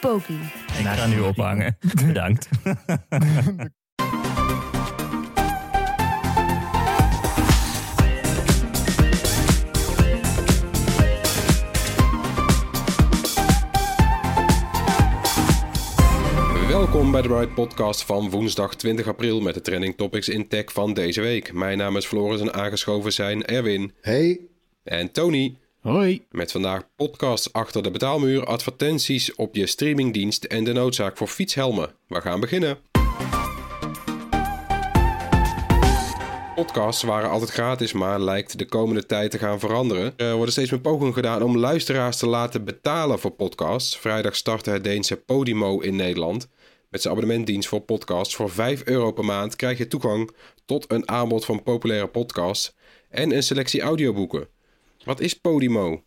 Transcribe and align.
Poki. 0.00 0.40
Ik 0.78 0.86
ga 0.86 1.06
nu 1.06 1.20
ophangen. 1.20 1.78
Bedankt. 2.06 2.48
Welkom 16.68 17.10
bij 17.10 17.22
de 17.22 17.28
Bright 17.28 17.54
Podcast 17.54 18.04
van 18.04 18.30
woensdag 18.30 18.74
20 18.76 19.06
april 19.06 19.40
met 19.40 19.54
de 19.54 19.60
trending 19.60 19.96
topics 19.96 20.28
in 20.28 20.48
tech 20.48 20.72
van 20.72 20.94
deze 20.94 21.20
week. 21.20 21.52
Mijn 21.52 21.78
naam 21.78 21.96
is 21.96 22.06
Floris 22.06 22.40
en 22.40 22.54
aangeschoven 22.54 23.12
zijn 23.12 23.44
Erwin 23.44 23.92
Hey, 24.00 24.40
en 24.82 25.12
Tony. 25.12 25.58
Hoi. 25.88 26.26
Met 26.30 26.52
vandaag 26.52 26.82
podcasts 26.96 27.52
achter 27.52 27.82
de 27.82 27.90
betaalmuur, 27.90 28.44
advertenties 28.44 29.34
op 29.34 29.54
je 29.54 29.66
streamingdienst 29.66 30.44
en 30.44 30.64
de 30.64 30.72
noodzaak 30.72 31.16
voor 31.16 31.26
fietshelmen. 31.26 31.90
We 32.08 32.20
gaan 32.20 32.40
beginnen. 32.40 32.78
Podcasts 36.54 37.02
waren 37.02 37.30
altijd 37.30 37.50
gratis, 37.50 37.92
maar 37.92 38.20
lijkt 38.20 38.58
de 38.58 38.64
komende 38.64 39.06
tijd 39.06 39.30
te 39.30 39.38
gaan 39.38 39.58
veranderen. 39.58 40.12
Er 40.16 40.34
worden 40.34 40.52
steeds 40.52 40.70
meer 40.70 40.80
pogingen 40.80 41.14
gedaan 41.14 41.42
om 41.42 41.58
luisteraars 41.58 42.16
te 42.16 42.26
laten 42.26 42.64
betalen 42.64 43.18
voor 43.18 43.30
podcasts. 43.30 43.98
Vrijdag 43.98 44.36
startte 44.36 44.70
het 44.70 44.84
Deense 44.84 45.16
Podimo 45.16 45.80
in 45.80 45.96
Nederland. 45.96 46.48
Met 46.90 47.02
zijn 47.02 47.14
abonnementdienst 47.14 47.68
voor 47.68 47.80
podcasts 47.80 48.36
voor 48.36 48.50
5 48.50 48.84
euro 48.84 49.12
per 49.12 49.24
maand 49.24 49.56
krijg 49.56 49.78
je 49.78 49.88
toegang 49.88 50.30
tot 50.64 50.92
een 50.92 51.08
aanbod 51.08 51.44
van 51.44 51.62
populaire 51.62 52.08
podcasts 52.08 52.74
en 53.10 53.32
een 53.32 53.42
selectie 53.42 53.80
audioboeken. 53.80 54.57
Wat 55.04 55.20
is 55.20 55.34
Podimo? 55.34 56.02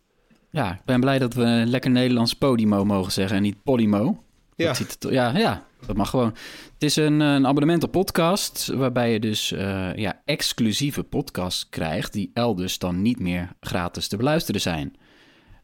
Ja, 0.50 0.72
ik 0.72 0.84
ben 0.84 1.00
blij 1.00 1.18
dat 1.18 1.34
we 1.34 1.62
lekker 1.66 1.90
Nederlands 1.90 2.34
Podimo 2.34 2.84
mogen 2.84 3.12
zeggen 3.12 3.36
en 3.36 3.42
niet 3.42 3.62
Podimo. 3.62 4.22
Ja. 4.56 4.66
Dat 4.66 4.76
ziet 4.76 4.96
ja, 5.10 5.38
ja, 5.38 5.66
dat 5.86 5.96
mag 5.96 6.10
gewoon. 6.10 6.34
Het 6.74 6.82
is 6.82 6.96
een, 6.96 7.20
een 7.20 7.46
abonnement 7.46 7.82
op 7.82 7.90
podcast, 7.92 8.66
waarbij 8.66 9.12
je 9.12 9.20
dus 9.20 9.52
eh, 9.52 9.94
ja, 9.94 10.22
exclusieve 10.24 11.02
podcasts 11.02 11.68
krijgt, 11.68 12.12
die 12.12 12.30
elders 12.34 12.78
dan 12.78 13.02
niet 13.02 13.18
meer 13.20 13.52
gratis 13.60 14.08
te 14.08 14.16
beluisteren 14.16 14.60
zijn. 14.60 14.94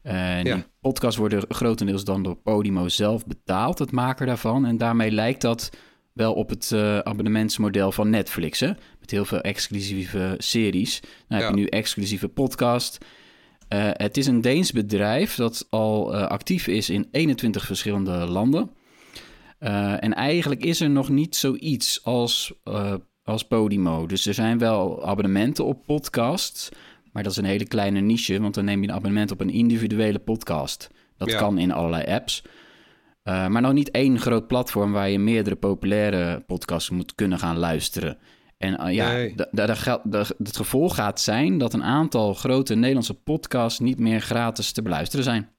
En 0.01 0.45
Ja. 0.45 0.55
Die 0.55 0.63
podcasts 0.81 1.17
worden 1.19 1.43
grotendeels 1.49 2.03
dan 2.03 2.23
door 2.23 2.35
Podimo 2.35 2.87
zelf 2.87 3.25
betaald, 3.25 3.79
het 3.79 3.91
maker 3.91 4.25
daarvan. 4.25 4.65
En 4.65 4.77
daarmee 4.77 5.11
lijkt 5.11 5.41
dat 5.41 5.69
wel 6.13 6.33
op 6.33 6.49
het 6.49 6.71
eh, 6.71 6.99
abonnementsmodel 6.99 7.91
van 7.91 8.09
Netflix, 8.09 8.59
hè? 8.59 8.71
met 8.99 9.11
heel 9.11 9.25
veel 9.25 9.41
exclusieve 9.41 10.35
series. 10.37 10.99
Dan 11.01 11.09
heb 11.27 11.39
Ja. 11.41 11.47
je 11.47 11.55
nu 11.55 11.65
exclusieve 11.65 12.27
podcast. 12.27 12.97
Eh, 13.69 13.89
het 13.93 14.17
is 14.17 14.27
een 14.27 14.41
Deens 14.41 14.71
bedrijf 14.71 15.35
dat 15.35 15.67
al 15.69 16.13
eh, 16.13 16.27
actief 16.27 16.67
is 16.67 16.89
in 16.89 17.07
21 17.11 17.65
verschillende 17.65 18.11
landen. 18.11 18.69
Eh, 19.59 20.03
en 20.03 20.13
eigenlijk 20.13 20.63
is 20.63 20.81
er 20.81 20.89
nog 20.89 21.09
niet 21.09 21.35
zoiets 21.35 22.03
als, 22.03 22.53
als 23.23 23.43
Podimo. 23.47 24.05
Dus 24.05 24.25
er 24.25 24.33
zijn 24.33 24.57
wel 24.57 25.05
abonnementen 25.05 25.65
op 25.65 25.85
podcasts. 25.85 26.69
Maar 27.11 27.23
dat 27.23 27.31
is 27.31 27.37
een 27.37 27.45
hele 27.45 27.67
kleine 27.67 27.99
niche, 27.99 28.41
want 28.41 28.53
dan 28.53 28.65
neem 28.65 28.81
je 28.81 28.87
een 28.87 28.93
abonnement 28.93 29.31
op 29.31 29.41
een 29.41 29.49
individuele 29.49 30.19
podcast. 30.19 30.89
Dat 31.17 31.31
Ja. 31.31 31.37
kan 31.37 31.57
in 31.57 31.71
allerlei 31.71 32.03
apps. 32.03 32.43
Maar 33.23 33.61
nog 33.61 33.73
niet 33.73 33.91
één 33.91 34.19
groot 34.19 34.47
platform 34.47 34.91
waar 34.91 35.09
je 35.09 35.19
meerdere 35.19 35.55
populaire 35.55 36.43
podcasts 36.47 36.89
moet 36.89 37.15
kunnen 37.15 37.39
gaan 37.39 37.57
luisteren. 37.57 38.17
En 38.59 38.77
eh, 38.77 38.93
ja, 38.93 39.11
Nee. 39.11 39.33
het 40.43 40.55
gevolg 40.57 40.95
gaat 40.95 41.21
zijn 41.21 41.57
dat 41.57 41.73
een 41.73 41.83
aantal 41.83 42.33
grote 42.33 42.75
Nederlandse 42.75 43.13
podcasts 43.13 43.79
niet 43.79 43.99
meer 43.99 44.21
gratis 44.21 44.71
te 44.71 44.81
beluisteren 44.81 45.23
zijn. 45.25 45.49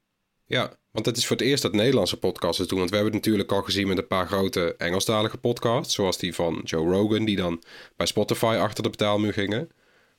Ja, 0.47 0.71
want 0.93 1.07
het 1.07 1.17
is 1.17 1.27
voor 1.27 1.37
het 1.37 1.47
eerst 1.47 1.63
dat 1.63 1.73
Nederlandse 1.73 2.17
podcasts 2.17 2.59
het 2.59 2.69
doen. 2.69 2.79
Want 2.79 2.91
we 2.91 2.97
hebben 2.97 3.15
het 3.15 3.23
natuurlijk 3.25 3.53
al 3.53 3.63
gezien 3.63 3.89
met 3.89 3.99
een 3.99 4.07
paar 4.07 4.27
grote 4.27 4.75
Engelstalige 4.79 5.37
podcasts. 5.39 5.95
Zoals 5.95 6.19
die 6.19 6.35
van 6.35 6.61
Joe 6.65 6.91
Rogan, 6.93 7.25
die 7.25 7.37
dan 7.37 7.63
bij 7.97 8.07
Spotify 8.07 8.57
achter 8.61 8.83
de 8.83 8.91
betaalmuur 8.91 9.33
gingen. 9.33 9.69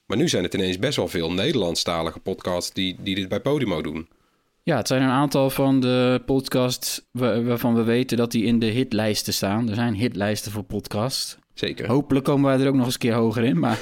Maar 0.05 0.17
nu 0.17 0.29
zijn 0.29 0.43
het 0.43 0.53
ineens 0.53 0.79
best 0.79 0.95
wel 0.97 1.07
veel 1.07 1.31
Nederlandstalige 1.31 2.19
podcasts 2.19 2.73
die, 2.73 2.95
die 2.99 3.15
dit 3.15 3.29
bij 3.29 3.39
Podimo 3.39 3.81
doen. 3.81 4.07
Ja, 4.63 4.77
het 4.77 4.87
zijn 4.87 5.01
een 5.01 5.09
aantal 5.09 5.49
van 5.49 5.79
de 5.79 6.21
podcasts 6.25 7.01
wa- 7.11 7.41
waarvan 7.43 7.75
we 7.75 7.83
weten 7.83 8.17
dat 8.17 8.31
die 8.31 8.43
in 8.43 8.59
de 8.59 8.65
hitlijsten 8.65 9.33
staan. 9.33 9.69
Er 9.69 9.75
zijn 9.75 9.93
hitlijsten 9.95 10.51
voor 10.51 10.63
podcasts. 10.63 11.37
Zeker. 11.53 11.88
Hopelijk 11.88 12.25
komen 12.25 12.50
wij 12.50 12.59
er 12.59 12.67
ook 12.67 12.75
nog 12.75 12.85
eens 12.85 12.94
een 12.94 13.00
keer 13.00 13.13
hoger 13.13 13.44
in. 13.44 13.59
Maar 13.59 13.79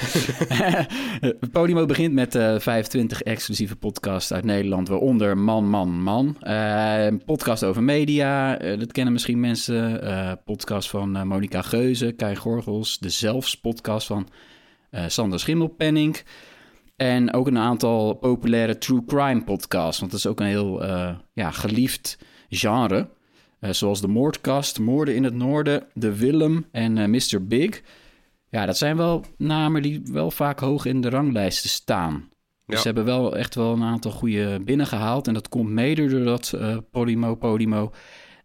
Podimo 1.51 1.85
begint 1.85 2.13
met 2.13 2.35
eh 2.35 2.59
25 2.59 3.21
exclusieve 3.21 3.75
podcasts 3.75 4.33
uit 4.33 4.43
Nederland, 4.43 4.87
waaronder 4.87 5.37
Man, 5.37 5.69
Man, 5.69 6.01
Man. 6.03 6.35
Eh, 6.39 7.05
een 7.05 7.23
podcast 7.23 7.63
over 7.63 7.83
media, 7.83 8.59
eh, 8.59 8.79
dat 8.79 8.91
kennen 8.91 9.13
misschien 9.13 9.39
mensen. 9.39 10.01
Eh 10.03 10.31
podcast 10.45 10.89
van 10.89 11.15
eh, 11.15 11.23
Monica 11.23 11.61
Geuze, 11.61 12.11
Kai 12.11 12.35
Gorgels. 12.35 12.97
De 12.99 13.09
Zelfs 13.09 13.55
podcast 13.55 14.07
van 14.07 14.27
eh, 14.89 15.03
Sander 15.07 15.39
Schimmelpenning. 15.39 16.23
En 16.95 17.33
ook 17.33 17.47
een 17.47 17.57
aantal 17.57 18.13
populaire 18.13 18.77
true 18.77 19.05
crime 19.05 19.43
podcasts. 19.43 19.99
Want 19.99 20.11
dat 20.11 20.19
is 20.19 20.27
ook 20.27 20.39
een 20.39 20.45
heel 20.45 20.83
eh, 20.83 21.15
ja, 21.33 21.51
geliefd 21.51 22.17
genre. 22.49 23.09
Eh, 23.59 23.71
zoals 23.71 24.01
de 24.01 24.07
Moordkast, 24.07 24.79
Moorden 24.79 25.15
in 25.15 25.23
het 25.23 25.33
Noorden, 25.33 25.87
De 25.93 26.15
Willem 26.17 26.65
en 26.71 26.97
eh, 26.97 27.07
Mr. 27.07 27.45
Big. 27.47 27.81
Ja, 28.49 28.65
dat 28.65 28.77
zijn 28.77 28.97
wel 28.97 29.25
namen 29.37 29.81
die 29.81 30.01
wel 30.03 30.31
vaak 30.31 30.59
hoog 30.59 30.85
in 30.85 31.01
de 31.01 31.09
ranglijsten 31.09 31.69
staan. 31.69 32.29
Dus 32.65 32.75
Ja. 32.75 32.77
ze 32.77 32.87
hebben 32.87 33.05
wel 33.05 33.37
echt 33.37 33.55
wel 33.55 33.73
een 33.73 33.83
aantal 33.83 34.11
goede 34.11 34.59
binnengehaald. 34.63 35.27
En 35.27 35.33
dat 35.33 35.49
komt 35.49 35.69
mede 35.69 36.07
doordat 36.07 36.53
eh 36.53 36.77
Podimo 36.91 37.35
Podimo 37.35 37.91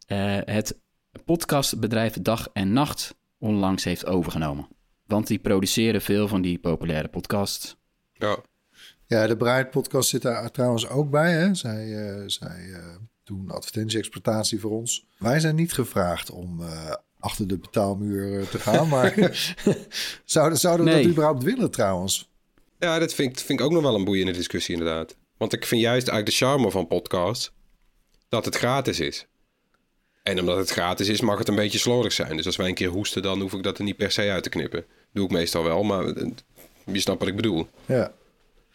eh, 0.06 0.36
het 0.44 0.78
podcastbedrijf 1.24 2.12
Dag 2.22 2.48
en 2.52 2.72
Nacht 2.72 3.14
onlangs 3.38 3.84
heeft 3.84 4.06
overgenomen. 4.06 4.68
Want 5.06 5.26
die 5.26 5.38
produceren 5.38 6.00
veel 6.02 6.28
van 6.28 6.42
die 6.42 6.58
populaire 6.58 7.08
podcasts. 7.08 7.76
Ja, 8.12 8.38
ja, 9.06 9.26
de 9.26 9.36
Bright 9.36 9.70
Podcast 9.70 10.08
zit 10.08 10.22
daar 10.22 10.50
trouwens 10.50 10.88
ook 10.88 11.10
bij. 11.10 11.32
Hè? 11.32 11.54
Zij, 11.54 12.08
eh, 12.08 12.22
zij 12.26 12.72
eh, 12.72 12.84
doen 13.24 13.50
advertentie-exploitatie 13.50 14.60
voor 14.60 14.70
ons. 14.70 15.04
Wij 15.18 15.40
zijn 15.40 15.54
niet 15.54 15.72
gevraagd 15.72 16.30
om 16.30 16.62
eh, 16.62 16.92
achter 17.20 17.48
de 17.48 17.58
betaalmuur 17.58 18.40
eh, 18.40 18.46
te 18.46 18.58
gaan, 18.58 18.88
maar 18.88 19.14
zouden, 20.24 20.58
zouden 20.58 20.86
we 20.86 20.92
Nee. 20.92 21.02
dat 21.02 21.10
überhaupt 21.12 21.42
willen 21.42 21.70
trouwens? 21.70 22.28
ja 22.78 22.98
dat 22.98 23.14
vind, 23.14 23.30
ik- 23.38 23.44
vind 23.46 23.60
ik 23.60 23.64
ook 23.66 23.72
nog 23.72 23.82
wel 23.82 23.94
een 23.94 24.04
boeiende 24.04 24.32
discussie 24.32 24.74
inderdaad. 24.76 25.16
Want 25.36 25.52
ik 25.52 25.64
vind 25.66 25.80
juist 25.80 26.08
eigenlijk 26.08 26.38
de 26.38 26.44
charme 26.46 26.70
van 26.70 26.86
podcasts 26.86 27.52
dat 28.28 28.44
het 28.44 28.56
gratis 28.56 29.00
is. 29.00 29.26
En 30.22 30.38
omdat 30.40 30.56
het 30.56 30.70
gratis 30.70 31.08
is, 31.08 31.20
mag 31.20 31.38
het 31.38 31.48
een 31.48 31.54
beetje 31.54 31.78
slordig 31.78 32.12
zijn. 32.12 32.36
Dus 32.36 32.46
als 32.46 32.56
wij 32.56 32.68
een 32.68 32.74
keer 32.74 32.88
hoesten, 32.88 33.22
dan 33.22 33.40
hoef 33.40 33.52
ik 33.52 33.62
dat 33.62 33.78
er 33.78 33.84
niet 33.84 33.96
per 33.96 34.10
se 34.10 34.30
uit 34.30 34.42
te 34.42 34.48
knippen. 34.48 34.84
Doe 35.12 35.24
ik 35.24 35.30
meestal 35.30 35.64
wel, 35.64 35.82
maar 35.82 36.06
eh, 36.06 36.30
je 36.84 37.00
snapt 37.00 37.18
wat 37.18 37.28
ik 37.28 37.36
bedoel. 37.36 37.68
Ja, 37.86 38.12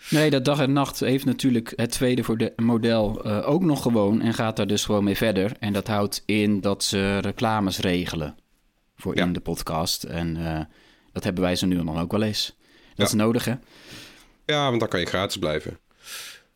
Nee, 0.10 0.30
dat 0.30 0.46
dag 0.46 0.60
en 0.60 0.74
nacht 0.74 1.00
heeft 1.00 1.26
natuurlijk 1.26 1.74
het 1.76 1.92
tweede 1.92 2.24
voor 2.24 2.38
de 2.38 2.54
model 2.56 3.24
eh, 3.24 3.50
ook 3.50 3.64
nog 3.64 3.82
gewoon 3.82 4.22
en 4.22 4.34
gaat 4.34 4.56
daar 4.56 4.68
dus 4.68 4.86
gewoon 4.86 5.04
mee 5.04 5.18
verder. 5.18 5.52
En 5.60 5.74
dat 5.74 5.88
houdt 5.88 6.24
in 6.26 6.62
dat 6.62 6.84
ze 6.84 7.18
reclames 7.18 7.78
regelen 7.80 8.36
voor 8.98 9.16
Ja. 9.16 9.24
in 9.26 9.34
de 9.34 9.40
podcast. 9.40 10.03
En 10.03 10.46
eh, 10.56 10.59
dat 11.12 11.23
hebben 11.23 11.44
wij 11.44 11.56
zo 11.56 11.66
nu 11.68 11.79
en 11.79 11.85
dan 11.85 12.00
ook 12.00 12.12
wel 12.12 12.22
eens. 12.22 12.56
Dat 12.88 12.96
Ja. 12.96 13.03
is 13.06 13.14
nodig, 13.14 13.46
hè? 13.46 13.53
Ja, 14.46 14.68
want 14.68 14.79
dan 14.79 14.90
kan 14.90 15.00
je 15.00 15.06
gratis 15.06 15.38
blijven. 15.38 15.78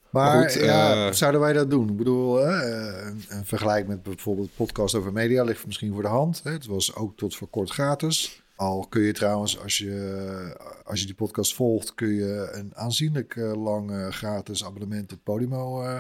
maar, 0.10 0.36
Maar 0.38 0.50
goed, 0.50 0.64
ja, 0.64 1.08
eh, 1.08 1.14
zouden 1.14 1.42
wij 1.42 1.54
dat 1.54 1.70
doen? 1.70 1.90
Ik 1.90 1.98
bedoel, 1.98 2.46
eh, 2.48 3.06
een 3.28 3.46
vergelijk 3.46 3.88
met 3.88 4.04
bijvoorbeeld 4.04 4.50
podcast 4.56 4.96
over 4.96 5.12
media 5.14 5.44
ligt 5.44 5.66
misschien 5.66 5.94
voor 5.94 6.02
de 6.02 6.08
hand. 6.08 6.42
Hè? 6.44 6.52
Het 6.52 6.66
was 6.66 6.96
ook 6.96 7.18
tot 7.18 7.36
voor 7.36 7.48
kort 7.48 7.70
gratis. 7.70 8.43
Al 8.64 8.86
kun 8.90 9.02
je 9.02 9.14
trouwens, 9.14 9.60
als 9.60 9.78
je, 9.78 10.58
als 10.84 11.00
je 11.00 11.06
die 11.06 11.16
podcast 11.16 11.56
volgt, 11.56 11.94
kun 11.94 12.14
je 12.14 12.50
een 12.52 12.72
aanzienlijk 12.76 13.36
eh, 13.36 13.64
lang 13.64 13.92
eh, 13.92 14.08
gratis 14.08 14.66
abonnement 14.66 15.12
op 15.14 15.20
Podimo 15.24 15.84
eh, 15.84 16.00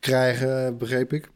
krijgen, 0.00 0.78
begreep 0.78 1.12
ik. 1.12 1.30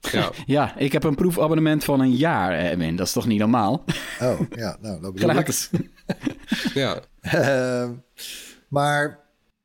Ja, 0.00 0.30
Ja, 0.46 0.76
ik 0.76 0.92
heb 0.92 1.04
een 1.04 1.14
proefabonnement 1.14 1.84
van 1.84 2.00
een 2.00 2.12
jaar, 2.16 2.58
Edwin. 2.58 2.96
Dat 2.96 3.06
is 3.06 3.12
toch 3.12 3.26
niet 3.26 3.38
normaal? 3.38 3.84
Oh, 4.20 4.40
ja, 4.50 4.76
nou, 4.80 5.00
dat 5.00 5.14
bedoel 5.14 5.30
ik. 5.30 5.48
Ja. 6.74 7.00
Ehm, 7.20 7.92
maar 8.68 9.20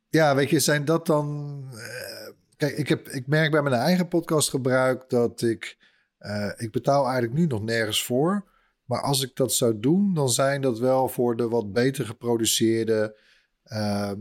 ja, 0.09 0.35
weet 0.35 0.49
je, 0.49 0.59
zijn 0.59 0.85
dat 0.85 1.05
dan. 1.05 1.57
eh, 1.71 2.31
kijk, 2.57 2.77
ik, 2.77 2.89
heb, 2.89 3.07
ik 3.07 3.27
merk 3.27 3.51
bij 3.51 3.61
mijn 3.61 3.75
eigen 3.75 4.07
podcastgebruik 4.07 5.09
dat 5.09 5.41
ik 5.41 5.77
Eh, 6.17 6.49
ik 6.57 6.71
betaal 6.71 7.03
eigenlijk 7.03 7.33
nu 7.33 7.45
nog 7.45 7.61
nergens 7.63 8.05
voor. 8.05 8.43
Maar 8.85 9.01
als 9.01 9.23
ik 9.23 9.35
dat 9.35 9.53
zou 9.53 9.79
doen, 9.79 10.13
dan 10.13 10.29
zijn 10.29 10.61
dat 10.61 10.79
wel 10.79 11.07
voor 11.07 11.35
de 11.37 11.47
wat 11.47 11.73
beter 11.73 12.05
geproduceerde 12.05 13.19
uh, 13.65 14.11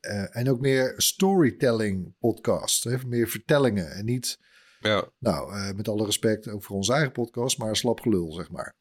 uh, 0.00 0.36
en 0.36 0.50
ook 0.50 0.60
meer 0.60 0.94
storytelling 0.96 2.14
podcasts. 2.18 2.84
Hè? 2.84 2.96
Meer 3.06 3.28
vertellingen 3.28 3.90
en 3.90 4.04
niet, 4.04 4.38
Ja. 4.80 5.04
nou, 5.18 5.54
uh, 5.54 5.70
met 5.72 5.88
alle 5.88 6.04
respect 6.04 6.48
ook 6.48 6.64
voor 6.64 6.76
onze 6.76 6.92
eigen 6.92 7.12
podcast, 7.12 7.58
maar 7.58 7.76
slap 7.76 8.00
gelul, 8.00 8.32
zeg 8.32 8.50
maar. 8.50 8.74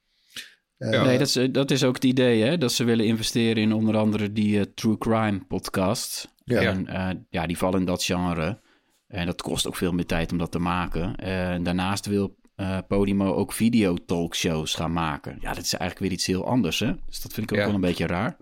Uh, 0.78 0.92
Ja. 0.92 1.04
Nee, 1.04 1.18
dat 1.18 1.28
is, 1.28 1.48
dat 1.52 1.72
is 1.72 1.84
ook 1.84 1.96
het 1.96 2.04
idee, 2.04 2.44
hè? 2.44 2.58
Dat 2.58 2.72
ze 2.72 2.84
willen 2.84 3.06
investeren 3.06 3.64
in 3.64 3.74
onder 3.74 3.98
andere 3.98 4.32
die 4.32 4.60
eh, 4.60 4.66
True 4.76 4.98
Crime 4.98 5.46
podcast. 5.48 6.34
Ja. 6.44 6.62
En 6.62 6.88
eh, 6.88 7.10
ja, 7.30 7.48
die 7.48 7.58
vallen 7.58 7.80
in 7.80 7.86
dat 7.86 8.04
genre. 8.04 8.62
En 9.08 9.26
dat 9.26 9.42
kost 9.42 9.68
ook 9.68 9.76
veel 9.76 9.92
meer 9.92 10.06
tijd 10.06 10.32
om 10.32 10.38
dat 10.38 10.52
te 10.52 10.60
maken. 10.60 11.16
En 11.16 11.64
daarnaast 11.64 12.06
wil 12.06 12.36
eh, 12.56 12.78
Podimo 12.88 13.34
ook 13.34 13.54
video-talkshows 13.54 14.76
gaan 14.76 14.94
maken. 14.94 15.38
Ja, 15.42 15.54
dat 15.54 15.64
is 15.64 15.74
eigenlijk 15.74 16.00
weer 16.02 16.12
iets 16.12 16.26
heel 16.26 16.46
anders, 16.48 16.80
hè? 16.80 16.92
Dus 17.08 17.22
dat 17.22 17.34
vind 17.34 17.46
ik 17.52 17.52
ook 17.52 17.60
Ja. 17.60 17.66
wel 17.66 17.76
een 17.76 17.82
beetje 17.82 18.08
raar. 18.08 18.38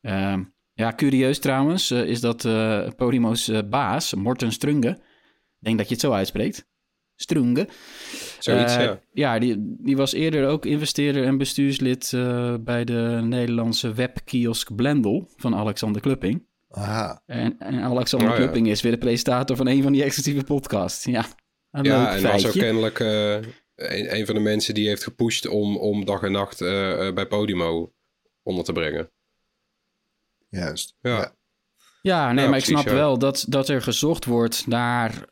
Ehm, 0.00 0.42
ja, 0.72 0.92
curieus 0.96 1.38
trouwens 1.38 1.90
eh, 1.90 2.04
is 2.04 2.20
dat 2.20 2.44
eh, 2.44 2.88
Podimo's 2.96 3.48
eh, 3.48 3.58
baas, 3.70 4.14
Morten 4.14 4.52
Strunge... 4.52 4.90
Ik 5.60 5.64
denk 5.66 5.78
dat 5.78 5.88
je 5.88 5.92
het 5.94 6.02
zo 6.02 6.12
uitspreekt. 6.12 6.66
Strunge. 7.16 7.68
Zoiets, 8.38 8.74
ja. 8.74 9.00
Ja, 9.12 9.38
die, 9.38 9.56
die 9.78 9.96
was 9.96 10.12
eerder 10.12 10.48
ook 10.48 10.66
investeerder 10.66 11.24
en 11.24 11.38
bestuurslid 11.38 12.12
eh, 12.12 12.54
bij 12.60 12.84
de 12.84 13.20
Nederlandse 13.24 13.92
webkiosk 13.92 14.74
Blendel 14.74 15.28
van 15.36 15.54
Alexander 15.54 16.00
Klupping. 16.00 16.46
aha. 16.70 17.22
En, 17.26 17.58
en 17.58 17.80
Alexander 17.82 18.28
Oh, 18.28 18.34
ja. 18.36 18.40
Klupping 18.42 18.68
is 18.68 18.82
weer 18.82 18.92
de 18.92 18.98
presentator 18.98 19.56
van 19.56 19.66
een 19.66 19.82
van 19.82 19.92
die 19.92 20.02
exclusieve 20.02 20.44
podcasts. 20.44 21.04
Ja, 21.04 21.24
een 21.70 21.84
Ja, 21.84 21.98
leuk 22.04 22.16
en 22.16 22.22
was 22.22 22.32
ook 22.32 22.40
feitje. 22.40 22.60
kennelijk 22.60 23.00
eh, 23.00 23.34
een, 23.74 24.14
een 24.16 24.26
van 24.26 24.34
de 24.34 24.40
mensen 24.40 24.74
die 24.74 24.88
heeft 24.88 25.02
gepusht 25.02 25.46
om, 25.48 25.76
om 25.76 26.04
dag 26.04 26.22
en 26.22 26.32
nacht 26.32 26.60
eh, 26.60 27.06
eh, 27.06 27.14
bij 27.14 27.26
Podimo 27.26 27.92
onder 28.42 28.64
te 28.64 28.72
brengen. 28.72 29.10
Juist. 30.48 30.96
Ja. 31.00 31.36
Ja, 32.02 32.32
nee, 32.32 32.44
Ja, 32.44 32.50
maar 32.50 32.58
ik 32.58 32.64
snap 32.64 32.84
ja. 32.84 32.94
wel 32.94 33.18
dat, 33.18 33.44
dat 33.48 33.68
er 33.68 33.82
gezocht 33.82 34.24
wordt 34.24 34.66
naar 34.66 35.26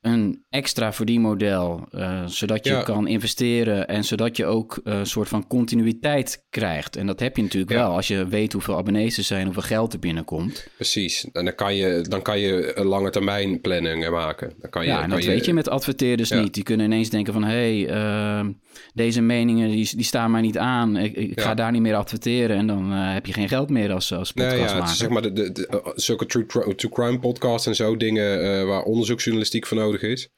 een 0.00 0.44
extra 0.50 0.92
verdienmodel, 0.92 1.86
eh 1.90 2.26
zodat 2.26 2.64
je 2.64 2.70
Ja. 2.72 2.82
kan 2.82 3.06
investeren 3.08 3.88
en 3.88 4.04
zodat 4.04 4.36
je 4.36 4.46
ook 4.46 4.80
eh, 4.84 4.98
een 4.98 5.06
soort 5.06 5.28
van 5.28 5.46
continuïteit 5.46 6.44
krijgt. 6.50 6.96
En 6.96 7.06
dat 7.06 7.20
heb 7.20 7.36
je 7.36 7.42
natuurlijk 7.42 7.72
Ja. 7.72 7.76
wel 7.78 7.90
als 7.96 8.08
je 8.08 8.26
weet 8.28 8.52
hoeveel 8.52 8.76
abonnees 8.76 9.16
er 9.18 9.22
zijn, 9.24 9.44
hoeveel 9.44 9.62
geld 9.62 9.92
er 9.92 9.98
binnenkomt. 9.98 10.66
Precies. 10.76 11.28
En 11.32 11.44
dan 11.44 11.54
kan 11.54 11.74
je, 11.74 12.04
dan 12.08 12.22
kan 12.22 12.38
je 12.38 12.72
een 12.78 12.86
lange 12.86 13.10
termijn 13.10 13.60
planningen 13.60 14.12
maken. 14.12 14.52
Dan 14.60 14.70
kan 14.70 14.82
je, 14.82 14.88
Ja, 14.88 14.94
en 15.02 15.08
kan 15.08 15.10
dat 15.18 15.24
weet 15.26 15.44
je 15.44 15.52
met 15.52 15.68
adverteerders 15.68 16.28
Ja. 16.28 16.40
niet. 16.40 16.54
Die 16.54 16.62
kunnen 16.62 16.86
ineens 16.86 17.10
denken 17.10 17.32
van... 17.32 17.44
hé, 17.44 17.82
hey, 17.82 17.88
ehm, 17.88 18.52
deze 18.94 19.20
meningen 19.20 19.70
die, 19.70 19.96
die 19.96 20.04
staan 20.04 20.30
mij 20.30 20.40
niet 20.40 20.58
aan. 20.58 20.96
Ik, 20.96 21.40
ga 21.40 21.54
daar 21.54 21.72
niet 21.72 21.82
meer 21.82 21.94
adverteren. 21.94 22.56
En 22.56 22.66
dan 22.66 22.92
eh, 22.92 23.12
heb 23.12 23.26
je 23.26 23.32
geen 23.32 23.48
geld 23.48 23.70
meer 23.70 23.92
als, 23.92 24.12
als 24.12 24.32
Nee, 24.34 24.48
podcast 24.58 24.74
ja, 24.74 24.86
zeg 24.86 25.08
maar 25.08 25.22
de, 25.22 25.32
de, 25.32 25.52
de- 25.52 25.92
zulke 25.94 26.26
true, 26.26 26.46
true 26.46 26.92
crime 26.92 27.18
podcasts 27.18 27.66
en 27.66 27.74
zo 27.74 27.96
dingen 27.96 28.66
waar 28.66 28.82
onderzoeksjournalistiek 28.82 29.66
voor 29.66 29.76
nodig 29.76 30.02
is. 30.02 30.28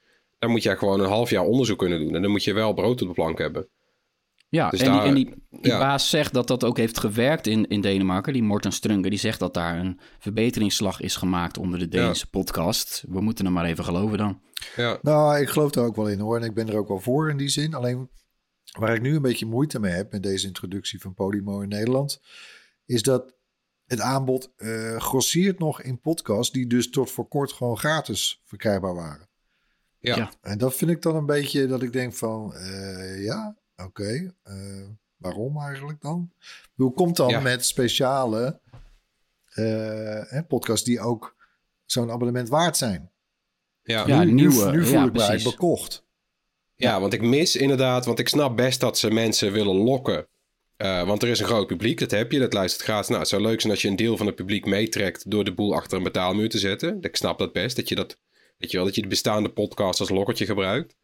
Daar 0.43 0.50
moet 0.50 0.62
je 0.62 0.77
gewoon 0.77 1.00
een 1.00 1.09
half 1.09 1.31
jaar 1.31 1.44
onderzoek 1.44 1.79
kunnen 1.79 1.99
doen. 1.99 2.15
En 2.15 2.23
dan 2.23 2.31
moet 2.31 2.44
je 2.44 2.53
wel 2.53 2.73
brood 2.73 3.03
op 3.03 3.09
de 3.09 3.15
plank 3.15 3.39
hebben. 3.39 3.69
Ja, 4.49 4.71
Dus 4.71 4.81
en, 4.81 4.93
die, 4.93 5.00
en 5.00 5.15
die, 5.15 5.35
die 5.50 5.73
ja. 5.73 5.79
baas 5.79 6.11
zegt 6.11 6.33
dat 6.33 6.47
dat 6.47 6.65
ook 6.65 6.77
heeft 6.77 6.99
gewerkt 6.99 7.47
in, 7.47 7.67
in 7.69 7.81
Denemarken. 7.81 8.33
Die 8.33 8.43
Morten 8.43 8.73
Strunge, 8.73 9.11
die 9.11 9.19
zegt 9.19 9.39
dat 9.39 9.55
daar 9.55 9.79
een 9.79 10.00
verbeteringsslag 10.19 11.00
is 11.00 11.17
gemaakt 11.17 11.59
onder 11.59 11.79
de 11.79 11.89
Deense 11.89 12.31
podcast. 12.31 13.05
We 13.09 13.21
moeten 13.21 13.44
hem 13.44 13.55
maar 13.55 13.65
even 13.65 13.85
geloven 13.85 14.19
dan. 14.19 14.41
Ja, 14.77 14.99
Nou, 15.03 15.41
ik 15.41 15.49
geloof 15.49 15.71
daar 15.71 15.85
ook 15.85 15.97
wel 15.97 16.09
in 16.09 16.19
hoor. 16.19 16.37
En 16.37 16.45
ik 16.45 16.55
ben 16.55 16.69
er 16.69 16.77
ook 16.77 16.88
wel 16.88 17.00
voor 17.00 17.31
in 17.31 17.37
die 17.37 17.49
zin. 17.49 17.75
Alleen 17.75 18.11
waar 18.79 18.95
ik 18.95 19.03
nu 19.03 19.15
een 19.15 19.23
beetje 19.23 19.47
moeite 19.47 19.81
mee 19.81 19.93
heb 19.93 20.12
met 20.12 20.23
deze 20.23 20.47
introductie 20.47 21.00
van 21.00 21.15
Podimo 21.15 21.61
in 21.61 21.69
Nederland, 21.69 22.21
is 22.87 23.03
dat 23.03 23.35
het 23.87 24.00
aanbod 24.00 24.53
eh 24.56 24.97
grossiert 24.97 25.59
nog 25.59 25.83
in 25.83 26.00
podcasts 26.00 26.53
die 26.53 26.67
dus 26.67 26.91
tot 26.91 27.11
voor 27.11 27.29
kort 27.29 27.53
gewoon 27.53 27.79
gratis 27.79 28.43
verkrijgbaar 28.45 28.95
waren. 28.95 29.31
Ja. 30.02 30.16
Ja. 30.16 30.31
En 30.40 30.58
dat 30.58 30.75
vind 30.75 30.90
ik 30.90 31.02
dan 31.02 31.16
een 31.16 31.26
beetje 31.26 31.66
dat 31.66 31.82
ik 31.82 31.93
denk 31.93 32.14
van, 32.14 32.54
eh, 32.54 33.25
ja, 33.25 33.56
oké, 33.76 34.34
eh, 34.43 34.54
waarom 35.16 35.60
eigenlijk 35.60 36.00
dan? 36.00 36.32
Hoe 36.75 36.93
komt 36.93 37.16
dan 37.16 37.28
Ja. 37.28 37.40
met 37.40 37.64
speciale 37.64 38.60
eh, 39.52 39.64
hè, 40.28 40.44
podcasts 40.44 40.84
die 40.84 41.00
ook 41.00 41.37
zo'n 41.84 42.10
abonnement 42.10 42.49
waard 42.49 42.76
zijn? 42.76 43.10
ja. 43.82 44.06
Ja, 44.06 44.19
nu, 44.19 44.25
nu- 44.26 44.32
nieuwe, 44.32 44.70
nu, 44.70 44.84
voel 44.84 44.93
ja, 44.94 45.04
ik 45.04 45.12
mij 45.12 45.26
precies. 45.26 45.50
bekocht. 45.50 46.04
Ja, 46.75 47.00
want 47.00 47.12
ik 47.12 47.22
mis 47.22 47.56
inderdaad, 47.56 48.04
want 48.04 48.19
ik 48.19 48.28
snap 48.28 48.56
best 48.56 48.81
dat 48.81 48.99
ze 48.99 49.10
mensen 49.10 49.52
willen 49.52 49.75
lokken. 49.76 50.26
Eh, 50.76 51.06
want 51.06 51.22
er 51.22 51.28
is 51.28 51.40
een 51.40 51.46
groot 51.46 51.66
publiek, 51.66 51.99
dat 51.99 52.10
heb 52.10 52.32
je, 52.32 52.38
dat 52.38 52.52
luistert 52.52 52.82
gratis. 52.84 53.08
Nou, 53.08 53.20
het 53.20 53.28
zou 53.28 53.43
leuk 53.43 53.60
zijn 53.60 53.72
als 53.72 53.82
je 53.82 53.88
een 53.88 53.96
deel 53.96 54.16
van 54.16 54.26
het 54.26 54.34
publiek 54.34 54.66
meetrekt 54.66 55.31
door 55.31 55.44
de 55.44 55.54
boel 55.54 55.75
achter 55.75 55.96
een 55.99 56.02
betaalmuur 56.04 56.49
te 56.49 56.58
zetten. 56.58 56.99
Ik 57.00 57.16
snap 57.16 57.38
dat 57.38 57.52
best, 57.52 57.76
dat 57.76 57.88
je 57.88 57.94
dat, 57.94 58.19
weet 58.62 58.70
je 58.70 58.76
wel, 58.76 58.87
dat 58.87 58.94
je 58.94 59.03
de 59.03 59.09
bestaande 59.09 59.53
podcast 59.53 60.00
als 60.00 60.09
lokkertje 60.09 60.47
gebruikt. 60.47 60.97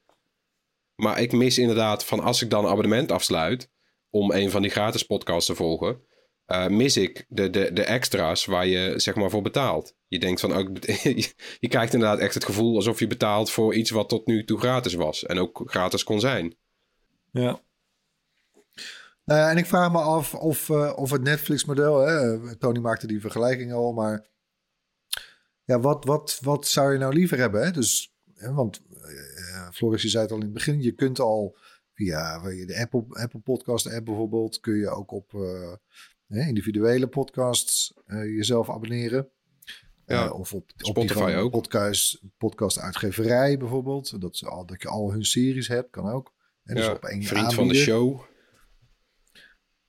Maar 0.95 1.21
ik 1.21 1.33
mis 1.33 1.59
inderdaad 1.59 2.05
van 2.05 2.21
als 2.21 2.43
ik 2.43 2.51
dan 2.51 2.65
een 2.65 2.71
abonnement 2.71 3.13
afsluit 3.13 3.71
om 4.11 4.33
een 4.33 4.51
van 4.51 4.63
die 4.63 4.71
gratis 4.71 5.03
podcasts 5.03 5.47
te 5.47 5.55
volgen, 5.55 6.03
eh, 6.45 6.67
mis 6.67 6.97
ik 6.97 7.27
de, 7.29 7.51
de, 7.51 7.73
de 7.73 7.83
extra's 7.83 8.45
waar 8.45 8.67
je 8.67 8.93
zeg 8.97 9.15
maar 9.15 9.31
voor 9.31 9.43
betaalt. 9.43 9.95
Je 10.07 10.19
denkt 10.19 10.41
van, 10.41 10.53
oh, 10.53 10.59
ik 10.59 10.73
bet- 10.73 11.03
je 11.65 11.69
krijgt 11.69 11.93
inderdaad 11.93 12.19
echt 12.19 12.35
het 12.35 12.45
gevoel 12.45 12.77
alsof 12.77 12.99
je 12.99 13.07
betaalt 13.07 13.51
voor 13.51 13.75
iets 13.75 13.91
wat 13.91 14.09
tot 14.09 14.27
nu 14.27 14.45
toe 14.45 14.59
gratis 14.59 14.95
was. 14.95 15.25
En 15.25 15.39
ook 15.39 15.63
gratis 15.65 16.05
kon 16.05 16.21
zijn. 16.21 16.57
Ja. 17.31 17.61
Nou 19.25 19.41
ja, 19.41 19.51
en 19.51 19.57
ik 19.57 19.67
vraag 19.67 19.93
me 19.93 19.99
af 20.01 20.35
of, 20.35 20.71
eh, 20.71 20.93
of 20.97 21.11
het 21.11 21.23
Netflix-model, 21.23 22.07
Tony 22.59 22.79
maakte 22.79 23.07
die 23.07 23.21
vergelijking 23.21 23.73
al, 23.73 23.93
maar 23.93 24.27
ja, 25.69 25.81
wat, 25.81 26.05
wat, 26.05 26.39
wat 26.43 26.67
zou 26.67 26.93
je 26.93 26.99
nou 26.99 27.15
liever 27.15 27.39
hebben? 27.39 27.65
Hè? 27.65 27.71
Dus, 27.71 28.15
hè, 28.35 28.53
want 28.53 28.83
eh, 29.03 29.71
Floris, 29.71 30.03
je 30.03 30.09
zei 30.09 30.23
het 30.23 30.33
al 30.33 30.39
in 30.39 30.45
het 30.45 30.53
begin, 30.53 30.83
je 30.83 30.93
kunt 30.93 31.21
al 31.21 31.57
via 31.95 32.39
de 32.41 32.79
Apple, 32.81 33.05
Apple 33.09 33.41
Podcast 33.41 33.93
app 33.93 34.05
bijvoorbeeld, 34.05 34.61
kun 34.61 34.77
je 34.77 34.89
ook 34.89 35.11
op 35.11 35.35
eh, 35.35 36.49
individuele 36.49 37.07
podcasts 37.07 37.95
eh, 38.07 38.25
jezelf 38.25 38.71
abonneren. 38.71 39.29
Ja, 40.07 40.25
Eh, 40.25 40.39
of 40.39 40.53
op, 40.53 40.61
op 40.61 40.73
die 40.77 40.87
Spotify 40.87 41.35
ook. 41.39 41.51
Podcast, 41.51 42.23
podcast 42.39 42.79
uitgeverij 42.79 43.59
bijvoorbeeld. 43.59 44.21
Dat, 44.21 44.37
ze 44.37 44.49
al, 44.49 44.67
dat 44.67 44.83
je 44.83 44.89
al 44.89 45.13
hun 45.13 45.25
series 45.25 45.69
hebt, 45.69 45.91
kan 45.91 46.09
ook. 46.11 46.35
En 46.65 46.75
dus 46.75 46.85
Ja, 46.85 46.93
op 46.93 47.05
één 47.05 47.23
vriend 47.23 47.55
van 47.55 47.69
de 47.69 47.75
show. 47.75 48.21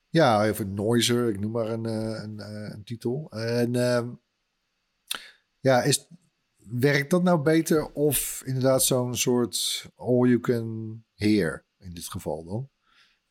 Ja, 0.08 0.46
even 0.46 0.74
Noiser, 0.74 1.28
ik 1.28 1.40
noem 1.40 1.50
maar 1.50 1.68
een, 1.68 1.86
eh, 1.86 2.22
een, 2.22 2.40
eh, 2.40 2.70
een 2.72 2.84
titel. 2.84 3.30
En 3.30 3.74
ehm, 3.74 4.08
ja, 5.60 5.82
is, 5.82 6.08
werkt 6.56 7.10
dat 7.10 7.22
nou 7.22 7.42
beter 7.42 7.92
of 7.92 8.42
inderdaad 8.44 8.84
zo'n 8.84 9.16
soort 9.16 9.86
all 9.96 10.28
you 10.28 10.40
can 10.40 11.04
hear 11.14 11.64
in 11.78 11.94
dit 11.94 12.08
geval 12.08 12.44
dan? 12.44 12.70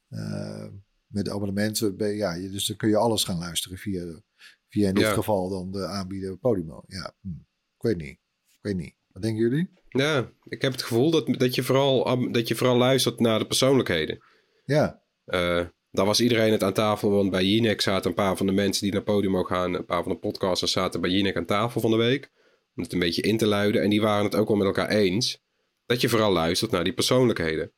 Eh, 0.09 0.67
met 1.07 1.29
abonnementen, 1.29 2.15
ja, 2.15 2.33
dus 2.35 2.65
dan 2.65 2.77
kun 2.77 2.89
je 2.89 2.97
alles 2.97 3.23
gaan 3.23 3.37
luisteren 3.37 3.77
via, 3.77 4.21
via 4.67 4.87
in 4.87 4.93
dit 4.93 5.03
Ja. 5.03 5.13
geval 5.13 5.49
dan 5.49 5.71
de 5.71 5.85
aanbieder 5.85 6.37
Podimo. 6.37 6.83
Ja, 6.87 7.13
hm, 7.21 7.29
ik 7.75 7.81
weet 7.81 7.97
niet. 7.97 8.19
Ik 8.47 8.59
weet 8.61 8.75
niet. 8.75 8.95
Wat 9.07 9.21
denken 9.21 9.41
jullie? 9.41 9.69
Ja, 9.89 10.31
ik 10.43 10.61
heb 10.61 10.71
het 10.71 10.81
gevoel 10.83 11.11
dat, 11.11 11.27
dat, 11.39 11.55
je 11.55 11.63
vooral, 11.63 12.31
dat 12.31 12.47
je 12.47 12.55
vooral 12.55 12.77
luistert 12.77 13.19
naar 13.19 13.39
de 13.39 13.47
persoonlijkheden. 13.47 14.23
Ja, 14.65 15.03
Eh 15.25 15.67
daar 15.91 16.05
was 16.05 16.19
iedereen 16.21 16.51
het 16.51 16.63
aan 16.63 16.73
tafel, 16.73 17.09
want 17.09 17.31
bij 17.31 17.43
Jinek 17.43 17.81
zaten 17.81 18.09
een 18.09 18.15
paar 18.15 18.37
van 18.37 18.45
de 18.45 18.51
mensen 18.51 18.83
die 18.83 18.91
naar 18.93 19.01
Podimo 19.03 19.43
gaan, 19.43 19.73
een 19.73 19.85
paar 19.85 20.03
van 20.03 20.11
de 20.11 20.17
podcasters 20.17 20.71
zaten 20.71 21.01
bij 21.01 21.09
Jinek 21.09 21.37
aan 21.37 21.45
tafel 21.45 21.81
van 21.81 21.91
de 21.91 21.97
week. 21.97 22.31
Om 22.75 22.83
het 22.83 22.93
een 22.93 22.99
beetje 22.99 23.21
in 23.21 23.37
te 23.37 23.45
luiden. 23.47 23.81
En 23.81 23.89
die 23.89 24.01
waren 24.01 24.23
het 24.25 24.35
ook 24.35 24.47
wel 24.47 24.57
met 24.57 24.65
elkaar 24.67 24.89
eens. 24.89 25.41
Dat 25.85 26.01
je 26.01 26.09
vooral 26.09 26.31
luistert 26.31 26.71
naar 26.71 26.83
die 26.83 26.93
persoonlijkheden. 26.93 27.71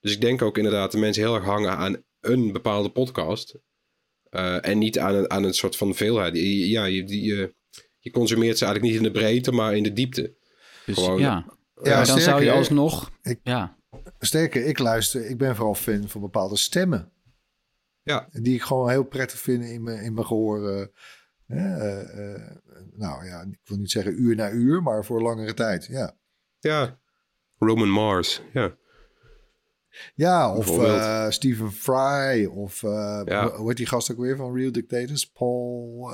Dus 0.00 0.12
ik 0.12 0.20
denk 0.20 0.42
ook 0.42 0.56
inderdaad 0.56 0.92
dat 0.92 1.00
mensen 1.00 1.22
heel 1.22 1.34
erg 1.34 1.44
hangen 1.44 1.76
aan 1.76 2.02
een 2.20 2.52
bepaalde 2.52 2.90
podcast. 2.90 3.58
eh, 4.28 4.66
en 4.66 4.78
niet 4.78 4.98
aan 4.98 5.14
een, 5.14 5.30
aan 5.30 5.44
een 5.44 5.54
soort 5.54 5.76
van 5.76 5.94
veelheid. 5.94 6.34
Je- 6.36 6.68
Ja, 6.68 6.84
je, 6.84 7.04
die, 7.04 7.22
je, 7.24 7.54
je 7.98 8.10
consumeert 8.10 8.58
ze 8.58 8.64
eigenlijk 8.64 8.94
niet 8.94 9.04
in 9.06 9.12
de 9.12 9.18
breedte, 9.18 9.52
maar 9.52 9.76
in 9.76 9.82
de 9.82 9.92
diepte. 9.92 10.34
Dus 10.86 10.94
Gewoon- 10.94 11.20
ja, 11.20 11.44
ja 11.82 12.04
dan 12.04 12.20
zou 12.20 12.42
je 12.42 12.50
alsnog... 12.50 13.10
Ik- 13.22 13.40
Ja, 13.42 13.76
Sterker, 14.18 14.64
ik 14.64 14.78
luister, 14.78 15.26
ik 15.30 15.38
ben 15.38 15.56
vooral 15.56 15.74
fan 15.74 16.08
van 16.08 16.20
bepaalde 16.20 16.56
stemmen. 16.56 17.12
Ja. 18.08 18.28
Die 18.32 18.54
ik 18.54 18.62
gewoon 18.62 18.90
heel 18.90 19.04
prettig 19.04 19.38
vind 19.38 19.64
in 19.64 19.82
mijn, 19.82 20.02
in 20.02 20.14
mijn 20.14 20.26
gehoor. 20.26 20.68
eh, 20.70 20.82
eh, 21.46 22.50
nou 22.96 23.24
ja, 23.26 23.40
ik 23.50 23.58
wil 23.64 23.76
niet 23.78 23.90
zeggen 23.90 24.22
uur 24.22 24.36
na 24.36 24.50
uur, 24.50 24.82
maar 24.82 25.04
voor 25.04 25.22
langere 25.22 25.54
tijd. 25.54 25.86
Ja, 25.86 26.16
Ja, 26.60 26.98
Roman 27.58 27.88
Mars. 27.90 28.42
Ja, 28.52 28.76
ja 30.14 30.54
of 30.56 30.78
eh, 30.78 31.28
Stephen 31.30 31.72
Fry. 31.72 32.44
Of 32.44 32.82
eh, 32.82 33.22
Ja. 33.24 33.42
hoe- 33.42 33.52
hoe 33.56 33.68
heet 33.68 33.76
die 33.76 33.86
gast 33.86 34.10
ook 34.12 34.18
weer 34.18 34.36
van 34.36 34.54
Real 34.56 34.72
Dictators? 34.72 35.26
Paul. 35.30 36.10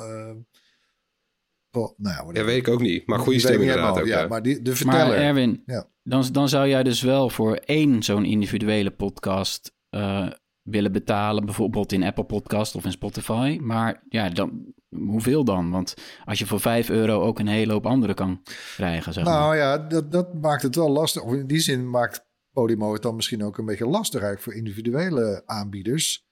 Po- 1.71 1.95
nou, 1.97 2.35
Ja, 2.35 2.45
weet 2.45 2.57
ik 2.67 2.69
ook 2.69 2.81
niet. 2.81 3.07
Maar 3.07 3.19
goede 3.19 3.39
stem 3.39 3.61
inderdaad 3.61 3.99
ook. 4.01 4.07
Ja, 4.07 4.21
ja. 4.21 4.27
maar 4.29 4.43
die, 4.43 4.63
de 4.63 4.69
Maar 4.71 4.77
verteller. 4.77 5.17
Erwin, 5.19 5.63
Ja. 5.67 5.89
dan, 6.03 6.25
dan 6.33 6.49
zou 6.49 6.69
jij 6.69 6.83
dus 6.83 7.03
wel 7.03 7.31
voor 7.31 7.55
één 7.57 8.03
zo'n 8.03 8.25
individuele 8.25 8.91
podcast 8.91 9.75
eh, 9.91 10.31
willen 10.65 10.93
betalen. 10.93 11.45
Bijvoorbeeld 11.45 11.93
in 11.93 12.03
Apple 12.03 12.25
Podcast 12.25 12.75
of 12.75 12.85
in 12.85 12.93
Spotify. 12.93 13.59
Maar 13.63 14.03
ja, 14.09 14.29
dan, 14.31 14.75
hoeveel 14.89 15.45
dan? 15.45 15.71
Want 15.71 15.95
als 16.25 16.39
je 16.39 16.47
voor 16.47 16.61
5 16.61 16.91
euro 16.91 17.21
ook 17.23 17.39
een 17.39 17.47
hele 17.47 17.73
hoop 17.73 17.87
andere 17.87 18.15
kan 18.15 18.43
krijgen, 18.75 19.13
zeg 19.13 19.25
maar. 19.25 19.33
Nou 19.33 19.57
ja, 19.57 19.79
dat, 19.79 20.13
dat 20.13 20.35
maakt 20.35 20.63
het 20.63 20.75
wel 20.75 20.91
lastig. 20.91 21.23
Of 21.23 21.33
in 21.33 21.47
die 21.47 21.61
zin 21.61 21.91
maakt 21.91 22.27
Podimo 22.53 22.93
het 22.93 23.03
dan 23.03 23.15
misschien 23.17 23.45
ook 23.45 23.59
een 23.59 23.65
beetje 23.65 23.87
lastig 23.87 24.21
eigenlijk 24.23 24.43
voor 24.43 24.55
individuele 24.55 25.43
aanbieders. 25.47 26.27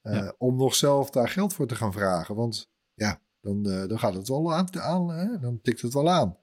eh, 0.00 0.14
Ja. 0.14 0.34
Om 0.38 0.56
nog 0.56 0.74
zelf 0.74 1.10
daar 1.10 1.28
geld 1.28 1.54
voor 1.54 1.66
te 1.66 1.74
gaan 1.74 1.92
vragen. 1.92 2.34
Want 2.34 2.70
ja, 2.94 3.20
dan, 3.40 3.66
eh, 3.70 3.86
dan 3.88 3.98
gaat 3.98 4.14
het 4.14 4.28
wel 4.28 4.54
aan, 4.54 4.80
aan 4.80 5.10
hè? 5.10 5.38
dan 5.38 5.60
tikt 5.62 5.82
het 5.82 5.92
wel 5.92 6.10
aan. 6.10 6.36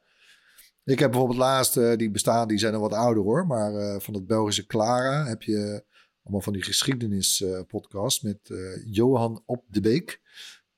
Ik 0.84 1.00
heb 1.00 1.10
bijvoorbeeld 1.12 1.40
laatst, 1.40 1.78
eh, 1.78 1.96
die 1.96 2.12
bestaan, 2.12 2.48
die 2.48 2.58
zijn 2.58 2.74
al 2.74 2.80
wat 2.82 2.94
ouder 2.94 3.24
hoor. 3.24 3.48
Maar 3.48 4.02
van 4.02 4.14
het 4.14 4.28
Belgische 4.28 4.66
Clara 4.66 5.26
heb 5.26 5.42
je 5.42 5.86
allemaal 6.26 6.44
van 6.44 6.54
die 6.54 6.64
geschiedenispodcasts 6.64 8.22
met 8.22 8.50
eh, 8.50 8.58
Johan 8.86 9.44
Op 9.46 9.64
de 9.68 9.82
Beek, 9.82 10.22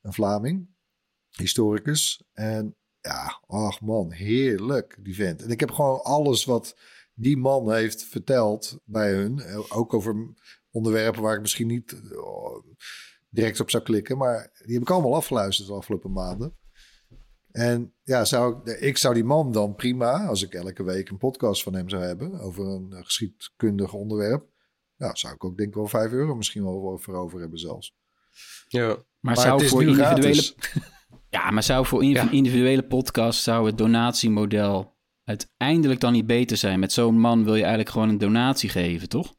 een 0.01 0.13
Vlaming, 0.13 0.69
historicus. 1.29 2.23
En 2.33 2.75
ja, 3.01 3.41
ach 3.47 3.81
man, 3.81 4.11
heerlijk 4.11 4.97
die 4.99 5.15
vent. 5.15 5.41
En 5.41 5.49
ik 5.49 5.59
heb 5.59 5.71
gewoon 5.71 6.03
alles 6.03 6.45
wat 6.45 6.75
die 7.13 7.37
man 7.37 7.73
heeft 7.73 8.03
verteld 8.03 8.79
bij 8.83 9.13
hun, 9.13 9.39
eh, 9.39 9.77
ook 9.77 9.93
over 9.93 10.33
onderwerpen 10.71 11.21
waar 11.21 11.35
ik 11.35 11.41
misschien 11.41 11.67
niet 11.67 11.91
eh, 11.91 12.73
direct 13.29 13.59
op 13.59 13.69
zou 13.69 13.83
klikken, 13.83 14.17
maar 14.17 14.49
die 14.65 14.73
heb 14.73 14.81
ik 14.81 14.89
allemaal 14.89 15.15
afgeluisterd 15.15 15.67
de 15.67 15.73
afgelopen 15.73 16.11
maanden. 16.11 16.57
En 17.51 17.93
ja, 18.03 18.25
zou 18.25 18.71
ik, 18.71 18.97
zou 18.97 19.13
die 19.13 19.23
man 19.23 19.51
dan 19.51 19.75
prima, 19.75 20.25
als 20.25 20.43
ik 20.43 20.53
elke 20.53 20.83
week 20.83 21.09
een 21.09 21.17
podcast 21.17 21.63
van 21.63 21.73
hem 21.73 21.89
zou 21.89 22.03
hebben 22.03 22.39
over 22.39 22.65
een 22.65 22.93
eh, 22.93 23.03
geschiedkundig 23.03 23.93
onderwerp, 23.93 24.49
ja, 24.97 25.15
zou 25.15 25.33
ik 25.33 25.43
ook 25.43 25.57
denk 25.57 25.69
ik 25.69 25.75
wel 25.75 25.87
5 25.87 26.11
euro 26.11 26.35
misschien 26.35 26.63
wel 26.63 26.97
voor 27.01 27.15
over 27.15 27.39
hebben 27.39 27.59
zelfs. 27.59 27.95
Ja. 28.67 28.87
maar, 28.87 28.97
Maar 29.19 29.37
zou 29.37 29.53
het 29.55 29.63
is 29.63 29.69
voor 29.69 29.83
nu 29.83 29.89
individuele... 29.89 30.33
gratis. 30.33 30.55
Ja, 31.29 31.51
maar 31.51 31.63
zou 31.63 31.85
voor 31.85 32.03
in- 32.03 32.09
Ja. 32.09 32.31
individuele 32.31 32.83
podcast 32.87 33.43
zou 33.43 33.65
het 33.65 33.77
donatiemodel 33.77 34.95
uiteindelijk 35.23 35.99
dan 35.99 36.13
niet 36.13 36.25
beter 36.27 36.57
zijn? 36.57 36.79
Met 36.79 36.91
zo'n 36.91 37.19
man 37.19 37.43
wil 37.43 37.53
je 37.55 37.59
eigenlijk 37.61 37.89
gewoon 37.91 38.09
een 38.09 38.17
donatie 38.17 38.69
geven, 38.69 39.09
toch? 39.09 39.35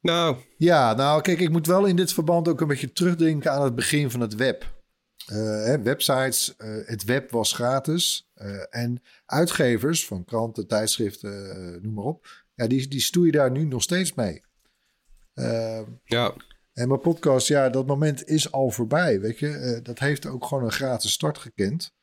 Nou, 0.00 0.36
Ja, 0.56 0.94
nou 0.94 1.20
kijk, 1.22 1.40
ik 1.40 1.50
moet 1.50 1.66
wel 1.66 1.84
in 1.84 1.96
dit 1.96 2.12
verband 2.12 2.48
ook 2.48 2.60
een 2.60 2.66
beetje 2.66 2.92
terugdenken 2.92 3.52
aan 3.52 3.62
het 3.62 3.74
begin 3.74 4.10
van 4.10 4.20
het 4.20 4.34
web. 4.34 4.78
Eh, 5.26 5.36
hè, 5.64 5.82
websites, 5.82 6.56
eh, 6.56 6.68
het 6.84 7.04
web 7.04 7.30
was 7.30 7.52
gratis. 7.52 8.28
eh, 8.34 8.66
en 8.70 9.02
uitgevers 9.26 10.06
van 10.06 10.24
kranten, 10.24 10.66
tijdschriften, 10.66 11.50
eh, 11.50 11.82
noem 11.82 11.94
maar 11.94 12.04
op. 12.04 12.26
Ja, 12.60 12.66
die, 12.66 12.88
die 12.88 13.00
stoeien 13.00 13.32
daar 13.32 13.50
nu 13.50 13.64
nog 13.64 13.82
steeds 13.82 14.14
mee. 14.14 14.42
Eh, 15.32 15.80
ja. 16.04 16.34
en 16.72 16.88
mijn 16.88 17.00
podcast, 17.00 17.48
ja, 17.48 17.68
dat 17.68 17.86
moment 17.86 18.28
is 18.28 18.52
al 18.52 18.70
voorbij, 18.70 19.20
weet 19.20 19.38
je. 19.38 19.48
Eh, 19.48 19.84
dat 19.84 19.98
heeft 19.98 20.26
ook 20.26 20.44
gewoon 20.44 20.64
een 20.64 20.72
gratis 20.72 21.12
start 21.12 21.38
gekend. 21.38 21.94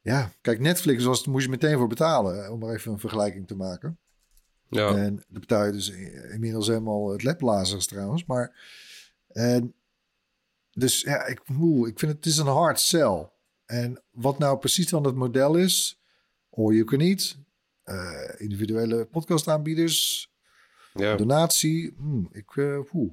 Ja, 0.00 0.32
kijk, 0.40 0.60
Netflix 0.60 1.04
was, 1.04 1.26
moest 1.26 1.44
je 1.44 1.50
meteen 1.50 1.78
voor 1.78 1.86
betalen, 1.86 2.44
eh, 2.44 2.50
om 2.50 2.58
maar 2.58 2.74
even 2.74 2.92
een 2.92 2.98
vergelijking 2.98 3.46
te 3.46 3.56
maken. 3.56 3.98
Ja. 4.68 4.96
En 4.96 5.24
dan 5.28 5.40
betaal 5.40 5.64
je 5.64 5.72
dus 5.72 5.90
inmiddels 6.32 6.66
helemaal 6.66 7.10
het 7.10 7.22
ledblazers 7.22 7.86
trouwens. 7.86 8.24
Maar, 8.24 8.66
en, 9.28 9.74
dus 10.70 11.00
ja, 11.00 11.26
ik, 11.26 11.40
oeh, 11.50 11.88
ik 11.88 11.98
vind 11.98 12.12
het, 12.12 12.24
het 12.24 12.32
is 12.32 12.38
een 12.38 12.46
hard 12.46 12.80
sell. 12.80 13.28
En 13.66 14.02
wat 14.10 14.38
nou 14.38 14.58
precies 14.58 14.88
dan 14.88 15.04
het 15.04 15.14
model 15.14 15.56
is, 15.56 16.02
you 16.50 16.84
can 16.84 17.00
eat, 17.00 17.20
eh, 17.30 17.43
individuele 18.38 19.04
podcastaanbieders, 19.04 20.28
ja. 20.94 21.16
donatie, 21.16 21.94
hmm, 21.96 22.28
ik, 22.32 22.56
eh, 22.56 22.78
oeh, 22.92 23.12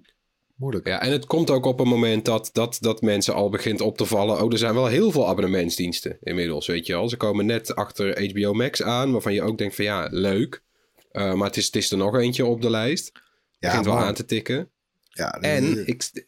moeilijk. 0.55 0.87
Ja, 0.87 1.01
en 1.01 1.11
het 1.11 1.25
komt 1.25 1.49
ook 1.49 1.65
op 1.65 1.79
een 1.79 1.87
moment 1.87 2.25
dat, 2.25 2.49
dat, 2.53 2.77
dat 2.81 3.01
mensen 3.01 3.33
al 3.33 3.49
begint 3.49 3.81
op 3.81 3.97
te 3.97 4.05
vallen. 4.05 4.41
Oh, 4.41 4.51
er 4.51 4.57
zijn 4.57 4.73
wel 4.73 4.87
heel 4.87 5.11
veel 5.11 5.27
abonnementsdiensten 5.27 6.17
inmiddels, 6.21 6.67
weet 6.67 6.85
je 6.85 6.93
wel. 6.93 7.09
Ze 7.09 7.17
komen 7.17 7.45
net 7.45 7.75
achter 7.75 8.29
HBO 8.29 8.53
Max 8.53 8.83
aan, 8.83 9.11
waarvan 9.11 9.33
je 9.33 9.41
ook 9.41 9.57
denkt 9.57 9.75
van 9.75 9.85
ja, 9.85 10.07
leuk. 10.11 10.63
Uh, 11.11 11.33
maar 11.33 11.47
het 11.47 11.57
is, 11.57 11.65
het 11.65 11.75
is 11.75 11.91
er 11.91 11.97
nog 11.97 12.17
eentje 12.17 12.45
op 12.45 12.61
de 12.61 12.69
lijst. 12.69 13.11
Ja, 13.59 13.67
begint 13.67 13.85
wel 13.85 13.97
aan 13.97 14.13
te 14.13 14.25
tikken. 14.25 14.71
Ja, 15.09 15.31
En 15.31 15.87
ik, 15.87 16.27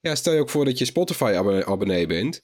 ja, 0.00 0.14
stel 0.14 0.32
je 0.32 0.40
ook 0.40 0.50
voor 0.50 0.64
dat 0.64 0.78
je 0.78 0.84
Spotify-abonnee 0.84 2.06
bent. 2.06 2.42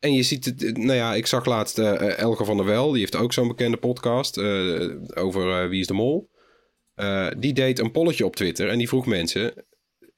En 0.00 0.12
je 0.12 0.22
ziet 0.22 0.44
het, 0.44 0.76
nou 0.76 0.92
ja, 0.92 1.14
ik 1.14 1.26
zag 1.26 1.44
laatst 1.44 1.78
eh, 1.78 2.18
Elke 2.18 2.44
van 2.44 2.56
der 2.56 2.66
Wel, 2.66 2.90
die 2.90 3.00
heeft 3.00 3.16
ook 3.16 3.32
zo'n 3.32 3.48
bekende 3.48 3.76
podcast 3.76 4.36
eh, 4.36 4.90
over 5.14 5.62
eh, 5.62 5.68
Wie 5.68 5.80
is 5.80 5.86
de 5.86 5.94
Mol. 5.94 6.30
Eh, 6.94 7.28
die 7.38 7.52
deed 7.52 7.78
een 7.78 7.90
polletje 7.90 8.24
op 8.24 8.36
Twitter 8.36 8.68
en 8.68 8.78
die 8.78 8.88
vroeg 8.88 9.06
mensen: 9.06 9.66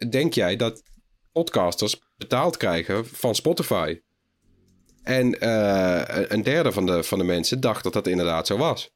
Denk 0.08 0.32
jij 0.34 0.56
dat 0.56 0.82
podcasters 1.32 2.00
betaald 2.16 2.56
krijgen 2.56 3.06
van 3.06 3.34
Spotify? 3.34 4.00
En 5.02 5.40
eh, 5.40 6.24
een 6.28 6.42
derde 6.42 6.72
van 6.72 6.86
de, 6.86 7.02
van 7.02 7.18
de 7.18 7.24
mensen 7.24 7.60
dacht 7.60 7.84
dat 7.84 7.92
dat 7.92 8.06
inderdaad 8.06 8.46
zo 8.46 8.56
was. 8.56 8.90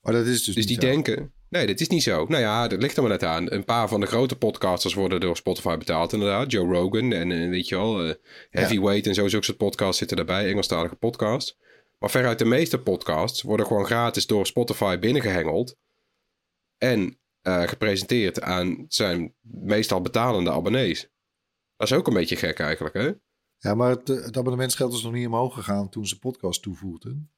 maar 0.00 0.12
dat 0.12 0.26
is 0.26 0.44
dus, 0.44 0.54
Dus 0.54 0.66
die 0.66 0.74
zo. 0.74 0.80
denken, 0.80 1.32
nee, 1.56 1.66
dit 1.66 1.80
is 1.80 1.88
niet 1.88 2.02
zo. 2.02 2.26
Nou 2.28 2.42
ja, 2.42 2.68
dat 2.68 2.82
ligt 2.82 2.96
er 2.96 3.02
maar 3.02 3.10
net 3.10 3.22
aan. 3.22 3.52
Een 3.52 3.64
paar 3.64 3.88
van 3.88 4.00
de 4.00 4.06
grote 4.06 4.36
podcasters 4.36 4.94
worden 4.94 5.20
door 5.20 5.36
Spotify 5.36 5.76
betaald, 5.76 6.12
inderdaad. 6.12 6.50
Joe 6.50 6.74
Rogan 6.74 7.12
en, 7.12 7.32
en 7.32 7.50
weet 7.50 7.68
je 7.68 7.76
wel, 7.76 8.04
eh, 8.04 8.14
Heavyweight 8.50 9.06
en 9.06 9.14
zo, 9.14 9.28
zulke 9.28 9.44
soort 9.44 9.58
podcasts 9.58 9.98
zitten 9.98 10.16
daarbij, 10.16 10.48
Engelstalige 10.48 10.96
podcasts. 10.96 11.58
Maar 11.98 12.10
veruit 12.10 12.38
de 12.38 12.44
meeste 12.44 12.78
podcasts 12.78 13.42
worden 13.42 13.66
gewoon 13.66 13.86
gratis 13.86 14.26
door 14.26 14.46
Spotify 14.46 14.98
binnengehengeld. 14.98 15.76
En 16.78 17.18
eh, 17.42 17.62
gepresenteerd 17.62 18.42
aan 18.42 18.84
zijn 18.88 19.34
meestal 19.40 20.00
betalende 20.00 20.50
abonnees. 20.50 21.10
Dat 21.76 21.90
is 21.90 21.96
ook 21.96 22.06
een 22.06 22.14
beetje 22.14 22.36
gek 22.36 22.58
eigenlijk, 22.58 22.94
hè? 22.94 23.12
Ja, 23.58 23.74
maar 23.74 23.90
het, 23.90 24.10
eh, 24.10 24.24
het 24.24 24.36
abonnementsgeld 24.36 24.92
is 24.92 25.02
nog 25.02 25.12
niet 25.12 25.26
omhoog 25.26 25.54
gegaan 25.54 25.88
toen 25.88 26.06
ze 26.06 26.18
podcast 26.18 26.62
toevoegden. 26.62 27.30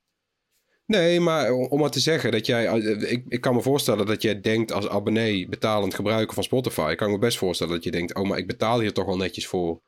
Nee, 0.89 1.21
maar 1.21 1.51
om 1.53 1.81
maar 1.81 1.91
te 1.91 2.01
zeggen 2.01 2.33
dat 2.33 2.47
jij. 2.47 2.67
eh, 2.67 3.13
Ik, 3.13 3.25
ik 3.29 3.41
kan 3.41 3.55
me 3.55 3.63
voorstellen 3.63 4.07
dat 4.07 4.23
jij 4.23 4.41
denkt 4.41 4.73
als 4.73 4.89
abonnee 4.89 5.49
betalend 5.49 5.95
gebruiker 5.95 6.35
van 6.35 6.43
Spotify. 6.43 6.89
Ik 6.91 6.97
kan 6.97 7.11
me 7.11 7.19
best 7.19 7.39
voorstellen 7.39 7.73
dat 7.75 7.85
je 7.85 7.91
denkt: 7.91 8.15
oh, 8.15 8.29
maar 8.29 8.39
ik 8.39 8.47
betaal 8.47 8.81
hier 8.81 8.93
toch 8.93 9.07
wel 9.07 9.17
netjes 9.17 9.47
voor. 9.47 9.81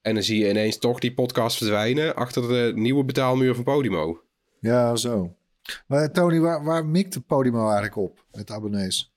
En 0.00 0.14
dan 0.14 0.22
zie 0.22 0.38
je 0.38 0.48
ineens 0.50 0.78
toch 0.78 0.98
die 0.98 1.14
podcast 1.14 1.56
verdwijnen 1.56 2.14
achter 2.16 2.48
de 2.48 2.72
nieuwe 2.74 3.04
betaalmuur 3.04 3.54
van 3.54 3.64
Podimo. 3.64 4.20
Ja, 4.60 4.96
zo. 4.96 5.34
Maar 5.86 6.12
Tony, 6.12 6.40
waar, 6.40 6.64
waar 6.64 6.86
mikte 6.86 7.20
Podimo 7.20 7.62
eigenlijk 7.64 7.96
op 7.96 8.24
met 8.32 8.50
abonnees? 8.50 9.12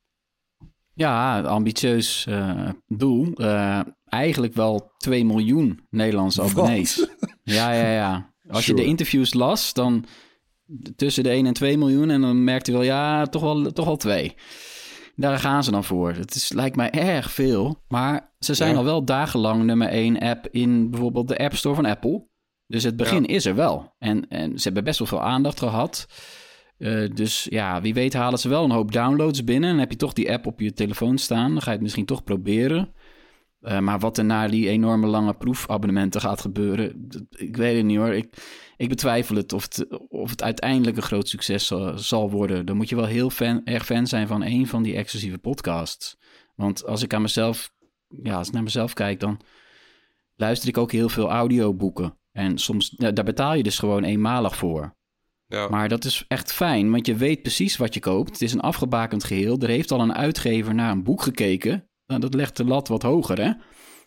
Ja, 0.93 1.41
ambitieus 1.41 2.25
eh, 2.29 2.69
doel. 2.87 3.33
Eh, 3.33 3.79
eigenlijk 4.05 4.53
wel 4.53 4.91
2 4.97 5.25
miljoen 5.25 5.85
Nederlandse 5.89 6.41
Wat? 6.41 6.51
abonnees. 6.51 7.07
Ja, 7.43 7.71
ja, 7.73 7.91
ja. 7.91 8.33
Als 8.49 8.65
je 8.65 8.73
de 8.73 8.83
interviews 8.85 9.33
las, 9.33 9.73
dan 9.73 10.05
tussen 10.95 11.23
de 11.23 11.29
1 11.29 11.45
en 11.45 11.53
2 11.53 11.77
miljoen. 11.77 12.09
En 12.09 12.21
dan 12.21 12.43
merkte 12.43 12.71
je 12.71 12.77
wel, 12.77 12.85
ja, 12.85 13.25
toch 13.25 13.41
wel, 13.41 13.71
toch 13.71 13.85
wel 13.85 13.97
2. 13.97 14.35
Daar 15.15 15.39
gaan 15.39 15.63
ze 15.63 15.71
dan 15.71 15.83
voor. 15.83 16.13
Het 16.13 16.35
is, 16.35 16.51
lijkt 16.53 16.75
mij 16.75 16.91
erg 16.91 17.31
veel. 17.31 17.83
Maar 17.87 18.33
ze 18.39 18.53
zijn 18.53 18.71
Ja. 18.71 18.77
al 18.77 18.83
wel 18.83 19.05
dagenlang 19.05 19.63
nummer 19.63 19.87
1 19.87 20.19
app 20.19 20.47
in 20.51 20.89
bijvoorbeeld 20.89 21.27
de 21.27 21.37
App 21.37 21.55
Store 21.55 21.75
van 21.75 21.85
Apple. 21.85 22.27
Dus 22.67 22.83
het 22.83 22.95
begin 22.97 23.25
is 23.25 23.45
er 23.45 23.55
wel. 23.55 23.93
En, 23.99 24.27
en 24.29 24.57
ze 24.57 24.63
hebben 24.63 24.83
best 24.83 24.99
wel 24.99 25.07
veel 25.07 25.21
aandacht 25.21 25.59
gehad. 25.59 26.07
Eh, 26.77 27.09
dus 27.13 27.47
ja, 27.49 27.81
wie 27.81 27.93
weet 27.93 28.13
halen 28.13 28.39
ze 28.39 28.49
wel 28.49 28.63
een 28.63 28.71
hoop 28.71 28.91
downloads 28.91 29.43
binnen. 29.43 29.69
En 29.69 29.79
heb 29.79 29.91
je 29.91 29.97
toch 29.97 30.13
die 30.13 30.31
app 30.31 30.45
op 30.45 30.59
je 30.59 30.73
telefoon 30.73 31.17
staan. 31.17 31.51
Dan 31.51 31.61
ga 31.61 31.67
je 31.67 31.75
het 31.75 31.81
misschien 31.81 32.05
toch 32.05 32.23
proberen. 32.23 32.93
Eh, 33.59 33.79
maar 33.79 33.99
wat 33.99 34.17
er 34.17 34.25
na 34.25 34.47
die 34.47 34.69
enorme 34.69 35.07
lange 35.07 35.33
proefabonnementen 35.33 36.21
gaat 36.21 36.41
gebeuren, 36.41 37.07
ik 37.29 37.57
weet 37.57 37.75
het 37.75 37.85
niet 37.85 37.97
hoor. 37.97 38.13
Ik, 38.13 38.33
ik 38.77 38.89
betwijfel 38.89 39.35
het 39.35 39.53
of, 39.53 39.63
het 39.63 39.99
of 40.07 40.29
het 40.29 40.43
uiteindelijk 40.43 40.97
een 40.97 41.03
groot 41.03 41.27
succes 41.27 41.67
zal, 41.67 41.97
zal 41.97 42.29
worden. 42.29 42.65
Dan 42.65 42.75
moet 42.75 42.89
je 42.89 42.95
wel 42.95 43.05
heel 43.05 43.29
fan, 43.29 43.61
erg 43.65 43.85
fan 43.85 44.07
zijn 44.07 44.27
van 44.27 44.43
een 44.43 44.67
van 44.67 44.83
die 44.83 44.95
exclusieve 44.95 45.37
podcasts. 45.37 46.17
Want 46.55 46.85
als 46.85 47.03
ik 47.03 47.13
aan 47.13 47.21
mezelf, 47.21 47.71
ja, 48.07 48.37
als 48.37 48.47
ik 48.47 48.53
naar 48.53 48.63
mezelf 48.63 48.93
kijk, 48.93 49.19
dan 49.19 49.39
luister 50.35 50.69
ik 50.69 50.77
ook 50.77 50.91
heel 50.91 51.09
veel 51.09 51.29
audioboeken. 51.29 52.17
En 52.31 52.57
soms, 52.57 52.89
daar 52.89 53.23
betaal 53.23 53.53
je 53.53 53.63
dus 53.63 53.79
gewoon 53.79 54.03
eenmalig 54.03 54.55
voor. 54.55 54.95
Ja. 55.47 55.67
Maar 55.67 55.89
dat 55.89 56.05
is 56.05 56.25
echt 56.27 56.53
fijn, 56.53 56.91
want 56.91 57.05
je 57.05 57.15
weet 57.15 57.41
precies 57.41 57.77
wat 57.77 57.93
je 57.93 57.99
koopt. 57.99 58.31
Het 58.31 58.41
is 58.41 58.53
een 58.53 58.59
afgebakend 58.59 59.23
geheel. 59.23 59.59
Er 59.59 59.69
heeft 59.69 59.91
al 59.91 60.01
een 60.01 60.13
uitgever 60.13 60.75
naar 60.75 60.91
een 60.91 61.03
boek 61.03 61.21
gekeken. 61.21 61.86
Nou, 62.07 62.21
dat 62.21 62.33
legt 62.33 62.57
de 62.57 62.65
lat 62.65 62.87
wat 62.87 63.01
hoger, 63.01 63.41
hè? 63.41 63.51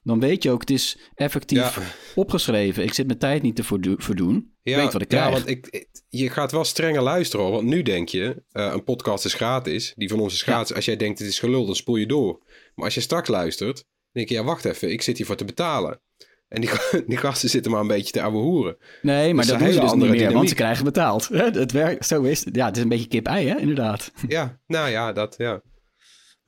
Dan 0.03 0.21
weet 0.21 0.43
je 0.43 0.51
ook, 0.51 0.61
het 0.61 0.71
is 0.71 0.99
effectief 1.15 1.77
Ja. 1.77 1.83
opgeschreven. 2.15 2.83
Ik 2.83 2.93
zit 2.95 3.07
mijn 3.07 3.19
tijd 3.19 3.43
niet 3.43 3.57
te 3.57 3.63
verdo- 3.65 3.95
verdoen. 3.99 4.37
Ik 4.63 4.73
Ja, 4.73 4.77
weet 4.83 4.93
wat 4.93 5.03
ik 5.03 5.13
ja, 5.13 5.19
krijg. 5.19 5.35
want 5.35 5.49
ik, 5.49 5.67
ik- 5.71 5.89
je 6.09 6.31
gaat 6.31 6.53
wel 6.53 6.65
strenger 6.65 7.03
luisteren 7.03 7.45
hoor. 7.47 7.55
Want 7.55 7.67
nu 7.67 7.83
denk 7.83 8.09
je, 8.09 8.43
eh, 8.53 8.71
een 8.73 8.85
podcast 8.85 9.25
is 9.25 9.35
gratis. 9.35 9.93
Die 9.97 10.09
van 10.09 10.21
ons 10.21 10.35
is 10.35 10.43
gratis. 10.43 10.75
Als 10.77 10.85
jij 10.85 10.97
denkt 10.97 11.19
het 11.19 11.29
is 11.29 11.39
gelul, 11.39 11.67
dan 11.67 11.75
spoel 11.75 11.97
je 11.97 12.07
door. 12.07 12.43
Maar 12.75 12.85
als 12.85 12.95
je 12.95 13.01
straks 13.01 13.29
luistert, 13.29 13.85
denk 14.13 14.29
je, 14.29 14.35
ja 14.35 14.45
wacht 14.45 14.65
even, 14.65 14.91
ik 14.93 15.03
zit 15.03 15.17
hier 15.17 15.27
voor 15.27 15.37
te 15.37 15.45
betalen. 15.45 16.01
En 16.49 16.61
die, 16.61 16.71
die 17.07 17.17
gasten 17.17 17.49
zitten 17.49 17.71
maar 17.73 17.81
een 17.81 17.87
beetje 17.87 18.13
te 18.13 18.23
ouwe 18.23 18.39
hoeren. 18.39 18.77
Nee, 19.03 19.35
maar 19.35 19.43
Dus 19.45 19.53
dat 19.53 19.59
doen 19.61 19.69
ze 19.73 19.75
dus 19.75 19.83
niet 19.83 19.93
andere 19.93 20.11
meer, 20.11 20.19
want 20.21 20.29
dynamiek. 20.31 20.49
ze 20.49 20.55
krijgen 20.55 20.85
betaald. 20.85 21.29
Het 21.63 21.73
werkt, 21.73 22.07
zo 22.07 22.23
is 22.23 22.45
het. 22.45 22.57
Ja, 22.57 22.67
het 22.67 22.77
is 22.77 22.83
een 22.83 22.89
beetje 22.89 23.09
kip-ei, 23.09 23.49
hè, 23.49 23.59
inderdaad. 23.59 24.13
Ja, 24.29 24.61
nou 24.67 24.89
ja, 24.91 25.13
dat, 25.13 25.35
ja. 25.39 25.63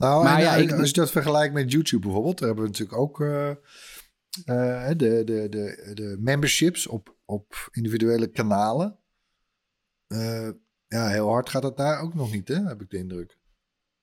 Nou, 0.03 0.25
Maar 0.25 0.37
en, 0.37 0.43
ja, 0.43 0.57
eh, 0.57 0.63
ik- 0.63 0.73
als 0.73 0.89
je 0.89 0.95
dat 0.95 1.11
vergelijkt 1.11 1.55
met 1.55 1.73
YouTube 1.73 2.03
bijvoorbeeld, 2.03 2.39
daar 2.39 2.47
hebben 2.49 2.65
we 2.65 2.71
natuurlijk 2.71 2.99
ook 2.99 3.21
eh, 3.21 3.51
eh, 3.51 4.89
de, 4.97 5.23
de, 5.25 5.47
de, 5.51 5.91
de 5.95 6.17
memberships 6.21 6.87
op, 6.87 7.17
op 7.25 7.69
individuele 7.71 8.27
kanalen. 8.31 8.99
Ja, 10.87 11.09
heel 11.09 11.29
hard 11.29 11.49
gaat 11.49 11.63
het 11.63 11.77
daar 11.77 12.01
ook 12.01 12.15
nog 12.15 12.33
niet, 12.33 12.49
hè? 12.49 12.55
heb 12.67 12.81
ik 12.81 12.91
de 12.91 12.99
indruk. 12.99 13.39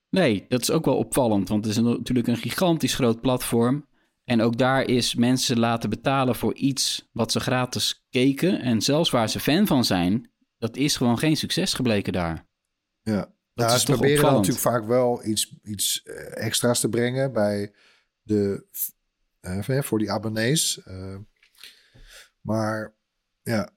Nee, 0.09 0.45
dat 0.47 0.61
is 0.61 0.71
ook 0.71 0.85
wel 0.85 0.97
opvallend, 0.97 1.49
want 1.49 1.65
het 1.65 1.75
is 1.77 1.81
natuurlijk 1.81 2.27
een 2.27 2.37
gigantisch 2.37 2.95
groot 2.95 3.21
platform. 3.21 3.87
En 4.23 4.41
ook 4.41 4.57
daar 4.57 4.83
is 4.85 5.15
mensen 5.15 5.59
laten 5.59 5.89
betalen 5.89 6.35
voor 6.35 6.53
iets 6.55 7.09
wat 7.11 7.31
ze 7.31 7.39
gratis 7.39 8.05
keken. 8.09 8.61
En 8.61 8.81
zelfs 8.81 9.09
waar 9.09 9.29
ze 9.29 9.39
fan 9.39 9.67
van 9.67 9.85
zijn, 9.85 10.31
dat 10.57 10.75
is 10.77 10.95
gewoon 10.95 11.17
geen 11.17 11.37
succes 11.37 11.73
gebleken 11.73 12.13
daar. 12.13 12.47
Ja. 13.01 13.37
Dat 13.59 13.67
nou, 13.67 13.79
is 13.79 13.85
ze 13.85 13.91
toch 13.91 13.95
proberen 13.95 14.21
dan 14.23 14.33
opvallend. 14.33 14.47
natuurlijk 14.47 14.75
vaak 14.75 14.87
wel 14.87 15.25
iets, 15.25 15.55
iets 15.63 16.03
eh, 16.03 16.45
extra's 16.45 16.79
te 16.79 16.89
brengen 16.89 17.33
bij 17.33 17.73
de, 18.21 18.65
eh, 19.39 19.81
voor 19.81 19.99
die 19.99 20.11
abonnees. 20.11 20.83
Eh, 20.83 21.15
maar 22.41 22.95
ja. 23.41 23.69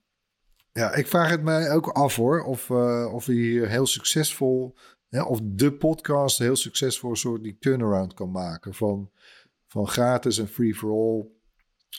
ja, 0.73 0.95
ik 0.95 1.07
vraag 1.07 1.31
het 1.31 1.43
mij 1.43 1.71
ook 1.71 1.89
af 1.89 2.17
hoor. 2.17 2.43
Of, 2.43 2.71
eh, 2.71 3.13
of 3.13 3.27
we 3.27 3.33
hier 3.33 3.69
heel 3.69 3.87
succesvol, 3.87 4.77
ja, 5.09 5.25
of 5.25 5.41
de 5.43 5.73
podcast 5.73 6.39
heel 6.39 6.57
succesvol 6.57 7.11
een 7.11 7.17
soort 7.17 7.43
die 7.43 7.59
turnaround 7.59 8.15
kan 8.15 8.31
maken. 8.31 8.75
Van, 8.75 9.11
van 9.67 9.89
gratis 9.89 10.39
en 10.39 10.49
free 10.49 10.75
for 10.75 10.91
all 10.91 11.27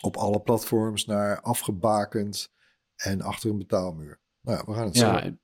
op 0.01 0.17
alle 0.17 0.41
platforms 0.41 1.05
naar 1.05 1.41
afgebakend 1.41 2.51
en 2.95 3.21
achter 3.21 3.49
een 3.49 3.57
betaalmuur. 3.57 4.19
Nou, 4.41 4.57
ja, 4.57 4.65
we 4.65 4.73
gaan 4.73 4.85
het 4.85 4.97
Ja, 4.97 5.21
zien. 5.21 5.39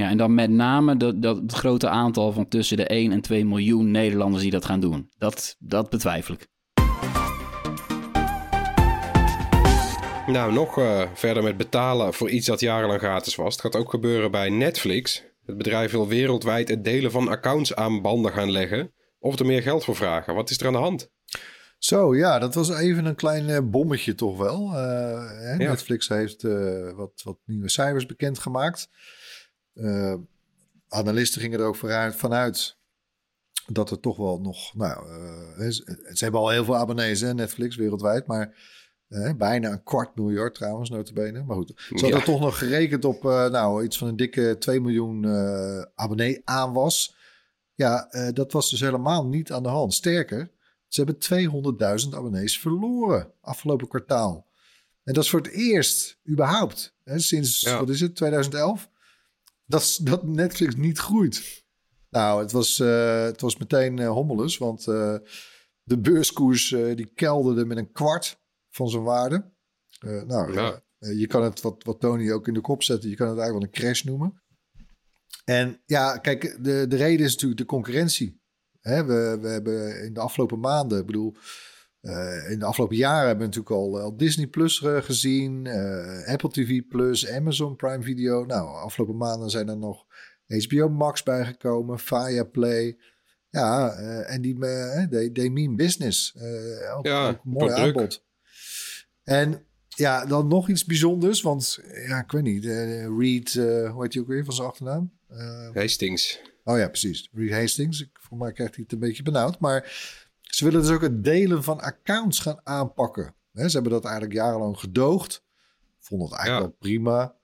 Ja, 0.00 0.08
en 0.08 0.16
dan 0.16 0.34
met 0.34 0.50
name 0.50 0.96
dat, 0.96 1.22
dat, 1.22 1.36
het 1.36 1.52
grote 1.52 1.88
aantal 1.88 2.32
van 2.32 2.48
tussen 2.48 2.76
de 2.76 2.86
1 2.86 3.12
en 3.12 3.20
2 3.20 3.44
miljoen 3.44 3.90
Nederlanders 3.90 4.42
die 4.42 4.52
dat 4.52 4.64
gaan 4.64 4.80
doen. 4.80 5.10
Dat, 5.18 5.56
dat 5.58 5.90
betwijfel 5.90 6.34
ik. 6.34 6.48
Nou, 10.26 10.52
nog 10.52 10.78
eh, 10.78 11.02
verder 11.14 11.42
met 11.42 11.56
betalen 11.56 12.14
voor 12.14 12.30
iets 12.30 12.46
dat 12.46 12.60
jarenlang 12.60 13.00
gratis 13.00 13.34
was. 13.34 13.52
Het 13.52 13.62
gaat 13.62 13.76
ook 13.76 13.90
gebeuren 13.90 14.30
bij 14.30 14.48
Netflix. 14.48 15.24
Het 15.46 15.56
bedrijf 15.56 15.90
wil 15.90 16.08
wereldwijd 16.08 16.68
het 16.68 16.84
delen 16.84 17.10
van 17.10 17.28
accounts 17.28 17.74
aan 17.74 18.02
banden 18.02 18.32
gaan 18.32 18.50
leggen. 18.50 18.92
Of 19.18 19.38
er 19.38 19.46
meer 19.46 19.62
geld 19.62 19.84
voor 19.84 19.96
vragen. 19.96 20.34
Wat 20.34 20.50
is 20.50 20.60
er 20.60 20.66
aan 20.66 20.72
de 20.72 20.78
hand? 20.78 21.10
Zo, 21.80 22.16
ja, 22.16 22.38
dat 22.38 22.54
was 22.54 22.70
even 22.70 23.04
een 23.04 23.14
klein 23.14 23.48
eh, 23.48 23.58
bommetje 23.62 24.14
toch 24.14 24.38
wel. 24.38 24.76
Eh, 24.76 25.30
hè, 25.30 25.56
Netflix 25.56 26.08
heeft 26.08 26.44
eh, 26.44 26.90
wat, 26.92 27.22
wat 27.24 27.38
nieuwe 27.44 27.68
cijfers 27.68 28.06
bekendgemaakt. 28.06 28.88
Eh 29.80 30.14
analisten 30.92 31.40
gingen 31.40 31.60
er 31.60 31.66
ook 31.66 31.76
vooruit, 31.76 32.16
vanuit 32.16 32.76
dat 33.66 33.90
er 33.90 34.00
toch 34.00 34.16
wel 34.16 34.40
nog... 34.40 34.74
Nou, 34.74 35.08
eh, 35.08 35.68
ze, 35.68 36.10
ze 36.14 36.24
hebben 36.24 36.40
al 36.40 36.48
heel 36.48 36.64
veel 36.64 36.76
abonnees, 36.76 37.20
hè, 37.20 37.34
Netflix 37.34 37.76
wereldwijd, 37.76 38.26
maar... 38.26 38.54
eh, 39.08 39.32
bijna 39.32 39.70
een 39.70 39.82
kwart 39.82 40.16
miljard 40.16 40.54
trouwens, 40.54 40.90
notabene. 40.90 41.42
Maar 41.42 41.56
goed, 41.56 41.72
ze 41.76 41.84
hadden 41.94 42.18
Ja. 42.18 42.24
toch 42.24 42.40
nog 42.40 42.58
gerekend 42.58 43.04
op 43.04 43.24
eh, 43.24 43.48
nou, 43.50 43.84
iets 43.84 43.98
van 43.98 44.08
een 44.08 44.16
dikke 44.16 44.56
2 44.58 44.80
miljoen 44.80 45.24
eh 45.24 45.82
abonnee 45.94 46.40
aanwas. 46.44 47.14
Ja, 47.74 48.10
eh, 48.10 48.32
dat 48.32 48.52
was 48.52 48.70
dus 48.70 48.80
helemaal 48.80 49.26
niet 49.26 49.52
aan 49.52 49.62
de 49.62 49.68
hand. 49.68 49.94
Sterker, 49.94 50.50
ze 50.88 51.02
hebben 51.04 51.18
200.000 51.18 52.14
abonnees 52.14 52.58
verloren 52.58 53.32
afgelopen 53.40 53.88
kwartaal. 53.88 54.46
En 55.04 55.14
dat 55.14 55.24
is 55.24 55.30
voor 55.30 55.40
het 55.40 55.50
eerst 55.52 56.18
überhaupt 56.28 56.94
hè, 57.04 57.18
sinds, 57.18 57.60
Ja. 57.60 57.78
wat 57.78 57.88
is 57.88 58.00
het, 58.00 58.16
2011, 58.16 58.89
dat, 59.70 59.98
dat 60.02 60.24
Netflix 60.24 60.74
niet 60.76 60.98
groeit. 60.98 61.64
Nou, 62.10 62.42
het 62.42 62.52
was, 62.52 62.80
eh, 62.80 63.22
het 63.22 63.40
was 63.40 63.56
meteen 63.56 63.98
eh, 63.98 64.08
hommeles, 64.08 64.58
want 64.58 64.86
eh, 64.86 65.16
de 65.82 65.98
beurskoers 65.98 66.68
die 66.68 67.12
kelderde 67.14 67.64
met 67.64 67.76
een 67.76 67.92
kwart 67.92 68.40
van 68.70 68.88
zijn 68.88 69.02
waarde. 69.02 69.52
Nou, 70.26 70.52
Ja. 70.52 70.82
je 70.98 71.26
kan 71.26 71.42
het, 71.42 71.60
wat, 71.60 71.84
wat 71.84 72.00
Tony 72.00 72.30
ook 72.30 72.48
in 72.48 72.54
de 72.54 72.60
kop 72.60 72.82
zette, 72.82 73.08
je 73.08 73.16
kan 73.16 73.28
het 73.28 73.38
eigenlijk 73.38 73.72
wel 73.72 73.74
een 73.74 73.84
crash 73.84 74.02
noemen. 74.02 74.42
En 75.44 75.82
ja, 75.86 76.16
kijk, 76.18 76.64
de, 76.64 76.86
de 76.88 76.96
reden 76.96 77.26
is 77.26 77.32
natuurlijk 77.32 77.60
de 77.60 77.66
concurrentie. 77.66 78.40
Hè, 78.80 79.04
we, 79.04 79.38
we 79.40 79.48
hebben 79.48 80.04
in 80.04 80.12
de 80.12 80.20
afgelopen 80.20 80.60
maanden, 80.60 80.98
ik 80.98 81.06
bedoel, 81.06 81.36
in 82.50 82.58
de 82.58 82.64
afgelopen 82.64 82.96
jaren 82.96 83.26
hebben 83.26 83.50
we 83.50 83.56
natuurlijk 83.56 83.74
al, 83.74 84.00
al 84.00 84.16
Disney 84.16 84.46
Plus 84.46 84.82
eh, 84.82 85.02
gezien, 85.02 85.66
eh, 85.66 86.32
Apple 86.32 86.50
TV 86.50 86.80
Plus, 86.88 87.28
Amazon 87.28 87.76
Prime 87.76 88.02
Video. 88.02 88.44
Nou, 88.44 88.68
afgelopen 88.68 89.16
maanden 89.16 89.50
zijn 89.50 89.68
er 89.68 89.78
nog 89.78 90.06
HBO 90.68 90.88
Max 90.88 91.22
bijgekomen, 91.22 91.98
Fire 91.98 92.46
Play. 92.46 92.98
Ja, 93.50 93.92
eh, 93.92 94.34
en 94.34 94.40
die, 94.42 94.66
eh, 94.66 95.08
they, 95.08 95.30
they 95.30 95.48
mean 95.48 95.76
business. 95.76 96.34
Eh, 96.36 96.96
ook, 96.96 97.06
Ja, 97.06 97.28
ook 97.28 97.44
een 97.44 97.50
mooi 97.50 97.72
aanbod. 97.72 98.24
En 99.24 99.64
ja, 99.88 100.26
dan 100.26 100.46
nog 100.48 100.68
iets 100.68 100.84
bijzonders, 100.84 101.42
want 101.42 101.78
ja, 102.06 102.22
ik 102.22 102.30
weet 102.30 102.42
niet, 102.42 102.64
eh, 102.64 103.06
Reed, 103.18 103.54
eh, 103.54 103.90
hoe 103.92 104.02
heet 104.02 104.12
hij 104.12 104.22
ook 104.22 104.28
weer 104.28 104.44
van 104.44 104.54
zijn 104.54 104.68
achternaam? 104.68 105.12
Eh, 105.28 105.70
Hastings. 105.74 106.40
Oh 106.64 106.78
ja, 106.78 106.88
precies. 106.88 107.28
Reed 107.32 107.50
Hastings. 107.50 108.00
Ik, 108.00 108.10
voor 108.12 108.38
mij 108.38 108.52
krijgt 108.52 108.74
hij 108.74 108.82
het 108.84 108.92
een 108.92 108.98
beetje 108.98 109.22
benauwd. 109.22 109.60
Maar 109.60 109.92
ze 110.60 110.66
willen 110.66 110.80
dus 110.80 110.90
ook 110.90 111.02
het 111.02 111.24
delen 111.24 111.62
van 111.62 111.80
accounts 111.80 112.38
gaan 112.38 112.60
aanpakken. 112.62 113.34
Ze 113.52 113.60
hebben 113.70 113.92
dat 113.92 114.04
eigenlijk 114.04 114.34
jarenlang 114.34 114.78
gedoogd. 114.78 115.44
Vonden 115.98 116.28
het 116.28 116.36
eigenlijk 116.36 116.66
Ja. 116.66 116.70
wel 116.70 116.78
prima. 116.78 117.36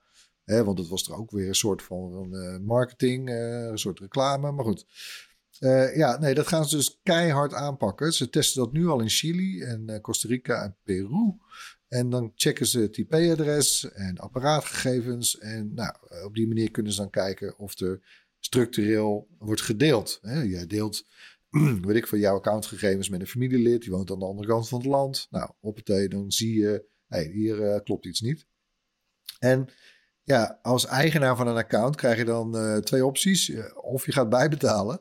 Want 0.64 0.79
het 0.79 0.88
was 0.88 1.09
er 1.09 1.14
ook 1.14 1.31
weer 1.31 1.48
een 1.48 1.55
soort 1.55 1.83
van 1.83 2.35
eh, 2.37 2.59
marketing, 2.59 3.29
eh, 3.29 3.64
een 3.64 3.79
soort 3.79 3.98
reclame. 3.98 4.52
Maar 4.52 4.64
goed. 4.64 4.87
Eh, 5.59 5.96
ja, 5.96 6.18
nee, 6.18 6.35
dat 6.35 6.46
gaan 6.46 6.68
ze 6.68 6.76
dus 6.76 7.00
keihard 7.02 7.55
aanpakken. 7.55 8.12
Ze 8.12 8.31
testen 8.31 8.62
dat 8.62 8.72
nu 8.72 8.87
al 8.87 9.00
in 9.00 9.09
Chili 9.09 9.62
en 9.62 10.00
Costa 10.00 10.29
Rica 10.29 10.62
en 10.62 10.76
Peru. 10.83 11.35
En 11.88 12.11
dan 12.11 12.33
checken 12.35 12.66
ze 12.66 12.81
het 12.81 12.96
IP-adres 12.96 13.90
en 13.92 14.18
apparaatgegevens. 14.18 15.38
En 15.38 15.74
nou, 15.74 15.94
op 16.24 16.35
die 16.35 16.48
manier 16.48 16.70
kunnen 16.70 16.92
ze 16.92 17.00
dan 17.00 17.11
kijken 17.11 17.59
of 17.59 17.81
er 17.81 18.00
structureel 18.40 19.29
wordt 19.38 19.62
gedeeld. 19.62 20.18
Jij 20.22 20.66
deelt, 20.66 21.05
weet 21.87 21.96
ik 21.96 22.06
van 22.06 22.18
jouw 22.18 22.37
accountgegevens 22.37 23.09
met 23.09 23.20
een 23.20 23.26
familielid. 23.26 23.80
Die 23.80 23.90
woont 23.90 24.11
aan 24.11 24.18
de 24.18 24.24
andere 24.24 24.48
kant 24.48 24.68
van 24.68 24.78
het 24.78 24.88
land. 24.88 25.26
Nou, 25.30 25.50
op 25.61 25.76
het 25.76 26.11
dan 26.11 26.32
zie 26.32 26.61
je, 26.61 26.85
hey, 27.06 27.24
hier 27.24 27.62
eh, 27.62 27.80
klopt 27.82 28.06
iets 28.06 28.20
niet. 28.20 28.46
En 29.38 29.68
ja, 30.22 30.59
als 30.62 30.87
eigenaar 30.87 31.37
van 31.37 31.46
een 31.46 31.56
account 31.56 31.96
krijg 31.96 32.18
je 32.18 32.24
dan 32.24 32.56
eh, 32.56 32.76
twee 32.76 33.06
opties. 33.06 33.50
Eh, 33.50 33.76
Of 33.76 34.06
je 34.06 34.12
gaat 34.12 34.28
bijbetalen. 34.28 35.00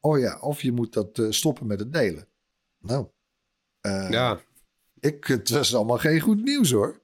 oh 0.00 0.18
ja, 0.18 0.38
of 0.40 0.62
je 0.62 0.72
moet 0.72 0.92
dat 0.92 1.22
stoppen 1.28 1.66
met 1.66 1.80
het 1.80 1.92
delen. 1.92 2.28
Nou, 2.78 3.06
Ja, 4.10 4.40
ik, 5.00 5.24
het 5.24 5.48
was 5.48 5.74
allemaal 5.74 5.98
geen 5.98 6.20
goed 6.20 6.42
nieuws 6.44 6.70
hoor. 6.70 7.00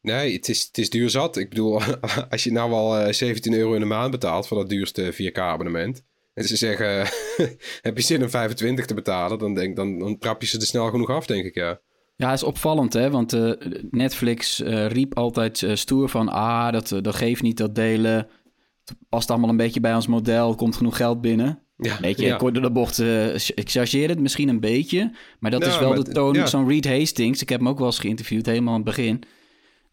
nee, 0.00 0.32
het 0.36 0.48
is, 0.48 0.62
het 0.64 0.78
is 0.78 0.90
duur 0.90 1.10
zat. 1.10 1.36
Ik 1.36 1.48
bedoel, 1.48 1.80
als 2.30 2.44
je 2.44 2.52
nou 2.52 2.72
al 2.72 2.98
eh, 2.98 3.12
17 3.12 3.54
euro 3.54 3.74
in 3.74 3.80
de 3.80 3.86
maand 3.86 4.10
betaalt 4.10 4.46
voor 4.46 4.56
dat 4.56 4.68
duurste 4.68 5.12
4K-abonnement. 5.12 6.02
En 6.34 6.44
ze 6.44 6.56
zeggen, 6.56 6.98
heb 7.86 7.96
je 7.96 8.02
zin 8.02 8.22
om 8.22 8.30
25 8.30 8.86
te 8.86 8.94
betalen? 8.94 9.38
Dan, 9.38 9.54
denk, 9.54 9.76
dan, 9.76 9.98
dan 9.98 10.18
trap 10.18 10.40
je 10.40 10.46
ze 10.46 10.58
er 10.58 10.66
snel 10.66 10.90
genoeg 10.90 11.10
af, 11.10 11.26
denk 11.26 11.44
ik, 11.44 11.54
ja. 11.54 11.80
Ja, 12.16 12.32
is 12.32 12.42
opvallend, 12.42 12.92
hè? 12.92 13.10
Want 13.10 13.32
eh, 13.32 13.50
Netflix 13.90 14.60
eh, 14.62 14.86
riep 14.86 15.16
altijd 15.16 15.62
eh, 15.62 15.74
stoer 15.74 16.08
van... 16.08 16.28
ah, 16.28 16.72
dat, 16.72 16.88
dat 17.02 17.14
geeft 17.14 17.42
niet, 17.42 17.56
dat 17.56 17.74
delen. 17.74 18.28
Het 18.84 18.96
past 19.08 19.30
allemaal 19.30 19.48
een 19.48 19.56
beetje 19.56 19.80
bij 19.80 19.94
ons 19.94 20.06
model. 20.06 20.54
Komt 20.54 20.76
genoeg 20.76 20.96
geld 20.96 21.20
binnen. 21.20 21.58
Ja, 21.76 21.98
Weet 22.00 22.18
je, 22.18 22.26
ja. 22.26 22.36
kort 22.36 22.54
door 22.54 22.62
de 22.62 22.70
bocht, 22.70 22.98
ik 23.54 23.70
chargeer 23.70 24.08
het 24.08 24.20
misschien 24.20 24.48
een 24.48 24.60
beetje. 24.60 25.12
Maar 25.38 25.50
dat 25.50 25.66
is 25.66 25.78
wel 25.78 25.88
maar 25.88 26.04
de 26.04 26.12
toon. 26.12 26.48
Zo'n 26.48 26.68
Reed 26.68 26.88
Hastings, 26.88 27.42
ik 27.42 27.48
heb 27.48 27.58
hem 27.58 27.68
ook 27.68 27.78
wel 27.78 27.86
eens 27.86 27.98
geïnterviewd, 27.98 28.46
helemaal 28.46 28.74
aan 28.74 28.80
het 28.80 28.96
begin. 28.96 29.22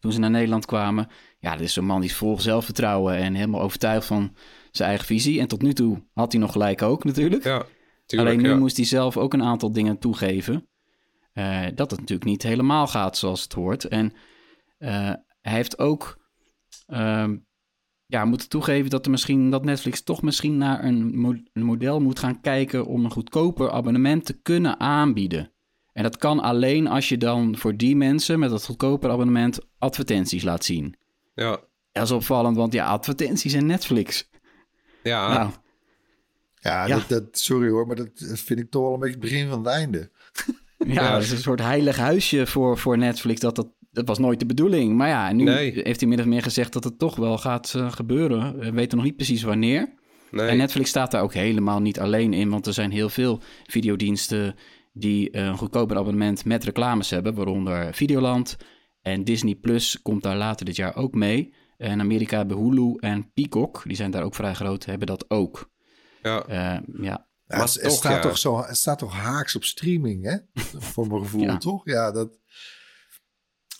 Toen 0.00 0.12
ze 0.12 0.18
naar 0.18 0.30
Nederland 0.30 0.66
kwamen. 0.66 1.08
Ja, 1.38 1.52
dat 1.52 1.60
is 1.60 1.72
zo'n 1.72 1.84
man 1.84 2.00
die 2.00 2.14
vol 2.14 2.40
zelfvertrouwen 2.40 3.16
en 3.16 3.34
helemaal 3.34 3.60
overtuigd 3.60 4.06
van 4.06 4.34
zijn 4.76 4.88
eigen 4.88 5.06
visie. 5.06 5.40
En 5.40 5.48
tot 5.48 5.62
nu 5.62 5.72
toe 5.72 6.02
had 6.14 6.32
hij 6.32 6.40
nog 6.40 6.52
gelijk 6.52 6.82
ook 6.82 7.04
natuurlijk. 7.04 7.44
Ja, 7.44 7.64
tuurlijk, 8.06 8.30
Alleen 8.30 8.42
nu 8.46 8.52
ja. 8.52 8.58
moest 8.58 8.76
hij 8.76 8.86
zelf 8.86 9.16
ook 9.16 9.32
een 9.32 9.42
aantal 9.42 9.72
dingen 9.72 9.98
toegeven. 9.98 10.66
eh, 11.32 11.60
dat 11.74 11.90
het 11.90 12.00
natuurlijk 12.00 12.28
niet 12.30 12.42
helemaal 12.42 12.86
gaat 12.86 13.16
zoals 13.18 13.42
het 13.42 13.52
hoort. 13.52 13.84
En 13.84 14.12
eh, 14.78 14.90
hij 15.40 15.52
heeft 15.52 15.78
ook 15.78 16.20
ehm, 16.86 17.36
ja, 18.06 18.24
moeten 18.24 18.48
toegeven 18.48 18.90
dat, 18.90 19.04
er 19.04 19.10
misschien, 19.10 19.50
dat 19.50 19.64
Netflix 19.64 20.02
toch 20.02 20.22
misschien 20.22 20.56
naar 20.56 20.84
een, 20.84 21.18
mo- 21.18 21.42
een 21.52 21.62
model 21.64 22.00
moet 22.00 22.18
gaan 22.18 22.40
kijken 22.40 22.86
om 22.86 23.04
een 23.04 23.10
goedkoper 23.10 23.70
abonnement 23.70 24.24
te 24.24 24.32
kunnen 24.42 24.80
aanbieden. 24.80 25.52
En 25.92 26.02
dat 26.02 26.16
kan 26.16 26.40
alleen 26.40 26.86
als 26.86 27.08
je 27.08 27.18
dan 27.18 27.56
voor 27.56 27.76
die 27.76 27.96
mensen 27.96 28.38
met 28.38 28.50
dat 28.50 28.64
goedkoper 28.64 29.10
abonnement 29.10 29.58
advertenties 29.78 30.42
laat 30.42 30.64
zien. 30.64 30.94
Ja, 31.34 31.60
Dat 31.92 32.02
is 32.04 32.10
opvallend, 32.10 32.56
want 32.56 32.72
ja, 32.72 32.86
advertenties 32.86 33.52
en 33.52 33.66
Netflix. 33.66 34.28
Ja. 35.02 35.32
Nou, 35.32 35.50
Ja, 36.60 36.86
Ja. 36.86 36.94
Dat, 36.96 37.08
dat, 37.08 37.24
sorry 37.38 37.68
hoor, 37.68 37.86
maar 37.86 37.96
dat, 37.96 38.08
vind 38.14 38.60
ik 38.60 38.70
toch 38.70 38.82
wel 38.82 38.92
een 38.92 38.98
beetje 39.00 39.14
het 39.14 39.24
begin 39.24 39.48
van 39.48 39.58
het 39.58 39.68
einde. 39.68 40.10
Ja, 40.86 41.12
dat 41.12 41.22
is 41.22 41.30
een 41.30 41.38
soort 41.38 41.60
heilig 41.60 41.96
huisje 41.96 42.46
voor, 42.46 42.78
voor 42.78 42.98
Netflix. 42.98 43.40
Dat, 43.40 43.56
dat, 43.56 43.68
dat 43.90 44.08
was 44.08 44.18
nooit 44.18 44.38
de 44.40 44.46
bedoeling. 44.46 44.96
Maar 44.96 45.08
ja, 45.08 45.32
nu 45.32 45.44
Nee. 45.44 45.80
heeft 45.82 46.00
hij 46.00 46.08
min 46.08 46.18
of 46.20 46.26
meer 46.26 46.42
gezegd 46.42 46.72
dat 46.72 46.84
het 46.84 46.98
toch 46.98 47.16
wel 47.16 47.38
gaat 47.38 47.74
eh, 47.76 47.92
gebeuren. 47.92 48.58
We 48.58 48.72
weten 48.72 48.96
nog 48.96 49.06
niet 49.06 49.16
precies 49.16 49.42
wanneer. 49.42 49.92
Nee. 50.30 50.48
En 50.48 50.56
Netflix 50.56 50.88
staat 50.88 51.10
daar 51.10 51.22
ook 51.22 51.34
helemaal 51.34 51.80
niet 51.80 52.00
alleen 52.00 52.32
in. 52.32 52.48
Want 52.50 52.66
er 52.66 52.72
zijn 52.72 52.90
heel 52.90 53.08
veel 53.08 53.40
videodiensten 53.66 54.54
die 54.92 55.30
eh, 55.30 55.44
een 55.44 55.56
goedkoper 55.58 55.96
abonnement 55.96 56.44
met 56.44 56.64
reclames 56.64 57.10
hebben. 57.10 57.34
Waaronder 57.34 57.94
Videoland. 57.94 58.56
En 59.02 59.24
Disney 59.24 59.54
Plus 59.54 60.02
komt 60.02 60.22
daar 60.22 60.36
later 60.36 60.66
dit 60.66 60.76
jaar 60.76 60.96
ook 60.96 61.14
mee. 61.14 61.54
En 61.82 62.00
Amerika 62.00 62.36
hebben 62.36 62.56
Hulu 62.56 62.96
en 63.00 63.32
Peacock. 63.32 63.82
Die 63.84 63.96
zijn 63.96 64.10
daar 64.10 64.22
ook 64.22 64.34
vrij 64.34 64.54
groot. 64.54 64.84
Hebben 64.84 65.06
dat 65.06 65.30
ook. 65.30 65.70
Ja. 66.22 66.44
Eh, 66.46 66.56
ja, 66.56 66.82
Ja, 67.02 67.28
Maar 67.46 67.58
het, 67.60 67.92
staat 67.92 68.12
ja. 68.12 68.20
toch 68.20 68.38
zo, 68.38 68.62
het 68.62 68.76
staat 68.76 68.98
toch 68.98 69.12
haaks 69.12 69.56
op 69.56 69.64
streaming, 69.64 70.24
hè? 70.24 70.36
Voor 70.92 71.06
mijn 71.06 71.20
gevoel, 71.22 71.42
Ja. 71.42 71.56
toch? 71.56 71.86
Ja, 71.86 72.10
dat... 72.12 72.38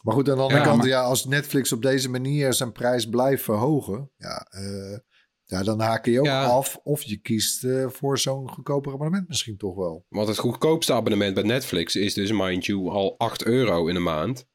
Maar 0.03 0.15
goed, 0.15 0.29
aan 0.31 0.37
de 0.37 0.43
andere 0.43 0.61
Ja, 0.61 0.67
kant, 0.67 0.79
maar- 0.79 0.87
ja, 0.89 1.03
als 1.03 1.25
Netflix 1.25 1.73
op 1.73 1.83
deze 1.83 2.09
manier 2.11 2.53
zijn 2.55 2.73
prijs 2.73 3.09
blijft 3.09 3.43
verhogen... 3.43 4.11
Ja, 4.17 4.47
eh, 4.51 4.99
ja 5.45 5.63
dan 5.63 5.81
haak 5.81 6.07
je 6.07 6.19
ook 6.19 6.27
Ja. 6.27 6.45
af 6.45 6.77
of 6.83 7.03
je 7.03 7.17
kiest 7.21 7.65
eh, 7.65 7.89
voor 7.89 8.19
zo'n 8.19 8.49
goedkoper 8.51 8.93
abonnement 8.93 9.29
misschien 9.29 9.57
toch 9.57 9.75
wel. 9.77 10.07
Want 10.09 10.29
het 10.29 10.39
goedkoopste 10.39 10.93
abonnement 10.93 11.35
bij 11.35 11.43
Netflix 11.43 11.97
is 11.97 12.15
dus, 12.15 12.31
mind 12.33 12.67
you, 12.67 12.89
al 12.89 13.19
8 13.19 13.45
euro 13.45 13.87
in 13.87 13.95
de 13.95 14.01
maand. 14.01 14.47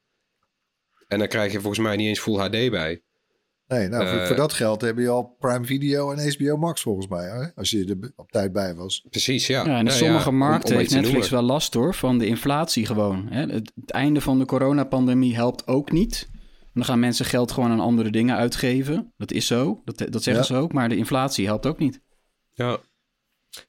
En 1.07 1.19
dan 1.19 1.27
krijg 1.27 1.51
je 1.51 1.59
volgens 1.59 1.83
mij 1.85 1.95
niet 1.95 2.07
eens 2.07 2.19
Full 2.19 2.37
HD 2.37 2.51
bij. 2.71 3.01
Nee, 3.67 3.87
nou, 3.87 4.07
voor, 4.07 4.19
Eh. 4.19 4.25
voor 4.27 4.35
dat 4.35 4.53
geld 4.53 4.81
heb 4.81 4.97
je 4.97 5.09
al 5.09 5.35
Prime 5.39 5.65
Video 5.65 6.11
en 6.11 6.31
HBO 6.31 6.57
Max 6.57 6.81
volgens 6.81 7.07
mij, 7.07 7.25
hè? 7.25 7.45
Als 7.55 7.69
je 7.69 7.85
er 8.01 8.11
op 8.15 8.31
tijd 8.31 8.53
bij 8.53 8.75
was. 8.75 9.05
Precies, 9.09 9.47
ja. 9.47 9.65
Ja, 9.65 9.77
en 9.77 9.85
in 9.85 9.91
sommige 9.91 10.29
om- 10.29 10.33
om 10.33 10.39
markten 10.39 10.77
heeft 10.77 10.91
Netflix 10.93 11.29
wel 11.29 11.41
last 11.41 11.73
hoor 11.73 11.93
van 11.95 12.17
de 12.17 12.25
inflatie 12.25 12.85
gewoon. 12.85 13.27
Hè? 13.29 13.39
Het, 13.41 13.71
het 13.75 13.91
einde 13.91 14.21
van 14.21 14.39
de 14.39 14.45
coronapandemie 14.45 15.35
helpt 15.35 15.67
ook 15.67 15.91
niet. 15.91 16.27
En 16.61 16.69
dan 16.73 16.85
gaan 16.85 16.99
mensen 16.99 17.25
geld 17.25 17.51
gewoon 17.51 17.71
aan 17.71 17.79
andere 17.79 18.09
dingen 18.09 18.35
uitgeven. 18.35 19.13
Dat 19.17 19.31
is 19.31 19.47
zo, 19.47 19.81
dat, 19.85 19.97
dat 19.97 20.23
zeggen 20.23 20.43
Ja. 20.43 20.47
ze 20.47 20.55
ook. 20.55 20.73
Maar 20.73 20.89
de 20.89 20.97
inflatie 20.97 21.45
helpt 21.45 21.65
ook 21.65 21.79
niet. 21.79 22.01
Ja. 22.53 22.77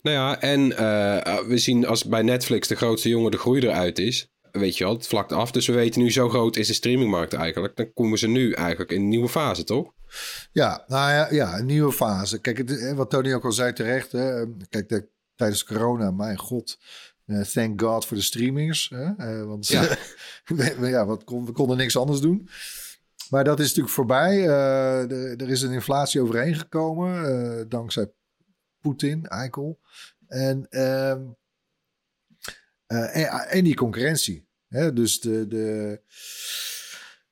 Nou 0.02 0.16
ja, 0.16 0.40
en 0.40 0.76
eh, 0.76 1.38
we 1.46 1.58
zien 1.58 1.86
als 1.86 2.04
bij 2.04 2.22
Netflix 2.22 2.68
de 2.68 2.76
grootste 2.76 3.08
jongen 3.08 3.30
de 3.30 3.38
groei 3.38 3.60
eruit 3.60 3.98
is. 3.98 4.28
Weet 4.52 4.76
je 4.76 4.84
wel, 4.84 4.92
het 4.92 5.06
vlakt 5.06 5.32
af. 5.32 5.50
Dus 5.50 5.66
we 5.66 5.72
weten 5.72 6.02
nu, 6.02 6.10
zo 6.12 6.28
groot 6.28 6.56
is 6.56 6.66
de 6.66 6.72
streamingmarkt 6.72 7.32
eigenlijk. 7.32 7.76
Dan 7.76 7.92
komen 7.92 8.18
ze 8.18 8.28
nu 8.28 8.52
eigenlijk 8.52 8.90
in 8.90 9.00
een 9.00 9.08
nieuwe 9.08 9.28
fase, 9.28 9.64
toch? 9.64 9.92
Ja, 10.52 10.84
nou 10.86 11.10
ja, 11.10 11.28
ja, 11.30 11.58
een 11.58 11.66
nieuwe 11.66 11.92
fase. 11.92 12.40
Kijk, 12.40 12.58
het, 12.58 12.78
eh, 12.78 12.92
wat 12.92 13.10
Tony 13.10 13.34
ook 13.34 13.44
al 13.44 13.52
zei 13.52 13.72
terecht. 13.72 14.12
Hè, 14.12 14.44
kijk, 14.68 14.88
de, 14.88 15.08
tijdens 15.34 15.64
corona, 15.64 16.10
mijn 16.10 16.38
god. 16.38 16.78
eh, 17.26 17.40
thank 17.40 17.80
God 17.80 18.06
voor 18.06 18.16
de 18.16 18.22
streamers. 18.22 18.88
Hè, 18.94 19.04
eh, 19.16 19.44
want 19.44 19.66
Ja. 19.66 19.96
we, 20.78 20.86
ja, 20.88 21.06
wat 21.06 21.24
kon, 21.24 21.46
we 21.46 21.52
konden 21.52 21.76
niks 21.76 21.96
anders 21.96 22.20
doen. 22.20 22.48
Maar 23.30 23.44
dat 23.44 23.58
is 23.60 23.66
natuurlijk 23.66 23.94
voorbij. 23.94 24.46
Er, 24.46 25.40
er 25.42 25.48
is 25.50 25.62
een 25.62 25.72
inflatie 25.72 26.20
overheen 26.20 26.54
gekomen. 26.54 27.24
eh, 27.58 27.64
dankzij 27.68 28.10
Poetin, 28.80 29.26
Eikel. 29.26 29.78
En, 30.26 30.66
eh, 32.88 33.16
en, 33.16 33.48
en 33.48 33.64
die 33.64 33.74
concurrentie. 33.74 34.48
Hè, 34.68 34.92
dus 34.92 35.20
de... 35.20 35.46
de 35.46 36.00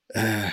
eh, 0.06 0.52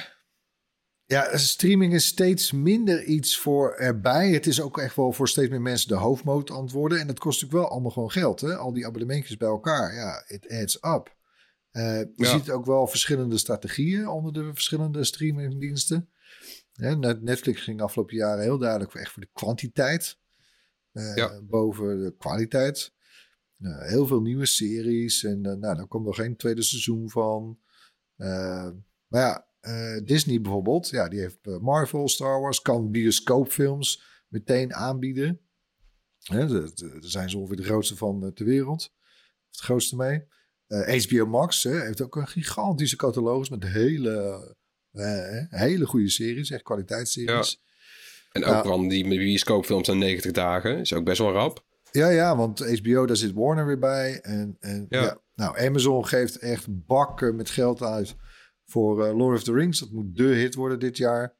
ja, 1.06 1.38
streaming 1.38 1.94
is 1.94 2.06
steeds 2.06 2.52
minder 2.52 3.04
iets 3.04 3.38
voor 3.38 3.74
erbij. 3.74 4.32
Het 4.32 4.48
is 4.48 4.62
ook 4.62 4.78
echt 4.80 4.96
wel 4.96 5.12
voor 5.12 5.28
steeds 5.28 5.50
meer 5.50 5.62
mensen 5.62 5.88
de 5.88 5.96
hoofdmoot 5.96 6.50
antwoorden. 6.50 7.00
En 7.00 7.08
dat 7.08 7.20
kost 7.20 7.42
natuurlijk 7.42 7.64
wel 7.64 7.72
allemaal 7.72 7.92
gewoon 7.92 8.12
geld. 8.12 8.42
Hè? 8.42 8.56
Al 8.56 8.74
die 8.74 8.86
abonnementjes 8.86 9.38
bij 9.38 9.48
elkaar. 9.48 9.94
Ja, 9.94 10.24
it 10.28 10.50
adds 10.50 10.76
up. 10.76 11.16
Eh, 11.72 12.00
je 12.00 12.12
Ja. 12.16 12.30
ziet 12.30 12.50
ook 12.50 12.66
wel 12.66 12.88
verschillende 12.88 13.38
strategieën 13.38 14.08
onder 14.08 14.34
de 14.34 14.54
verschillende 14.54 15.04
streamingdiensten. 15.04 16.10
Netflix 17.22 17.62
ging 17.62 17.82
afgelopen 17.82 18.16
jaren 18.16 18.44
heel 18.44 18.58
duidelijk 18.58 18.92
voor 18.92 19.00
echt 19.00 19.12
voor 19.12 19.22
de 19.22 19.30
kwantiteit. 19.34 20.18
Ja. 20.92 21.42
Boven 21.42 22.04
de 22.04 22.16
kwaliteit. 22.18 22.94
Eh, 23.64 23.82
heel 23.88 24.08
veel 24.08 24.22
nieuwe 24.22 24.46
series. 24.46 25.24
En 25.24 25.46
eh, 25.46 25.54
nou, 25.56 25.76
daar 25.76 25.88
komt 25.88 26.06
nog 26.06 26.16
geen 26.16 26.36
tweede 26.36 26.62
seizoen 26.62 27.10
van. 27.10 27.60
Eh, 28.16 28.70
maar 29.08 29.22
ja, 29.22 29.48
eh, 29.60 30.06
Disney 30.06 30.42
bijvoorbeeld, 30.42 30.90
ja, 30.90 31.08
die 31.10 31.20
heeft 31.20 31.46
Marvel, 31.62 32.08
Star 32.08 32.42
Wars, 32.42 32.62
kan 32.62 32.92
bioscoopfilms 32.92 34.04
meteen 34.28 34.74
aanbieden. 34.74 35.40
Hè, 36.24 36.48
de- 36.48 36.72
de- 36.74 36.90
daar 37.00 37.10
zijn 37.10 37.30
ze 37.30 37.38
ongeveer 37.38 37.58
de 37.58 37.64
grootste 37.64 37.96
van 37.96 38.32
ter 38.34 38.46
wereld. 38.46 38.94
Het 39.52 39.60
grootste 39.60 39.96
mee. 39.96 40.24
HBO 41.08 41.26
Max 41.26 41.64
hè, 41.64 41.80
heeft 41.82 42.02
ook 42.02 42.16
een 42.16 42.28
gigantische 42.28 42.96
catalogus 42.96 43.50
met 43.50 43.64
hele, 43.64 44.56
hele 45.50 45.86
goede 45.86 46.10
series, 46.10 46.50
echt 46.52 46.64
kwaliteitsseries. 46.64 47.62
En 48.32 48.46
ook 48.46 48.66
van 48.66 48.88
die 48.88 49.08
bioscoopfilms 49.08 49.90
aan 49.90 49.98
90 49.98 50.32
dagen. 50.32 50.80
Is 50.80 50.94
ook 50.94 51.04
best 51.06 51.20
wel 51.20 51.32
rap. 51.32 51.66
Ja, 51.94 52.10
ja, 52.10 52.36
want 52.36 52.80
HBO, 52.80 53.06
daar 53.06 53.16
zit 53.16 53.34
Warner 53.34 53.66
weer 53.66 53.80
bij. 53.80 54.20
En, 54.22 54.58
en 54.60 54.86
ja. 54.90 55.02
Ja. 55.02 55.18
nou, 55.36 55.68
Amazon 55.68 56.08
geeft 56.08 56.38
echt 56.38 56.86
bakken 56.86 57.36
met 57.36 57.50
geld 57.50 57.82
uit 57.82 58.16
voor 58.66 59.06
eh, 59.06 59.18
Lord 59.18 59.38
of 59.38 59.44
the 59.44 59.54
Rings. 59.54 59.80
Dat 59.80 59.92
moet 59.92 60.16
de 60.16 60.24
hit 60.24 60.56
worden 60.56 60.80
dit 60.80 60.98
jaar. 60.98 61.36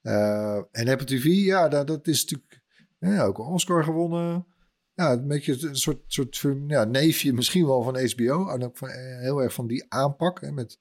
Eh, 0.00 0.56
en 0.70 0.88
Apple 0.88 1.06
TV, 1.06 1.24
ja, 1.24 1.68
dat, 1.68 1.86
dat 1.86 2.06
is 2.06 2.22
natuurlijk 2.24 2.62
ja, 2.98 3.24
ook 3.24 3.38
een 3.38 3.44
Oscar 3.44 3.84
gewonnen. 3.84 4.46
Ja, 4.94 5.12
een 5.12 5.28
beetje 5.28 5.68
een 5.68 5.76
soort, 5.76 6.02
soort 6.06 6.44
ja, 6.66 6.84
neefje 6.84 7.32
misschien 7.32 7.66
wel 7.66 7.82
van 7.82 8.10
HBO. 8.10 8.48
En 8.48 8.64
ook 8.64 8.76
van, 8.76 8.88
eh, 8.88 9.18
heel 9.20 9.42
erg 9.42 9.52
van 9.52 9.66
die 9.66 9.84
aanpak. 9.88 10.40
Hè, 10.40 10.52
met 10.52 10.80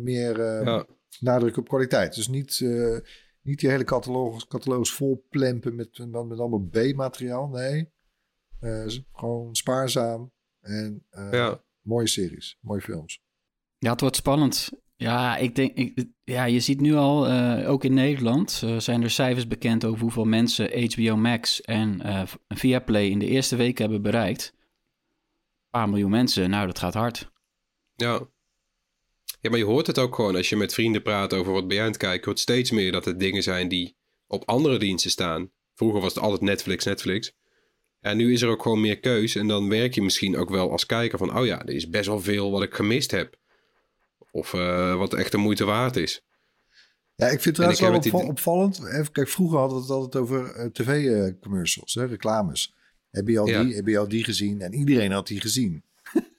meer 0.00 0.40
eh, 0.40 0.64
Ja. 0.64 0.86
nadruk 1.20 1.56
op 1.56 1.68
kwaliteit. 1.68 2.14
Dus 2.14 2.28
niet, 2.28 2.60
niet 3.42 3.60
die 3.60 3.70
hele 3.70 3.84
catalogus, 3.84 4.46
catalogus 4.46 4.92
vol 4.92 5.26
plempen 5.28 5.74
met, 5.74 5.98
met, 5.98 6.28
met 6.28 6.38
allemaal 6.38 6.68
B-materiaal. 6.70 7.48
Nee, 7.48 7.91
gewoon 9.12 9.54
spaarzaam 9.54 10.32
en 10.60 11.06
eh, 11.10 11.32
Ja. 11.32 11.62
mooie 11.80 12.06
series, 12.08 12.58
mooie 12.60 12.80
films. 12.80 13.20
Ja, 13.78 13.90
het 13.90 14.00
wordt 14.00 14.16
spannend. 14.16 14.70
Ja, 14.96 15.36
ik 15.36 15.54
denk, 15.54 15.76
ik, 15.76 16.06
ja, 16.24 16.44
je 16.44 16.60
ziet 16.60 16.80
nu 16.80 16.94
al, 16.94 17.26
eh, 17.26 17.70
ook 17.70 17.84
in 17.84 17.94
Nederland, 17.94 18.60
eh, 18.64 18.78
zijn 18.78 19.02
er 19.02 19.10
cijfers 19.10 19.46
bekend 19.46 19.84
over 19.84 20.00
hoeveel 20.00 20.24
mensen 20.24 20.92
HBO 20.92 21.16
Max 21.16 21.60
en 21.60 22.00
eh 22.00 22.22
Viaplay 22.48 23.06
in 23.06 23.18
de 23.18 23.26
eerste 23.26 23.56
week 23.56 23.78
hebben 23.78 24.02
bereikt. 24.02 24.52
Een 24.54 24.60
paar 25.80 25.88
miljoen 25.88 26.10
mensen, 26.10 26.50
nou, 26.50 26.66
dat 26.66 26.78
gaat 26.78 26.94
hard. 26.94 27.30
Ja. 27.94 28.20
Ja, 29.40 29.50
maar 29.50 29.58
je 29.58 29.64
hoort 29.64 29.86
het 29.86 29.98
ook 29.98 30.14
gewoon 30.14 30.36
als 30.36 30.48
je 30.48 30.56
met 30.56 30.74
vrienden 30.74 31.02
praat 31.02 31.32
over 31.32 31.52
wat 31.52 31.66
ben 31.66 31.76
jij 31.76 31.84
aan 31.84 31.90
het 31.90 32.00
kijken. 32.00 32.20
Je 32.20 32.26
hoort 32.26 32.38
steeds 32.38 32.70
meer 32.70 32.92
dat 32.92 33.04
het 33.04 33.20
dingen 33.20 33.42
zijn 33.42 33.68
die 33.68 33.96
op 34.26 34.42
andere 34.48 34.78
diensten 34.78 35.10
staan. 35.10 35.50
Vroeger 35.74 36.00
was 36.00 36.14
het 36.14 36.22
altijd 36.22 36.40
Netflix, 36.40 36.84
Netflix. 36.84 37.32
Ja, 38.02 38.14
nu 38.14 38.32
is 38.32 38.42
er 38.42 38.48
ook 38.48 38.62
gewoon 38.62 38.80
meer 38.80 38.98
keus. 38.98 39.34
En 39.34 39.46
dan 39.48 39.68
werk 39.68 39.94
je 39.94 40.02
misschien 40.02 40.36
ook 40.36 40.50
wel 40.50 40.70
als 40.70 40.86
kijker 40.86 41.18
van... 41.18 41.38
oh 41.38 41.46
ja, 41.46 41.60
er 41.60 41.74
is 41.74 41.88
best 41.88 42.06
wel 42.06 42.20
veel 42.20 42.50
wat 42.50 42.62
ik 42.62 42.74
gemist 42.74 43.10
heb. 43.10 43.36
Of 44.30 44.54
eh, 44.54 44.96
wat 44.96 45.14
echt 45.14 45.32
de 45.32 45.38
moeite 45.38 45.64
waard 45.64 45.96
is. 45.96 46.24
Ja, 47.14 47.26
ik 47.26 47.40
vind 47.40 47.56
het 47.56 47.76
trouwens 47.76 48.10
wel 48.10 48.26
opvallend. 48.26 48.84
Even, 48.86 49.12
kijk, 49.12 49.28
vroeger 49.28 49.58
hadden 49.58 49.76
we 49.76 49.82
het 49.82 49.92
altijd 49.92 50.22
over 50.22 50.70
tv-commercials, 50.72 51.94
reclames. 51.94 52.74
Heb 53.10 53.28
je, 53.28 53.38
al 53.38 53.46
Ja. 53.46 53.62
die, 53.62 53.74
heb 53.74 53.86
je 53.86 53.98
al 53.98 54.08
die 54.08 54.24
gezien? 54.24 54.60
En 54.60 54.74
iedereen 54.74 55.12
had 55.12 55.26
die 55.26 55.40
gezien. 55.40 55.82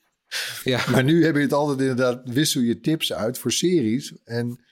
Ja, 0.64 0.86
Maar 0.92 1.04
nu 1.04 1.26
heb 1.26 1.36
je 1.36 1.42
het 1.42 1.54
altijd 1.54 1.80
inderdaad, 1.80 2.22
wissel 2.26 2.62
je 2.62 2.80
tips 2.80 3.14
uit 3.14 3.38
voor 3.38 3.52
series. 3.52 4.14
En 4.24 4.64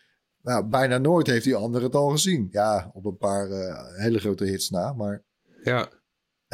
nou, 0.41 0.65
bijna 0.65 0.97
nooit 0.97 1.27
heeft 1.27 1.43
die 1.43 1.55
ander 1.55 1.81
het 1.81 1.95
al 1.95 2.09
gezien. 2.09 2.47
Ja, 2.51 2.91
op 2.93 3.05
een 3.05 3.17
paar 3.17 3.49
eh, 3.49 3.97
hele 3.97 4.19
grote 4.19 4.45
hits 4.45 4.69
na, 4.69 4.93
maar... 4.93 5.23
ja 5.63 5.89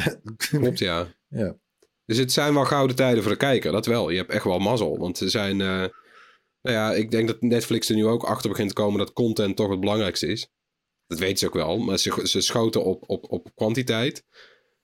klopt 0.50 0.80
ja. 0.80 1.08
ja. 1.28 1.58
Dus 2.06 2.18
het 2.18 2.32
zijn 2.32 2.54
wel 2.54 2.66
gouden 2.66 2.96
tijden 2.96 3.24
voor 3.24 3.32
de 3.32 3.38
kijker, 3.38 3.72
dat 3.72 3.86
wel. 3.86 4.10
Je 4.10 4.18
hebt 4.18 4.32
echt 4.32 4.44
wel 4.44 4.60
mazzel. 4.60 4.98
Want 4.98 5.20
er 5.20 5.30
zijn... 5.30 5.62
eh, 5.62 5.86
nou 6.62 6.76
ja, 6.78 6.94
ik 6.94 7.12
denk 7.12 7.28
dat 7.28 7.42
Netflix 7.42 7.90
er 7.90 7.96
nu 7.96 8.06
ook 8.06 8.24
achter 8.24 8.50
begint 8.50 8.68
te 8.70 8.76
komen... 8.76 9.00
dat 9.00 9.14
content 9.14 9.56
toch 9.56 9.70
het 9.70 9.80
belangrijkste 9.80 10.28
is. 10.28 10.48
Dat 11.08 11.20
weten 11.20 11.38
ze 11.38 11.46
ook 11.48 11.54
wel. 11.54 11.78
Maar 11.78 11.98
ze, 11.98 12.22
ze 12.28 12.42
schoten 12.42 12.84
op, 12.84 13.04
op, 13.10 13.32
op 13.32 13.52
kwantiteit. 13.56 14.24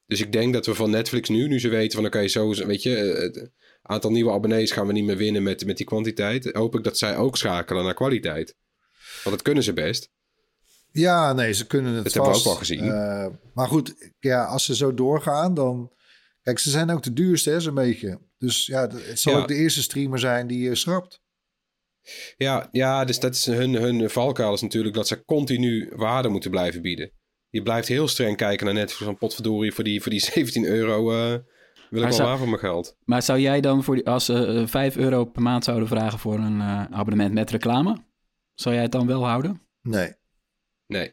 Dus 0.06 0.22
ik 0.22 0.32
denk 0.32 0.54
dat 0.54 0.66
we 0.66 0.76
van 0.76 0.90
Netflix 0.90 1.30
nu, 1.30 1.48
nu 1.48 1.60
ze 1.60 1.70
weten 1.70 1.98
van... 1.98 2.06
oké, 2.06 2.28
zo, 2.28 2.54
weet 2.66 2.84
je... 2.84 2.96
eh, 2.98 3.22
Het 3.22 3.52
aantal 3.82 4.12
nieuwe 4.12 4.32
abonnees 4.32 4.72
gaan 4.72 4.88
we 4.88 4.94
niet 4.94 5.06
meer 5.06 5.18
winnen 5.18 5.44
met, 5.44 5.66
met 5.66 5.78
die 5.78 5.86
kwantiteit. 5.86 6.52
Hoop 6.54 6.76
ik 6.76 6.84
dat 6.84 6.98
zij 6.98 7.18
ook 7.18 7.38
schakelen 7.38 7.84
naar 7.84 7.94
kwaliteit. 7.94 8.56
Want 9.24 9.36
dat 9.36 9.42
kunnen 9.42 9.64
ze 9.64 9.74
best. 9.74 10.12
Ja, 10.96 11.34
nee, 11.34 11.54
ze 11.54 11.68
kunnen 11.68 11.94
het 11.94 12.04
Dat 12.04 12.14
hebben 12.14 12.32
we 12.32 12.38
vast. 12.38 12.48
ook 12.48 12.54
wel 12.54 12.62
gezien. 12.62 12.92
Eh, 12.92 13.28
maar 13.54 13.68
goed, 13.68 14.12
ja, 14.20 14.44
als 14.46 14.66
ze 14.66 14.76
zo 14.76 14.94
doorgaan, 14.94 15.54
dan... 15.54 15.92
Kijk, 16.42 16.60
ze 16.60 16.70
zijn 16.70 16.90
ook 16.92 17.04
de 17.04 17.14
duurste, 17.14 17.50
hè, 17.50 17.60
zo'n 17.60 17.74
beetje. 17.74 18.20
Dus 18.38 18.66
ja, 18.66 18.82
het 18.88 19.20
zal 19.20 19.34
Ja. 19.34 19.40
ook 19.40 19.48
de 19.48 19.56
eerste 19.56 19.82
streamer 19.82 20.20
zijn 20.20 20.48
die 20.48 20.60
je 20.64 20.76
schrapt. 20.76 21.22
Ja, 22.38 22.68
ja 22.72 23.06
dus 23.06 23.20
dat 23.20 23.34
is 23.34 23.46
hun, 23.46 23.74
hun 23.74 24.10
valkuil 24.10 24.54
is 24.54 24.62
natuurlijk 24.62 24.96
dat 24.96 25.08
ze 25.08 25.26
continu 25.26 25.92
waarde 25.96 26.30
moeten 26.30 26.52
blijven 26.52 26.82
bieden. 26.82 27.12
Je 27.50 27.62
blijft 27.64 27.88
heel 27.88 28.08
streng 28.08 28.38
kijken 28.38 28.66
naar 28.66 28.76
Netflix 28.76 29.04
van 29.04 29.18
potverdorie 29.18 29.74
voor 29.74 29.84
die, 29.84 30.02
voor 30.02 30.12
die 30.12 30.20
17 30.34 30.66
euro. 30.66 31.12
eh, 31.12 31.40
Wil 31.90 32.02
Maar 32.02 32.12
ik 32.12 32.18
wel 32.18 32.28
waar 32.28 32.38
voor 32.38 32.48
mijn 32.48 32.60
geld. 32.60 32.96
Maar 33.06 33.22
zou 33.22 33.40
jij 33.40 33.62
dan, 33.62 33.84
voor 33.84 33.96
die, 33.96 34.08
als 34.08 34.26
ze 34.26 34.46
eh, 34.46 34.68
5 34.68 34.96
euro 34.98 35.26
per 35.26 35.42
maand 35.42 35.64
zouden 35.64 35.88
vragen 35.88 36.20
voor 36.20 36.36
een 36.40 36.60
eh, 36.62 36.84
abonnement 36.90 37.34
met 37.34 37.50
reclame, 37.52 37.98
zou 38.54 38.74
jij 38.76 38.84
het 38.84 38.92
dan 38.92 39.08
wel 39.08 39.26
houden? 39.28 39.62
Nee. 39.82 40.14
Nee. 40.88 41.12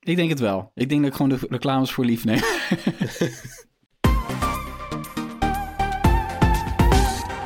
Ik 0.00 0.16
denk 0.16 0.28
het 0.28 0.40
wel. 0.40 0.70
Ik 0.74 0.88
denk 0.88 1.00
dat 1.00 1.10
ik 1.10 1.16
gewoon 1.16 1.38
de 1.38 1.46
reclames 1.48 1.92
voor 1.92 2.04
lief 2.04 2.24
neem. 2.24 2.40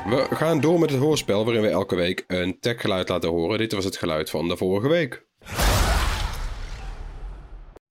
We 0.04 0.26
gaan 0.30 0.60
door 0.60 0.80
met 0.80 0.90
het 0.90 1.00
hoorspel 1.00 1.44
waarin 1.44 1.62
we 1.62 1.68
elke 1.68 1.96
week 1.96 2.24
een 2.26 2.60
techgeluid 2.60 3.08
laten 3.08 3.30
horen. 3.30 3.58
Dit 3.58 3.72
was 3.72 3.84
het 3.84 3.96
geluid 3.96 4.30
van 4.30 4.48
de 4.48 4.56
vorige 4.56 4.88
week. 4.88 5.26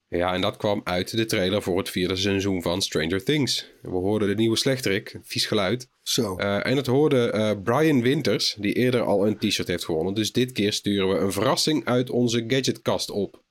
Ja, 0.08 0.34
en 0.34 0.41
dat 0.41 0.58
kwam 0.58 0.82
uit 0.84 1.17
de 1.17 1.26
trailer 1.26 1.62
voor 1.62 1.78
het 1.78 1.89
vierde 1.89 2.15
seizoen 2.15 2.62
van 2.62 2.82
Stranger 2.82 3.23
Things. 3.23 3.71
We 3.82 3.89
hoorden 3.89 4.28
de 4.28 4.36
nieuwe 4.36 4.58
slechterik, 4.58 5.19
vies 5.23 5.45
geluid. 5.45 5.89
Zo. 6.04 6.36
Eh, 6.36 6.65
en 6.65 6.78
het 6.78 6.88
hoorde 6.88 7.32
eh, 7.32 7.52
Brian 7.63 8.02
Winters, 8.02 8.56
die 8.60 8.73
eerder 8.73 9.02
al 9.02 9.28
een 9.28 9.38
t-shirt 9.38 9.67
heeft 9.67 9.86
gewonnen. 9.86 10.13
Dus 10.13 10.32
dit 10.32 10.52
keer 10.52 10.73
sturen 10.73 11.10
we 11.10 11.17
een 11.17 11.32
verrassing 11.32 11.86
uit 11.86 12.10
onze 12.10 12.43
gadgetkast 12.47 13.10
op. 13.10 13.42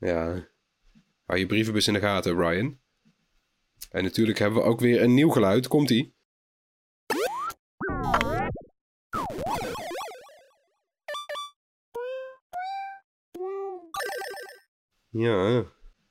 Ja, 0.00 0.48
hou 1.24 1.38
je 1.38 1.46
brievenbus 1.46 1.86
in 1.86 1.92
de 1.92 2.00
gaten, 2.00 2.36
Brian. 2.36 2.78
En 3.90 4.02
natuurlijk 4.02 4.38
hebben 4.38 4.62
we 4.62 4.68
ook 4.68 4.80
weer 4.80 5.02
een 5.02 5.14
nieuw 5.14 5.28
geluid. 5.28 5.68
Komt-ie. 5.68 6.14
Ja, 15.10 15.64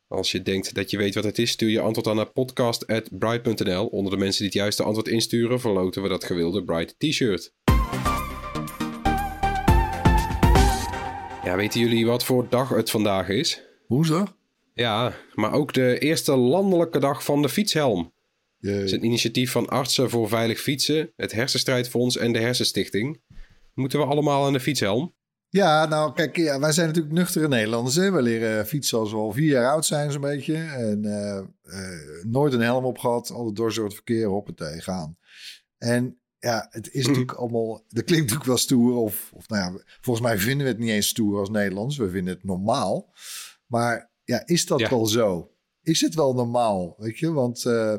als 0.08 0.32
je 0.32 0.42
denkt 0.42 0.74
dat 0.74 0.90
je 0.92 0.98
weet 0.98 1.16
wat 1.16 1.24
het 1.24 1.38
is, 1.38 1.52
stuur 1.52 1.70
je 1.70 1.82
antwoord 1.82 2.08
aan 2.08 2.16
naar 2.16 2.32
podcast.bright.nl. 2.32 3.88
Onder 3.88 4.12
de 4.12 4.18
mensen 4.18 4.42
die 4.42 4.50
het 4.50 4.62
juiste 4.62 4.84
antwoord 4.84 5.08
insturen, 5.08 5.60
verloten 5.60 6.02
we 6.02 6.10
dat 6.10 6.24
gewilde 6.24 6.64
Bright 6.64 6.96
t-shirt. 7.00 7.54
Ja, 11.44 11.56
weten 11.56 11.80
jullie 11.80 12.06
wat 12.06 12.26
voor 12.26 12.50
dag 12.50 12.70
het 12.70 12.90
vandaag 12.90 13.30
is? 13.30 13.69
Hoezo? 13.90 14.28
Ja, 14.74 15.14
maar 15.34 15.52
ook 15.52 15.74
de 15.74 16.00
eerste 16.00 16.36
landelijke 16.36 17.00
dag 17.00 17.24
van 17.24 17.42
de 17.42 17.50
fietshelm. 17.50 18.14
Het 18.60 18.82
is 18.82 18.92
een 18.92 19.06
initiatief 19.06 19.52
van 19.52 19.68
Artsen 19.68 20.10
voor 20.10 20.28
Veilig 20.28 20.60
Fietsen, 20.60 21.14
het 21.16 21.32
Hersenstrijdfonds 21.32 22.18
en 22.18 22.32
de 22.32 22.40
Hersenstichting. 22.40 23.22
Moeten 23.74 24.00
we 24.00 24.06
allemaal 24.06 24.46
aan 24.46 24.54
de 24.54 24.60
fietshelm? 24.60 25.16
Ja, 25.50 25.86
nou 25.86 26.14
kijk, 26.14 26.38
ja, 26.38 26.60
wij 26.60 26.72
zijn 26.72 26.88
natuurlijk 26.88 27.16
nuchtere 27.16 27.48
Nederlanders. 27.48 27.96
Hè? 27.96 28.12
We 28.12 28.22
leren 28.22 28.68
fietsen 28.68 29.00
als 29.00 29.12
we 29.12 29.18
al 29.18 29.32
vier 29.32 29.50
jaar 29.50 29.72
oud 29.72 29.86
zijn 29.86 30.12
zo'n 30.12 30.22
beetje. 30.22 30.56
En 30.56 31.06
eh, 31.06 31.38
eh, 31.38 32.26
nooit 32.26 32.54
een 32.54 32.62
helm 32.62 32.86
op 32.86 32.98
gehad. 32.98 33.32
Altijd 33.32 33.56
door 33.56 33.72
soort 33.72 33.94
verkeer 33.94 34.28
hoppatee 34.28 34.82
gaan. 34.82 35.18
En 35.78 36.20
ja, 36.40 36.68
het 36.70 36.94
is 36.94 37.06
natuurlijk 37.08 37.34
allemaal... 37.34 37.84
Dat 37.88 38.04
klinkt 38.04 38.10
natuurlijk 38.10 38.46
wel 38.46 38.58
stoer. 38.58 38.96
Of, 38.96 39.32
of 39.34 39.50
nou 39.50 39.74
ja, 39.74 39.84
volgens 40.02 40.26
mij 40.26 40.38
vinden 40.38 40.66
we 40.66 40.72
het 40.72 40.82
niet 40.82 40.90
eens 40.90 41.08
stoer 41.08 41.40
als 41.40 41.50
Nederlands. 41.50 41.98
We 41.98 42.10
vinden 42.10 42.34
het 42.34 42.44
normaal. 42.44 43.14
Maar 43.70 44.12
ja, 44.24 44.46
is 44.46 44.66
dat 44.66 44.80
Ja. 44.80 44.90
wel 44.90 45.06
zo? 45.06 45.52
Is 45.82 46.02
het 46.02 46.16
wel 46.16 46.34
normaal? 46.34 46.96
Weet 46.98 47.20
je, 47.20 47.32
want... 47.32 47.66
eh, 47.66 47.96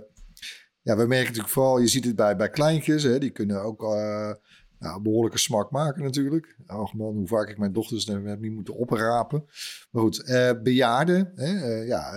ja, 0.83 0.97
we 0.97 1.07
merken 1.07 1.27
natuurlijk 1.27 1.53
vooral, 1.53 1.79
je 1.79 1.87
ziet 1.87 2.05
het 2.05 2.17
bij, 2.17 2.37
bij 2.37 2.51
kleintjes, 2.51 3.03
hè, 3.03 3.19
die 3.19 3.31
kunnen 3.31 3.63
ook 3.63 3.83
eh, 3.83 4.33
nou, 4.79 5.03
behoorlijke 5.03 5.39
smak 5.39 5.71
maken 5.71 6.03
natuurlijk. 6.03 6.57
Ach 6.67 6.95
man, 6.95 7.15
hoe 7.15 7.27
vaak 7.27 7.49
ik 7.49 7.59
mijn 7.59 7.73
dochters 7.73 8.07
heb 8.07 8.41
niet 8.41 8.53
moeten 8.53 8.75
oprapen. 8.75 9.45
Maar 9.91 10.03
goed, 10.03 10.23
eh, 10.25 10.51
bejaarden, 10.63 11.33
hè, 11.35 11.75
ja, 11.83 12.13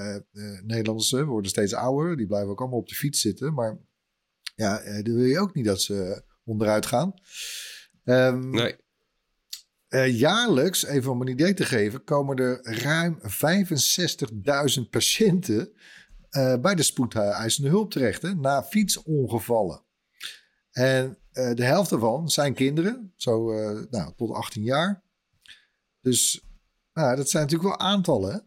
Nederlanders 0.65 1.11
hè, 1.11 1.25
worden 1.25 1.49
steeds 1.51 1.73
ouder, 1.73 2.17
die 2.17 2.27
blijven 2.27 2.49
ook 2.49 2.59
allemaal 2.59 2.79
op 2.79 2.87
de 2.87 2.95
fiets 2.95 3.21
zitten. 3.21 3.53
Maar 3.53 3.77
ja, 4.55 5.01
dan 5.01 5.15
wil 5.15 5.25
je 5.25 5.39
ook 5.39 5.53
niet 5.53 5.65
dat 5.65 5.81
ze 5.81 6.23
onderuit 6.43 6.85
gaan. 6.85 7.13
Ehm, 8.03 8.49
Nee. 8.49 8.75
Eh, 9.93 10.19
jaarlijks, 10.19 10.85
even 10.85 11.11
om 11.11 11.21
een 11.21 11.27
idee 11.27 11.53
te 11.53 11.65
geven, 11.65 12.03
komen 12.03 12.37
er 12.37 12.81
ruim 12.81 13.19
65.000 13.21 14.89
patiënten 14.89 15.71
eh, 16.29 16.55
bij 16.57 16.75
de 16.75 16.83
spoedeisende 16.83 17.69
hulp 17.69 17.91
terecht, 17.91 18.21
hè, 18.21 18.35
na 18.35 18.63
fietsongevallen. 18.63 19.81
En 20.71 21.17
eh, 21.31 21.53
de 21.53 21.63
helft 21.63 21.89
daarvan 21.89 22.29
zijn 22.29 22.53
kinderen, 22.53 23.13
zo 23.15 23.51
eh, 23.51 23.81
nou, 23.89 24.13
tot 24.15 24.31
18 24.31 24.63
jaar. 24.63 25.03
Dus 26.01 26.41
nou, 26.93 27.15
dat 27.15 27.29
zijn 27.29 27.43
natuurlijk 27.43 27.69
wel 27.77 27.87
aantallen. 27.87 28.31
Hè? 28.31 28.39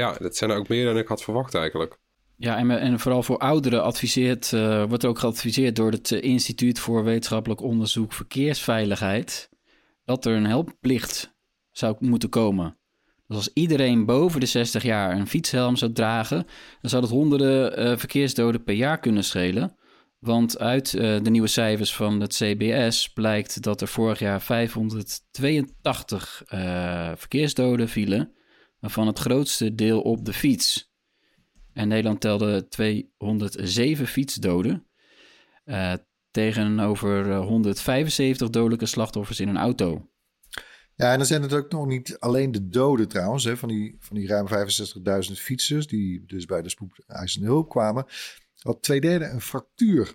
Ja, 0.00 0.12
dat 0.12 0.36
zijn 0.36 0.50
er 0.50 0.56
ook 0.56 0.68
meer 0.68 0.84
dan 0.84 0.98
ik 0.98 1.08
had 1.08 1.22
verwacht 1.22 1.54
eigenlijk. 1.54 1.98
Ja, 2.36 2.56
en, 2.56 2.70
en 2.70 3.00
vooral 3.00 3.22
voor 3.22 3.38
ouderen 3.38 3.82
adviseert, 3.82 4.52
eh, 4.52 4.84
wordt 4.88 5.02
er 5.02 5.08
ook 5.08 5.18
geadviseerd 5.18 5.76
door 5.76 5.90
het 5.90 6.10
Instituut 6.10 6.78
voor 6.78 7.04
Wetenschappelijk 7.04 7.60
Onderzoek 7.60 8.12
Verkeersveiligheid 8.12 9.48
dat 10.04 10.24
er 10.24 10.36
een 10.36 10.46
helpplicht 10.46 11.34
zou 11.70 11.96
moeten 11.98 12.28
komen. 12.28 12.78
Dus 13.26 13.36
als 13.36 13.50
iedereen 13.52 14.04
boven 14.04 14.40
de 14.40 14.46
60 14.46 14.82
jaar 14.82 15.16
een 15.16 15.26
fietshelm 15.26 15.76
zou 15.76 15.92
dragen, 15.92 16.46
dan 16.80 16.90
zou 16.90 17.02
dat 17.02 17.10
honderden 17.10 17.76
eh, 17.76 17.96
verkeersdoden 17.96 18.64
per 18.64 18.74
jaar 18.74 18.98
kunnen 18.98 19.24
schelen. 19.24 19.76
Want 20.18 20.58
uit 20.58 20.94
eh, 20.94 21.22
de 21.22 21.30
nieuwe 21.30 21.48
cijfers 21.48 21.94
van 21.94 22.20
het 22.20 22.34
CBS 22.34 23.12
blijkt 23.12 23.62
dat 23.62 23.80
er 23.80 23.88
vorig 23.88 24.18
jaar 24.18 24.42
582 24.42 26.42
eh, 26.46 27.12
verkeersdoden 27.16 27.88
vielen, 27.88 28.32
waarvan 28.80 29.06
het 29.06 29.18
grootste 29.18 29.74
deel 29.74 30.00
op 30.00 30.24
de 30.24 30.32
fiets. 30.32 30.92
En 31.72 31.88
Nederland 31.88 32.20
telde 32.20 32.68
207 32.68 34.06
fietsdoden. 34.06 34.86
Eh, 36.36 36.44
tegenover 36.44 37.30
eh, 37.30 37.46
175 37.46 38.50
dodelijke 38.50 38.86
slachtoffers 38.86 39.40
in 39.40 39.48
een 39.48 39.56
auto. 39.56 40.08
Ja, 40.96 41.12
en 41.12 41.18
dan 41.18 41.26
zijn 41.26 41.42
het 41.42 41.52
ook 41.52 41.72
nog 41.72 41.86
niet 41.86 42.18
alleen 42.18 42.52
de 42.52 42.68
doden 42.68 43.08
trouwens, 43.08 43.44
hè, 43.44 43.56
van, 43.56 43.68
die, 43.68 43.96
van 43.98 44.16
die 44.16 44.26
ruim 44.26 44.46
65.000 45.28 45.32
fietsers 45.32 45.86
die 45.86 46.24
dus 46.26 46.44
bij 46.44 46.62
de 46.62 46.68
spoedeisende 46.68 47.46
hulp 47.46 47.68
kwamen. 47.68 48.06
Had 48.58 48.82
twee 48.82 49.00
derde 49.00 49.24
een 49.24 49.40
fractuur. 49.40 50.14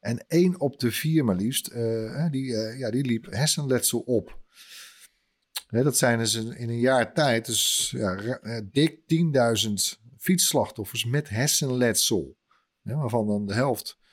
En 0.00 0.24
één 0.28 0.60
op 0.60 0.78
de 0.78 0.90
vier 0.90 1.24
maar 1.24 1.36
liefst, 1.36 1.66
eh, 1.66 2.30
die, 2.30 2.56
eh, 2.56 2.78
ja, 2.78 2.90
die 2.90 3.04
liep 3.04 3.26
hersenletsel 3.30 3.98
op. 3.98 4.38
Hè, 5.66 5.82
dat 5.82 5.96
zijn 5.96 6.18
dus 6.18 6.34
in, 6.34 6.68
een 6.68 6.78
jaar 6.78 7.14
tijd, 7.14 7.46
dus 7.46 7.92
ja, 7.96 8.16
eh, 8.16 8.60
dik 8.70 9.06
10.000 9.06 10.00
fietsslachtoffers 10.18 11.04
met 11.04 11.28
hersenletsel. 11.28 12.36
Hè, 12.82 12.94
waarvan 12.94 13.26
dan 13.26 13.46
de 13.46 13.54
helft 13.54 13.98
eh, 14.00 14.05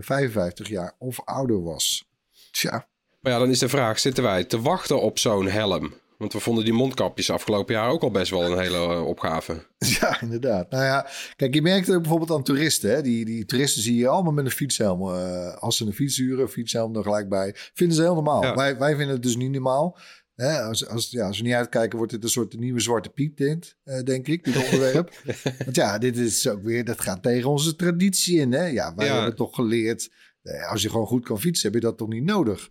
55 0.00 0.68
jaar 0.68 0.94
of 0.98 1.20
ouder 1.24 1.62
was. 1.62 2.04
Tja, 2.50 2.88
Maar 3.20 3.32
ja, 3.32 3.38
dan 3.38 3.50
is 3.50 3.58
de 3.58 3.68
vraag, 3.68 3.98
zitten 3.98 4.22
wij 4.22 4.44
te 4.44 4.60
wachten 4.60 5.00
op 5.02 5.18
zo'n 5.18 5.46
helm? 5.48 5.94
Want 6.18 6.32
we 6.32 6.40
vonden 6.40 6.64
die 6.64 6.72
mondkapjes 6.72 7.30
afgelopen 7.30 7.74
jaar 7.74 7.90
ook 7.90 8.02
al 8.02 8.10
best 8.10 8.30
wel 8.30 8.42
een 8.52 8.58
hele 8.58 8.76
eh, 8.76 9.06
opgave. 9.06 9.66
Ja, 10.00 10.20
inderdaad. 10.20 10.70
Nou 10.70 10.84
ja, 10.84 11.06
kijk, 11.36 11.54
je 11.54 11.62
merkt 11.62 11.90
ook 11.90 12.00
bijvoorbeeld 12.00 12.30
aan 12.30 12.42
toeristen. 12.42 12.90
Hè? 12.90 13.02
Die, 13.02 13.24
die 13.24 13.44
toeristen 13.44 13.82
zie 13.82 13.96
je 13.96 14.08
allemaal 14.08 14.32
met 14.32 14.44
een 14.44 14.50
fietshelm. 14.50 15.14
eh, 15.14 15.54
als 15.54 15.76
ze 15.76 15.86
een 15.86 15.92
fiets 15.92 16.16
huren, 16.16 16.48
fietshelm 16.48 16.96
er 16.96 17.02
gelijk 17.02 17.28
bij. 17.28 17.54
Vinden 17.74 17.96
ze 17.96 18.02
heel 18.02 18.14
normaal. 18.14 18.42
Ja. 18.42 18.54
Wij, 18.54 18.78
wij 18.78 18.96
vinden 18.96 19.14
het 19.14 19.22
dus 19.22 19.36
niet 19.36 19.50
normaal. 19.50 19.98
Hè? 20.38 20.60
Als, 20.62 20.86
als, 20.86 21.10
ja, 21.10 21.26
als 21.26 21.38
we 21.38 21.44
niet 21.44 21.54
uitkijken, 21.54 21.96
wordt 21.98 22.12
dit 22.12 22.22
een 22.22 22.28
soort 22.28 22.58
nieuwe 22.58 22.80
zwarte 22.80 23.08
piep 23.08 23.36
tint, 23.36 23.76
eh, 23.84 24.02
denk 24.02 24.26
ik, 24.28 24.44
dit 24.44 24.56
onderwerp. 24.64 25.12
Want 25.64 25.76
ja, 25.76 25.98
dit 25.98 26.16
is 26.16 26.48
ook 26.48 26.62
weer, 26.62 26.84
dat 26.84 27.00
gaat 27.00 27.22
tegen 27.22 27.50
onze 27.50 27.76
traditie 27.76 28.38
in. 28.38 28.52
Hè? 28.52 28.64
Ja, 28.66 28.94
wij 28.94 29.06
Ja. 29.06 29.14
hebben 29.16 29.36
toch 29.36 29.54
geleerd, 29.54 30.10
eh, 30.42 30.70
als 30.70 30.82
je 30.82 30.90
gewoon 30.90 31.06
goed 31.06 31.24
kan 31.24 31.40
fietsen, 31.40 31.66
heb 31.72 31.80
je 31.80 31.86
dat 31.86 31.98
toch 31.98 32.08
niet 32.08 32.24
nodig. 32.24 32.70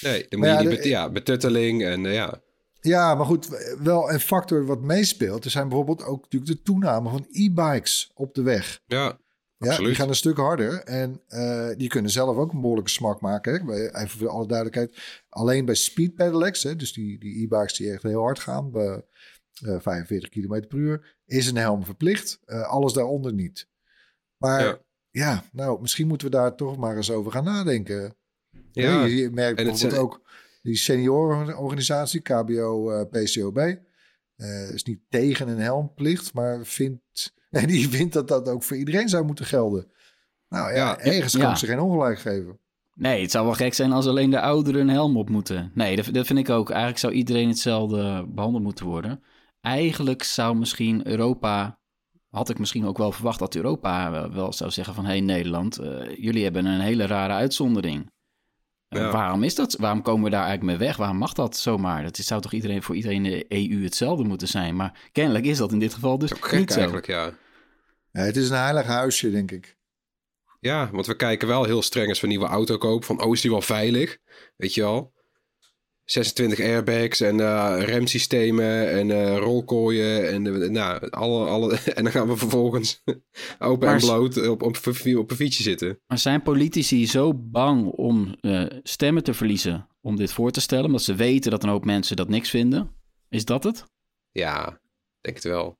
Nee, 0.00 0.26
dan 0.28 0.40
Maar 0.40 0.48
moet 0.48 0.58
ja, 0.58 0.62
je 0.62 0.68
die 0.68 0.76
de- 0.76 0.82
bet- 0.82 0.92
ja, 0.92 1.10
betutteling 1.10 1.84
en 1.84 2.06
eh, 2.06 2.14
ja. 2.14 2.40
Ja, 2.80 3.14
maar 3.14 3.26
goed, 3.26 3.48
wel 3.82 4.12
een 4.12 4.20
factor 4.20 4.66
wat 4.66 4.80
meespeelt. 4.82 5.44
Er 5.44 5.50
zijn 5.50 5.68
bijvoorbeeld 5.68 6.04
ook 6.04 6.22
natuurlijk 6.22 6.52
de 6.52 6.62
toename 6.62 7.10
van 7.10 7.26
e-bikes 7.30 8.10
op 8.14 8.34
de 8.34 8.42
weg. 8.42 8.80
Ja, 8.86 9.18
Ja, 9.58 9.66
Absoluut. 9.68 9.88
die 9.90 9.98
gaan 10.00 10.08
een 10.08 10.14
stuk 10.14 10.36
harder 10.36 10.82
en 10.82 11.22
eh, 11.26 11.68
die 11.76 11.88
kunnen 11.88 12.10
zelf 12.10 12.36
ook 12.36 12.52
een 12.52 12.60
behoorlijke 12.60 12.90
smak 12.90 13.20
maken. 13.20 13.52
Hè? 13.54 13.64
Bij- 13.64 13.94
Even 13.94 14.18
voor 14.18 14.28
alle 14.28 14.46
duidelijkheid. 14.46 15.22
Alleen 15.28 15.64
bij 15.64 15.74
speed 15.74 16.14
pedelecs, 16.14 16.62
hè, 16.62 16.76
dus 16.76 16.92
die, 16.92 17.18
die 17.18 17.42
e-bikes 17.44 17.76
die 17.76 17.90
echt 17.92 18.02
heel 18.02 18.20
hard 18.22 18.38
gaan, 18.38 18.70
bij 18.70 19.02
eh, 19.64 19.80
45 19.80 20.28
km 20.28 20.66
per 20.68 20.78
uur, 20.78 21.16
is 21.24 21.46
een 21.46 21.56
helm 21.56 21.84
verplicht. 21.84 22.40
Eh, 22.44 22.62
alles 22.68 22.92
daaronder 22.92 23.32
niet. 23.32 23.68
Maar 24.36 24.60
Ja. 24.64 24.78
ja. 25.10 25.44
nou, 25.52 25.80
misschien 25.80 26.06
moeten 26.06 26.30
we 26.30 26.36
daar 26.36 26.54
toch 26.56 26.76
maar 26.76 26.96
eens 26.96 27.10
over 27.10 27.32
gaan 27.32 27.44
nadenken. 27.44 28.16
Ja, 28.72 29.04
je, 29.04 29.16
je 29.16 29.30
merkt 29.30 29.58
en 29.58 29.64
bijvoorbeeld 29.64 29.78
zijn- 29.92 30.04
ook 30.04 30.20
die 30.62 30.76
seniorenorganisatie, 30.76 32.20
KBO, 32.20 32.90
eh, 32.90 33.04
PCOB, 33.10 33.58
eh, 34.36 34.70
is 34.70 34.82
niet 34.84 35.00
tegen 35.08 35.48
een 35.48 35.58
helmplicht, 35.60 36.32
maar 36.34 36.64
vindt, 36.64 37.34
en 37.60 37.66
die 37.66 37.88
vindt 37.88 38.12
dat 38.12 38.28
dat 38.28 38.48
ook 38.48 38.62
voor 38.62 38.76
iedereen 38.76 39.08
zou 39.08 39.24
moeten 39.24 39.44
gelden. 39.44 39.90
Nou 40.48 40.74
ja, 40.74 40.74
Ja, 40.74 40.98
ergens 40.98 41.32
kan 41.32 41.40
ja. 41.42 41.50
ik 41.50 41.56
ze 41.56 41.66
geen 41.66 41.80
ongelijk 41.80 42.18
geven. 42.18 42.58
Nee, 42.94 43.22
het 43.22 43.30
zou 43.30 43.44
wel 43.44 43.54
gek 43.54 43.74
zijn 43.74 43.92
als 43.92 44.06
alleen 44.06 44.30
de 44.30 44.40
ouderen 44.40 44.80
een 44.80 44.88
helm 44.88 45.16
op 45.16 45.28
moeten. 45.28 45.70
Nee, 45.74 45.96
dat, 45.96 46.08
dat 46.12 46.26
vind 46.26 46.38
ik 46.38 46.50
ook. 46.50 46.68
Eigenlijk 46.68 46.98
zou 46.98 47.12
iedereen 47.12 47.48
hetzelfde 47.48 48.26
behandeld 48.28 48.62
moeten 48.62 48.86
worden. 48.86 49.22
Eigenlijk 49.60 50.22
zou 50.22 50.56
misschien 50.56 51.08
Europa 51.08 51.78
had 52.30 52.48
ik 52.48 52.58
misschien 52.58 52.86
ook 52.86 52.98
wel 52.98 53.12
verwacht 53.12 53.38
dat 53.38 53.54
Europa 53.54 54.30
wel, 54.32 54.52
zou 54.52 54.70
zeggen 54.70 54.94
van... 54.94 55.04
hé 55.04 55.10
hey, 55.10 55.20
Nederland, 55.20 55.78
eh, 55.78 56.16
jullie 56.16 56.44
hebben 56.44 56.64
een 56.64 56.80
hele 56.80 57.06
rare 57.06 57.32
uitzondering. 57.32 58.10
Eh, 58.88 59.12
waarom 59.12 59.42
is 59.42 59.54
dat? 59.54 59.76
Waarom 59.76 60.02
komen 60.02 60.24
we 60.24 60.30
daar 60.30 60.44
eigenlijk 60.46 60.78
mee 60.78 60.88
weg? 60.88 60.96
Waarom 60.96 61.16
mag 61.16 61.32
dat 61.32 61.56
zomaar? 61.56 62.02
Dat 62.02 62.18
is, 62.18 62.26
zou 62.26 62.40
toch 62.40 62.52
iedereen 62.52 62.82
voor 62.82 62.94
iedereen 62.94 63.24
in 63.24 63.30
de 63.30 63.44
EU 63.48 63.82
hetzelfde 63.82 64.24
moeten 64.24 64.48
zijn? 64.48 64.76
Maar 64.76 65.08
kennelijk 65.12 65.44
is 65.44 65.58
dat 65.58 65.72
in 65.72 65.78
dit 65.78 65.94
geval 65.94 66.18
dus 66.18 66.34
Ook 66.34 66.48
gek 66.48 66.58
niet 66.58 66.70
zo. 66.72 66.78
eigenlijk, 66.78 67.06
ja. 67.06 67.30
Ja, 68.16 68.22
het 68.22 68.36
is 68.36 68.48
een 68.48 68.56
heilig 68.56 68.86
huisje, 68.86 69.30
denk 69.30 69.50
ik. 69.50 69.76
Ja, 70.60 70.90
want 70.92 71.06
we 71.06 71.16
kijken 71.16 71.48
wel 71.48 71.64
heel 71.64 71.82
streng 71.82 72.08
als 72.08 72.20
we 72.20 72.26
een 72.26 72.32
nieuwe 72.32 72.46
auto 72.46 72.78
kopen. 72.78 73.06
Van, 73.06 73.22
oh, 73.22 73.34
is 73.34 73.40
die 73.40 73.50
wel 73.50 73.60
veilig? 73.60 74.18
Weet 74.56 74.74
je 74.74 74.80
wel? 74.80 75.14
26 76.04 76.60
airbags 76.60 77.20
en 77.20 77.40
eh, 77.40 77.76
remsystemen 77.78 78.90
en 78.90 79.10
eh 79.10 79.38
rolkooien. 79.38 80.28
En, 80.28 80.62
eh, 80.62 80.70
nou, 80.70 81.10
alle, 81.10 81.46
alle, 81.46 81.78
en 81.94 82.02
dan 82.02 82.12
gaan 82.12 82.28
we 82.28 82.36
vervolgens 82.36 83.02
open 83.58 83.86
Maar 83.86 83.96
en 83.96 84.00
bloot 84.00 84.48
op, 84.48 84.62
op, 84.62 84.76
op 85.16 85.30
een 85.30 85.36
fietsje 85.36 85.62
zitten. 85.62 86.00
Maar 86.06 86.18
zijn 86.18 86.42
politici 86.42 87.06
zo 87.06 87.34
bang 87.34 87.86
om 87.86 88.36
eh, 88.40 88.66
stemmen 88.82 89.22
te 89.22 89.34
verliezen 89.34 89.88
om 90.00 90.16
dit 90.16 90.32
voor 90.32 90.50
te 90.50 90.60
stellen? 90.60 90.84
Omdat 90.84 91.02
ze 91.02 91.14
weten 91.14 91.50
dat 91.50 91.62
een 91.62 91.68
hoop 91.68 91.84
mensen 91.84 92.16
dat 92.16 92.28
niks 92.28 92.50
vinden? 92.50 92.90
Is 93.28 93.44
dat 93.44 93.64
het? 93.64 93.84
Ja, 94.30 94.80
denk 95.20 95.36
het 95.36 95.44
wel. 95.44 95.78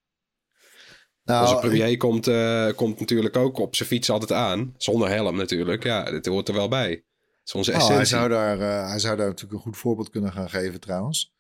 Nou, 1.27 1.47
Onze 1.47 1.69
premier 1.69 1.97
komt, 1.97 2.27
eh, 2.27 2.71
komt 2.75 3.01
natuurlijk 3.01 3.37
ook 3.37 3.59
op 3.59 3.77
zijn 3.77 3.89
fiets 3.89 4.11
altijd 4.11 4.33
aan. 4.33 4.75
Zonder 4.77 5.09
helm 5.09 5.37
natuurlijk. 5.37 5.83
Ja, 5.83 6.11
dit 6.11 6.27
hoort 6.27 6.49
er 6.49 6.55
wel 6.55 6.69
bij. 6.69 6.91
Het 6.91 7.03
is 7.45 7.53
onze 7.55 7.71
Nou, 7.71 7.83
hij, 7.83 8.01
essentie. 8.01 8.17
zou 8.17 8.29
daar, 8.29 8.61
eh, 8.61 8.89
hij 8.89 8.99
zou 8.99 9.17
daar 9.17 9.27
natuurlijk 9.27 9.55
een 9.55 9.61
goed 9.61 9.77
voorbeeld 9.77 10.11
kunnen 10.11 10.33
gaan 10.33 10.51
geven 10.51 10.81
trouwens. 10.81 11.35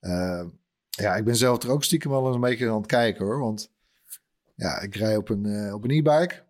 Eh, 0.00 0.44
ja, 0.88 1.16
ik 1.16 1.24
ben 1.24 1.36
zelf 1.36 1.62
er 1.62 1.70
ook 1.70 1.84
stiekem 1.84 2.10
wel 2.10 2.26
eens 2.26 2.34
een 2.34 2.40
beetje 2.40 2.68
aan 2.68 2.76
het 2.76 2.86
kijken 2.86 3.24
hoor. 3.24 3.38
Want 3.38 3.70
ja, 4.54 4.80
ik 4.80 4.96
rij 4.96 5.16
op 5.16 5.28
een, 5.28 5.72
op 5.74 5.84
een 5.84 5.90
e-bike. 5.90 6.46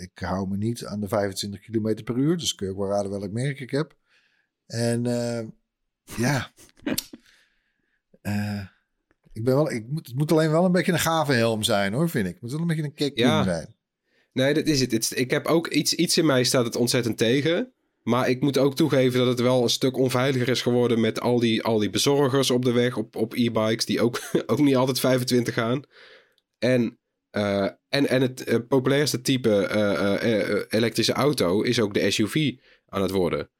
Ik 0.00 0.18
hou 0.18 0.48
me 0.48 0.56
niet 0.56 0.84
aan 0.84 1.00
de 1.00 1.08
25 1.08 1.60
km 1.60 2.02
per 2.04 2.16
uur. 2.16 2.36
Dus 2.36 2.54
kun 2.54 2.66
je 2.66 2.72
ook 2.72 2.78
wel 2.78 2.88
raden 2.88 3.10
welk 3.10 3.32
merk 3.32 3.60
ik 3.60 3.70
heb. 3.70 3.96
En 4.66 5.02
ja. 6.16 6.50
Ik 9.38 9.44
ben 9.44 9.54
wel, 9.54 9.70
ik 9.70 9.84
moet, 9.88 10.06
het 10.06 10.16
moet 10.16 10.32
alleen 10.32 10.50
wel 10.50 10.64
een 10.64 10.72
beetje 10.72 10.92
een 10.92 10.98
gave 10.98 11.32
helm 11.32 11.62
zijn 11.62 11.92
hoor, 11.92 12.08
vind 12.08 12.26
ik. 12.26 12.32
Het 12.32 12.42
moet 12.42 12.50
wel 12.50 12.60
een 12.60 12.66
beetje 12.66 12.82
een 12.82 12.94
kick 12.94 13.18
Ja. 13.18 13.42
zijn. 13.42 13.74
Nee, 14.32 14.54
dat 14.54 14.66
is 14.66 14.80
het. 14.80 15.12
Ik 15.18 15.30
heb 15.30 15.46
ook 15.46 15.68
iets, 15.68 15.94
iets 15.94 16.18
in 16.18 16.26
mij 16.26 16.44
staat 16.44 16.64
het 16.64 16.76
ontzettend 16.76 17.18
tegen. 17.18 17.72
Maar 18.02 18.28
ik 18.28 18.40
moet 18.40 18.58
ook 18.58 18.76
toegeven 18.76 19.18
dat 19.18 19.28
het 19.28 19.40
wel 19.40 19.62
een 19.62 19.68
stuk 19.68 19.96
onveiliger 19.96 20.48
is 20.48 20.62
geworden 20.62 21.00
met 21.00 21.20
al 21.20 21.38
die, 21.40 21.62
al 21.62 21.78
die 21.78 21.90
bezorgers 21.90 22.50
op 22.50 22.64
de 22.64 22.72
weg 22.72 22.96
op, 22.96 23.16
op 23.16 23.32
e-bikes, 23.34 23.84
die 23.84 24.00
ook, 24.00 24.20
ook 24.46 24.58
niet 24.58 24.76
altijd 24.76 25.00
25 25.00 25.54
gaan. 25.54 25.82
En, 26.58 26.98
eh, 27.30 27.62
en, 27.88 28.08
en 28.08 28.22
het 28.22 28.44
eh, 28.44 28.58
populairste 28.68 29.20
type 29.20 29.66
eh, 29.66 30.62
elektrische 30.68 31.12
auto 31.12 31.62
is 31.62 31.80
ook 31.80 31.94
de 31.94 32.10
SUV 32.10 32.54
aan 32.86 33.02
het 33.02 33.10
worden. 33.10 33.50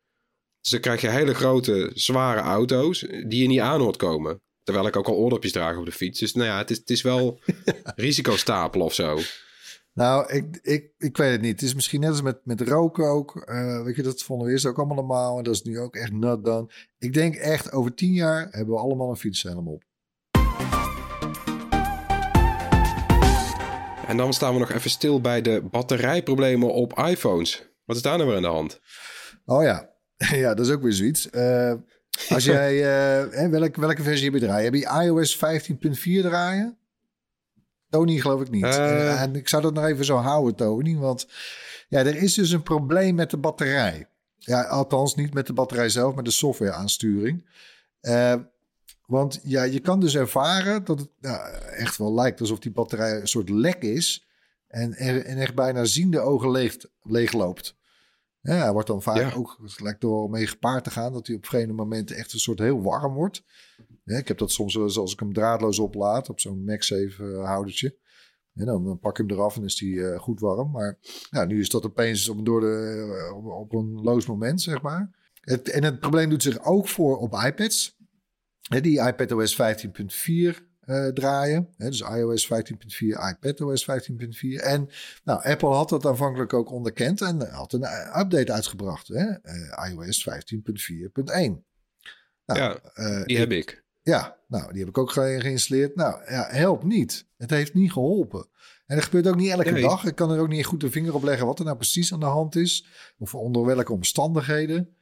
Dus 0.61 0.71
dan 0.71 0.81
krijg 0.81 1.01
je 1.01 1.09
hele 1.09 1.35
grote, 1.35 1.91
zware 1.95 2.41
auto's 2.41 3.01
die 3.27 3.43
je 3.43 3.49
niet 3.49 3.61
aan 3.61 3.81
hoort 3.81 3.97
komen. 3.97 4.41
Terwijl 4.69 4.89
ik 4.89 4.97
ook 4.97 5.09
al 5.09 5.15
oordopjes 5.15 5.53
draag 5.53 5.77
op 5.77 5.85
de 5.85 5.93
fiets. 5.93 6.21
Dus 6.21 6.35
nou 6.35 6.47
ja, 6.47 6.59
het 6.59 6.71
is, 6.71 6.79
het 6.79 6.91
is 6.91 7.03
wel 7.03 7.41
risicostapel 7.97 8.81
of 8.81 8.95
zo. 8.95 9.19
Nou, 9.93 10.33
ik, 10.33 10.59
ik, 10.63 10.91
ik 10.99 11.17
weet 11.17 11.31
het 11.31 11.41
niet. 11.41 11.53
Het 11.53 11.63
is 11.63 11.75
misschien 11.75 12.01
net 12.01 12.11
als 12.11 12.23
met, 12.23 12.41
met 12.45 12.61
roken 12.61 13.05
ook. 13.05 13.37
Eh, 13.37 13.83
weet 13.83 13.97
je, 13.97 14.03
dat 14.03 14.23
vonden 14.23 14.47
we 14.47 14.53
eerst 14.53 14.67
ook 14.67 14.77
allemaal 14.77 14.97
normaal. 14.97 15.39
En 15.39 15.45
dat 15.45 15.55
is 15.55 15.63
nu 15.63 15.79
ook 15.79 15.97
echt 15.97 16.13
not 16.13 16.45
done. 16.45 16.71
Ik 16.99 17.13
denk 17.13 17.35
echt, 17.35 17.73
over 17.73 17.95
tien 17.95 18.13
jaar 18.13 18.49
hebben 18.51 18.75
we 18.75 18.81
allemaal 18.81 19.11
een 19.11 19.17
fietshelm 19.17 19.69
op. 19.69 19.83
En 24.07 24.17
dan 24.17 24.33
staan 24.33 24.53
we 24.53 24.59
nog 24.59 24.73
even 24.73 24.91
stil 24.91 25.21
bij 25.21 25.43
de 25.43 25.63
batterijproblemen 25.71 26.73
op 26.73 26.99
iPhones. 26.99 27.69
Wat 27.85 27.97
is 27.97 28.03
daar 28.03 28.17
nou 28.17 28.29
weer 28.29 28.37
aan 28.37 28.43
de 28.43 28.49
hand? 28.49 28.81
Oh 29.45 29.63
ja, 29.63 29.91
ja 30.45 30.55
dat 30.55 30.67
is 30.67 30.73
ook 30.73 30.83
weer 30.83 30.93
zoiets. 30.93 31.31
Eh, 31.31 31.75
als 32.29 32.45
jij, 32.55 32.81
welk, 33.51 33.77
welke 33.77 34.03
versie 34.03 34.25
heb 34.25 34.41
je 34.41 34.47
draaien? 34.47 34.65
Heb 34.65 34.75
je 34.75 35.05
iOS 35.05 35.37
15.4 35.37 36.21
draaien? 36.21 36.79
Tony 37.91 38.19
geloof 38.19 38.41
ik 38.41 38.51
niet. 38.51 38.65
Eh. 38.65 39.11
En, 39.11 39.19
en 39.19 39.37
ik 39.37 39.49
zou 39.49 39.63
dat 39.63 39.75
nog 39.75 39.85
even 39.85 40.05
zo 40.05 40.17
houden, 40.17 40.55
Tony. 40.55 40.97
Want 40.97 41.29
ja, 41.89 41.99
er 41.99 42.17
is 42.17 42.35
dus 42.35 42.51
een 42.51 42.63
probleem 42.63 43.15
met 43.15 43.31
de 43.31 43.37
batterij. 43.37 44.09
Ja, 44.39 44.63
althans 44.63 45.15
niet 45.15 45.35
met 45.35 45.47
de 45.47 45.53
batterij 45.53 45.89
zelf, 45.89 46.15
maar 46.15 46.25
de 46.25 46.31
software 46.31 46.73
aansturing. 46.73 47.49
Eh, 48.01 48.35
want 49.07 49.41
ja, 49.43 49.63
je 49.63 49.81
kan 49.81 50.01
dus 50.01 50.15
ervaren 50.15 50.85
dat 50.85 50.99
het 50.99 51.11
nou, 51.21 51.53
echt 51.57 51.97
wel 51.97 52.15
lijkt 52.15 52.41
alsof 52.41 52.59
die 52.59 52.73
batterij 52.73 53.21
een 53.21 53.29
soort 53.29 53.49
lek 53.49 53.83
is. 53.83 54.27
En, 54.69 54.95
en 54.95 55.39
echt 55.39 55.55
bijna 55.55 55.85
ziende 55.85 56.21
ogen 56.21 56.51
leeg, 56.51 56.77
leegloopt. 57.03 57.77
Ja, 58.49 58.63
hij 58.63 58.73
wordt 58.73 58.89
dan 58.89 59.03
vaak 59.03 59.17
Ja. 59.17 59.33
ook, 59.33 59.59
het 59.63 59.81
lijkt 59.81 60.03
wel 60.03 60.29
mee 60.29 60.47
gepaard 60.47 60.85
te 60.85 60.91
gaan, 60.91 61.13
dat 61.13 61.27
hij 61.27 61.37
op 61.37 61.47
vreemde 61.47 61.73
momenten 61.73 62.17
echt 62.17 62.33
een 62.33 62.39
soort 62.39 62.59
heel 62.59 62.83
warm 62.83 63.15
wordt. 63.15 63.45
Ja, 64.05 64.17
ik 64.17 64.29
heb 64.29 64.39
dat 64.39 64.51
soms 64.51 64.75
wel 64.75 64.85
eens 64.85 64.99
als 64.99 65.13
ik 65.13 65.21
hem 65.21 65.33
draadloos 65.33 65.79
oplaad 65.79 66.29
op 66.29 66.41
zo'n 66.41 66.65
MagSafe 66.65 67.25
eh, 67.25 67.45
houdertje. 67.45 67.97
En 68.55 68.67
dan, 68.67 68.85
dan 68.85 68.99
pak 68.99 69.19
ik 69.19 69.29
hem 69.29 69.39
eraf 69.39 69.57
en 69.57 69.65
is 69.65 69.77
die 69.77 70.07
eh, 70.07 70.19
goed 70.19 70.41
warm. 70.41 70.71
Maar 70.71 70.99
ja, 71.31 71.45
nu 71.45 71.61
is 71.61 71.69
dat 71.69 71.85
opeens 71.87 72.29
op, 72.29 72.45
door 72.45 72.61
de, 72.61 73.07
eh, 73.29 73.37
op, 73.37 73.45
op 73.45 73.73
een 73.73 74.01
loos 74.03 74.27
moment, 74.27 74.63
zeg 74.63 74.83
maar. 74.83 75.11
Het, 75.41 75.69
en 75.69 75.85
het 75.85 76.01
probleem 76.01 76.31
doet 76.31 76.43
zich 76.43 76.65
ook 76.65 76.89
voor 76.89 77.17
op 77.19 77.33
iPads. 77.33 77.97
Hè, 78.69 78.81
die 78.81 79.01
iPadOS 79.07 79.55
15.4 79.55 80.68
eh, 80.89 81.07
draaien. 81.07 81.69
Hè, 81.77 81.89
dus 81.91 82.01
iOS 82.01 82.47
15.4, 82.47 83.19
iPadOS 83.31 83.83
15.4. 83.91 84.63
En 84.63 84.89
nou, 85.25 85.43
Apple 85.45 85.69
had 85.69 85.89
dat 85.89 86.07
aanvankelijk 86.07 86.53
ook 86.53 86.71
onderkend 86.71 87.21
en 87.21 87.51
had 87.51 87.73
een 87.73 87.83
eh, 87.83 88.21
update 88.21 88.53
uitgebracht. 88.53 89.09
Hè? 89.09 89.25
eh, 89.31 89.91
iOS 89.91 90.29
15.4.1. 90.31 91.65
Nou, 92.47 92.61
Ja, 92.61 92.79
Die 93.25 93.39
heb 93.39 93.51
ik. 93.51 93.85
ja, 94.03 94.37
nou, 94.47 94.71
die 94.73 94.79
heb 94.81 94.89
ik 94.89 94.99
ook 94.99 95.11
ge- 95.11 95.37
geïnstalleerd. 95.41 95.95
Nou, 95.97 96.31
ja, 96.33 96.47
helpt 96.51 96.85
niet. 96.85 97.27
Het 97.37 97.51
heeft 97.51 97.75
niet 97.75 97.93
geholpen. 97.93 98.49
En 98.87 98.97
dat 98.97 99.05
gebeurt 99.05 99.27
ook 99.29 99.37
niet 99.37 99.51
elke 99.51 99.71
Nee. 99.71 99.83
dag. 99.83 100.05
Ik 100.05 100.15
kan 100.15 100.31
er 100.31 100.41
ook 100.41 100.49
niet 100.49 100.67
goed 100.67 100.81
de 100.81 100.91
vinger 100.91 101.15
op 101.15 101.23
leggen 101.23 101.47
wat 101.47 101.59
er 101.59 101.65
nou 101.65 101.77
precies 101.77 102.13
aan 102.13 102.21
de 102.21 102.27
hand 102.27 102.57
is. 102.57 102.87
Of 103.19 103.35
onder 103.35 103.65
welke 103.65 103.93
omstandigheden. 103.93 104.97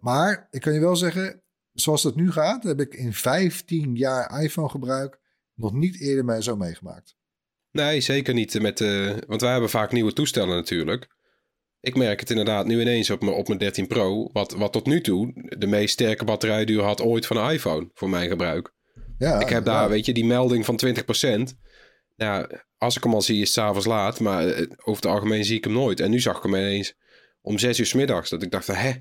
Maar 0.00 0.46
ik 0.50 0.60
kan 0.60 0.72
je 0.72 0.80
wel 0.80 0.96
zeggen, 0.96 1.42
zoals 1.76 2.02
het 2.02 2.14
nu 2.14 2.32
gaat, 2.32 2.62
heb 2.62 2.80
ik 2.80 2.94
in 2.94 3.12
15 3.12 3.94
jaar 3.94 4.42
iPhone 4.42 4.68
gebruik 4.68 5.18
nog 5.54 5.72
niet 5.72 6.00
eerder 6.00 6.24
mij 6.24 6.42
zo 6.42 6.56
meegemaakt. 6.56 7.16
Nee, 7.70 8.00
zeker 8.00 8.34
niet. 8.34 8.60
Met, 8.60 8.80
eh, 8.80 9.12
want 9.26 9.40
wij 9.40 9.50
hebben 9.50 9.70
vaak 9.70 9.92
nieuwe 9.92 10.12
toestellen 10.12 10.56
natuurlijk. 10.56 11.14
Ik 11.80 11.96
merk 11.96 12.20
het 12.20 12.30
inderdaad 12.30 12.66
nu 12.66 12.80
ineens 12.80 13.10
op 13.10 13.22
mijn, 13.22 13.36
op 13.36 13.46
mijn 13.46 13.58
13 13.58 13.86
Pro. 13.86 14.30
Wat, 14.32 14.52
wat 14.52 14.72
tot 14.72 14.86
nu 14.86 15.00
toe 15.00 15.32
de 15.58 15.66
meest 15.66 15.92
sterke 15.92 16.24
batterijduur 16.24 16.82
had 16.82 17.00
ooit 17.00 17.26
van 17.26 17.36
een 17.36 17.52
iPhone 17.52 17.90
voor 17.92 18.10
mijn 18.10 18.28
gebruik. 18.28 18.74
Ja, 19.18 19.40
ik 19.40 19.48
heb 19.48 19.64
daar, 19.64 19.82
ja. 19.82 19.88
weet 19.88 20.06
je, 20.06 20.12
die 20.12 20.24
melding 20.24 20.64
van 20.64 20.80
20%. 20.86 21.56
Nou, 22.16 22.60
als 22.78 22.96
ik 22.96 23.02
hem 23.02 23.14
al 23.14 23.22
zie 23.22 23.40
is 23.40 23.40
het 23.40 23.52
s'avonds 23.52 23.86
laat. 23.86 24.20
Maar 24.20 24.48
eh, 24.48 24.66
over 24.76 25.02
het 25.02 25.06
algemeen 25.06 25.44
zie 25.44 25.56
ik 25.56 25.64
hem 25.64 25.72
nooit. 25.72 26.00
En 26.00 26.10
nu 26.10 26.20
zag 26.20 26.36
ik 26.36 26.42
hem 26.42 26.54
ineens 26.54 26.94
om 27.40 27.58
6 27.58 27.78
uur 27.78 27.86
's 27.86 27.92
middags. 27.92 28.30
Dat 28.30 28.42
ik 28.42 28.50
dacht 28.50 28.66
hè? 28.66 28.92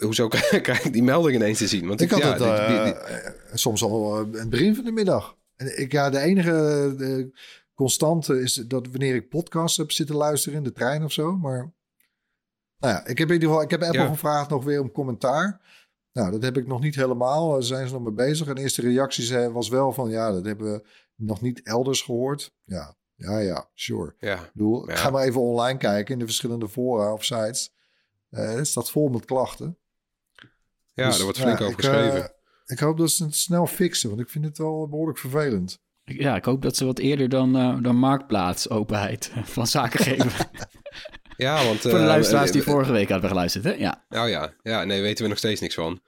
Hoezo 0.00 0.28
krijg 0.62 0.84
ik 0.84 0.92
die 0.92 1.02
melding 1.02 1.36
ineens 1.36 1.58
te 1.58 1.66
zien? 1.68 1.86
Want 1.88 2.00
Ik 2.00 2.10
had 2.10 2.20
ja, 2.20 2.28
het 2.28 2.38
die- 2.38 2.46
die- 2.46 2.56
eh, 2.56 2.84
die- 2.84 2.92
eh, 2.94 3.32
soms 3.54 3.82
al 3.82 4.12
eh, 4.20 4.38
het 4.38 4.50
begin 4.50 4.74
van 4.74 4.84
de 4.84 4.92
middag. 4.92 5.36
En 5.56 5.80
ik, 5.80 5.92
ja, 5.92 6.10
de 6.10 6.18
enige 6.18 6.94
eh, 6.98 7.40
constante 7.74 8.40
is 8.40 8.54
dat 8.54 8.86
wanneer 8.90 9.14
ik 9.14 9.28
podcasts 9.28 9.76
heb 9.76 9.92
zitten 9.92 10.16
luisteren 10.16 10.58
in 10.58 10.64
de 10.64 10.72
trein 10.72 11.04
of 11.04 11.12
zo. 11.12 11.36
Maar 11.36 11.72
nou 12.78 12.94
ja, 12.94 13.06
ik 13.06 13.18
heb 13.18 13.28
in 13.28 13.34
ieder 13.34 13.48
geval, 13.48 13.62
ik 13.64 13.70
heb 13.70 13.82
Apple 13.82 14.00
Ja. 14.00 14.06
gevraagd 14.08 14.50
nog 14.50 14.64
weer 14.64 14.80
om 14.80 14.92
commentaar. 14.92 15.60
Nou, 16.12 16.30
dat 16.30 16.42
heb 16.42 16.56
ik 16.56 16.66
nog 16.66 16.80
niet 16.80 16.94
helemaal. 16.94 17.50
Daar 17.52 17.62
zijn 17.62 17.86
ze 17.88 17.92
nog 17.94 18.02
mee 18.02 18.12
bezig. 18.12 18.46
En 18.48 18.54
de 18.54 18.60
eerste 18.60 18.80
reacties 18.82 19.30
eh, 19.30 19.46
was 19.52 19.68
wel 19.68 19.92
van, 19.92 20.10
ja, 20.10 20.32
dat 20.32 20.44
hebben 20.44 20.72
we 20.72 20.84
nog 21.16 21.40
niet 21.40 21.62
elders 21.62 22.02
gehoord. 22.02 22.54
Ja, 22.64 22.94
ja, 23.14 23.38
ja, 23.38 23.68
sure. 23.74 24.14
ja. 24.18 24.34
Ik 24.34 24.50
bedoel, 24.52 24.88
Ja. 24.90 24.96
ga 24.96 25.10
maar 25.10 25.24
even 25.24 25.40
online 25.40 25.78
kijken 25.78 26.12
in 26.12 26.18
de 26.18 26.24
verschillende 26.24 26.68
fora 26.68 27.12
of 27.12 27.24
sites. 27.24 27.72
Eh 28.30 28.52
het 28.54 28.66
staat 28.66 28.90
vol 28.90 29.08
met 29.08 29.24
klachten. 29.24 29.78
Ja, 30.94 31.06
Dus, 31.06 31.14
daar 31.14 31.24
wordt 31.24 31.38
flink 31.40 31.58
ja, 31.58 31.64
over 31.64 31.78
ik, 31.78 31.84
eh, 31.84 31.90
geschreven. 31.92 32.32
ik 32.66 32.78
hoop 32.78 32.98
dat 32.98 33.10
ze 33.10 33.24
het 33.24 33.34
snel 33.34 33.66
fixen, 33.66 34.08
want 34.08 34.20
ik 34.20 34.28
vind 34.28 34.44
het 34.44 34.58
wel 34.58 34.88
behoorlijk 34.88 35.18
vervelend. 35.18 35.82
Ja, 36.04 36.36
ik 36.36 36.44
hoop 36.44 36.62
dat 36.62 36.76
ze 36.76 36.84
wat 36.84 36.98
eerder 36.98 37.28
dan, 37.28 37.56
eh, 37.56 37.76
dan 37.82 37.96
marktplaats 37.96 38.70
openheid 38.70 39.32
van 39.44 39.66
zaken 39.66 39.98
geven. 40.00 40.30
ja, 41.36 41.64
want... 41.64 41.80
Voor 41.80 41.90
de 41.90 41.96
eh, 41.96 42.04
luisteraars 42.04 42.50
die 42.50 42.60
eh, 42.60 42.66
vorige 42.66 42.92
week 42.92 43.08
hadden 43.08 43.28
geluisterd, 43.30 43.64
hè? 43.64 43.72
Ja. 43.72 44.04
Oh 44.08 44.28
ja, 44.28 44.54
ja, 44.62 44.84
nee, 44.84 45.02
weten 45.02 45.22
we 45.22 45.28
nog 45.28 45.38
steeds 45.38 45.60
niks 45.60 45.74
van. 45.74 46.00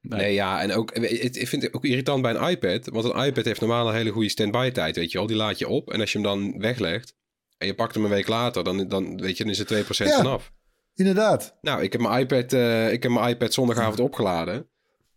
Nee. 0.00 0.20
Nee, 0.20 0.32
ja, 0.34 0.60
en 0.62 0.72
ook, 0.72 0.90
ik 0.92 1.48
vind 1.48 1.62
het 1.62 1.74
ook 1.74 1.84
irritant 1.84 2.22
bij 2.22 2.34
een 2.34 2.48
iPad, 2.48 2.88
want 2.88 3.04
een 3.04 3.24
iPad 3.24 3.44
heeft 3.44 3.60
normaal 3.60 3.88
een 3.88 3.94
hele 3.94 4.10
goede 4.10 4.28
standby 4.28 4.70
tijd, 4.70 4.96
weet 4.96 5.12
je 5.12 5.18
wel. 5.18 5.26
Die 5.26 5.36
laat 5.36 5.58
je 5.58 5.68
op 5.68 5.90
en 5.92 6.00
als 6.00 6.12
je 6.12 6.18
hem 6.18 6.26
dan 6.26 6.58
weglegt 6.58 7.14
en 7.58 7.66
je 7.66 7.74
pakt 7.74 7.94
hem 7.94 8.04
een 8.04 8.10
week 8.10 8.28
later, 8.28 8.64
dan, 8.64 8.88
dan 8.88 9.20
weet 9.20 9.36
je, 9.36 9.44
dan 9.44 9.52
is 9.52 9.58
er 9.58 9.84
2% 9.84 9.86
Ja. 9.88 10.16
vanaf. 10.16 10.52
Inderdaad. 10.94 11.56
Nou, 11.60 11.82
ik 11.82 11.92
heb 11.92 12.00
mijn 12.00 12.20
iPad, 12.20 12.52
eh, 12.52 12.92
ik 12.92 13.02
heb 13.02 13.12
mijn 13.12 13.28
iPad 13.28 13.52
zondagavond 13.52 14.00
opgeladen. 14.00 14.66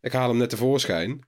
Ik 0.02 0.12
haal 0.12 0.30
hem 0.30 0.38
net 0.38 0.50
tevoorschijn. 0.50 1.20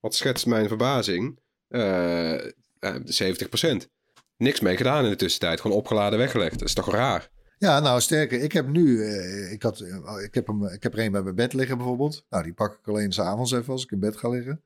Wat 0.00 0.14
schetst 0.14 0.46
mijn 0.46 0.68
verbazing? 0.68 1.38
eh, 1.68 2.34
eh, 2.78 2.94
70%. 3.04 3.88
Niks 4.36 4.60
mee 4.60 4.76
gedaan 4.76 5.04
in 5.04 5.10
de 5.10 5.16
tussentijd. 5.16 5.60
Gewoon 5.60 5.76
opgeladen, 5.76 6.18
weggelegd. 6.18 6.58
Dat 6.58 6.68
is 6.68 6.74
toch 6.74 6.90
raar? 6.92 7.30
Ja, 7.58 7.80
nou 7.80 8.00
sterker. 8.00 8.40
Ik 8.42 8.52
heb 8.52 8.66
nu, 8.68 9.04
eh, 9.04 9.52
ik, 9.52 9.62
had, 9.62 9.80
eh, 9.80 10.24
ik, 10.24 10.34
heb 10.34 10.46
hem, 10.46 10.64
ik 10.66 10.82
heb 10.82 10.92
er 10.92 10.98
een 10.98 11.12
bij 11.12 11.22
mijn 11.22 11.34
bed 11.34 11.52
liggen 11.52 11.76
bijvoorbeeld. 11.76 12.24
Nou, 12.30 12.42
die 12.42 12.52
pak 12.52 12.72
ik 12.78 12.88
alleen 12.88 13.12
s'avonds 13.12 13.52
even 13.52 13.72
als 13.72 13.82
ik 13.82 13.90
in 13.90 14.00
bed 14.00 14.16
ga 14.16 14.28
liggen. 14.28 14.62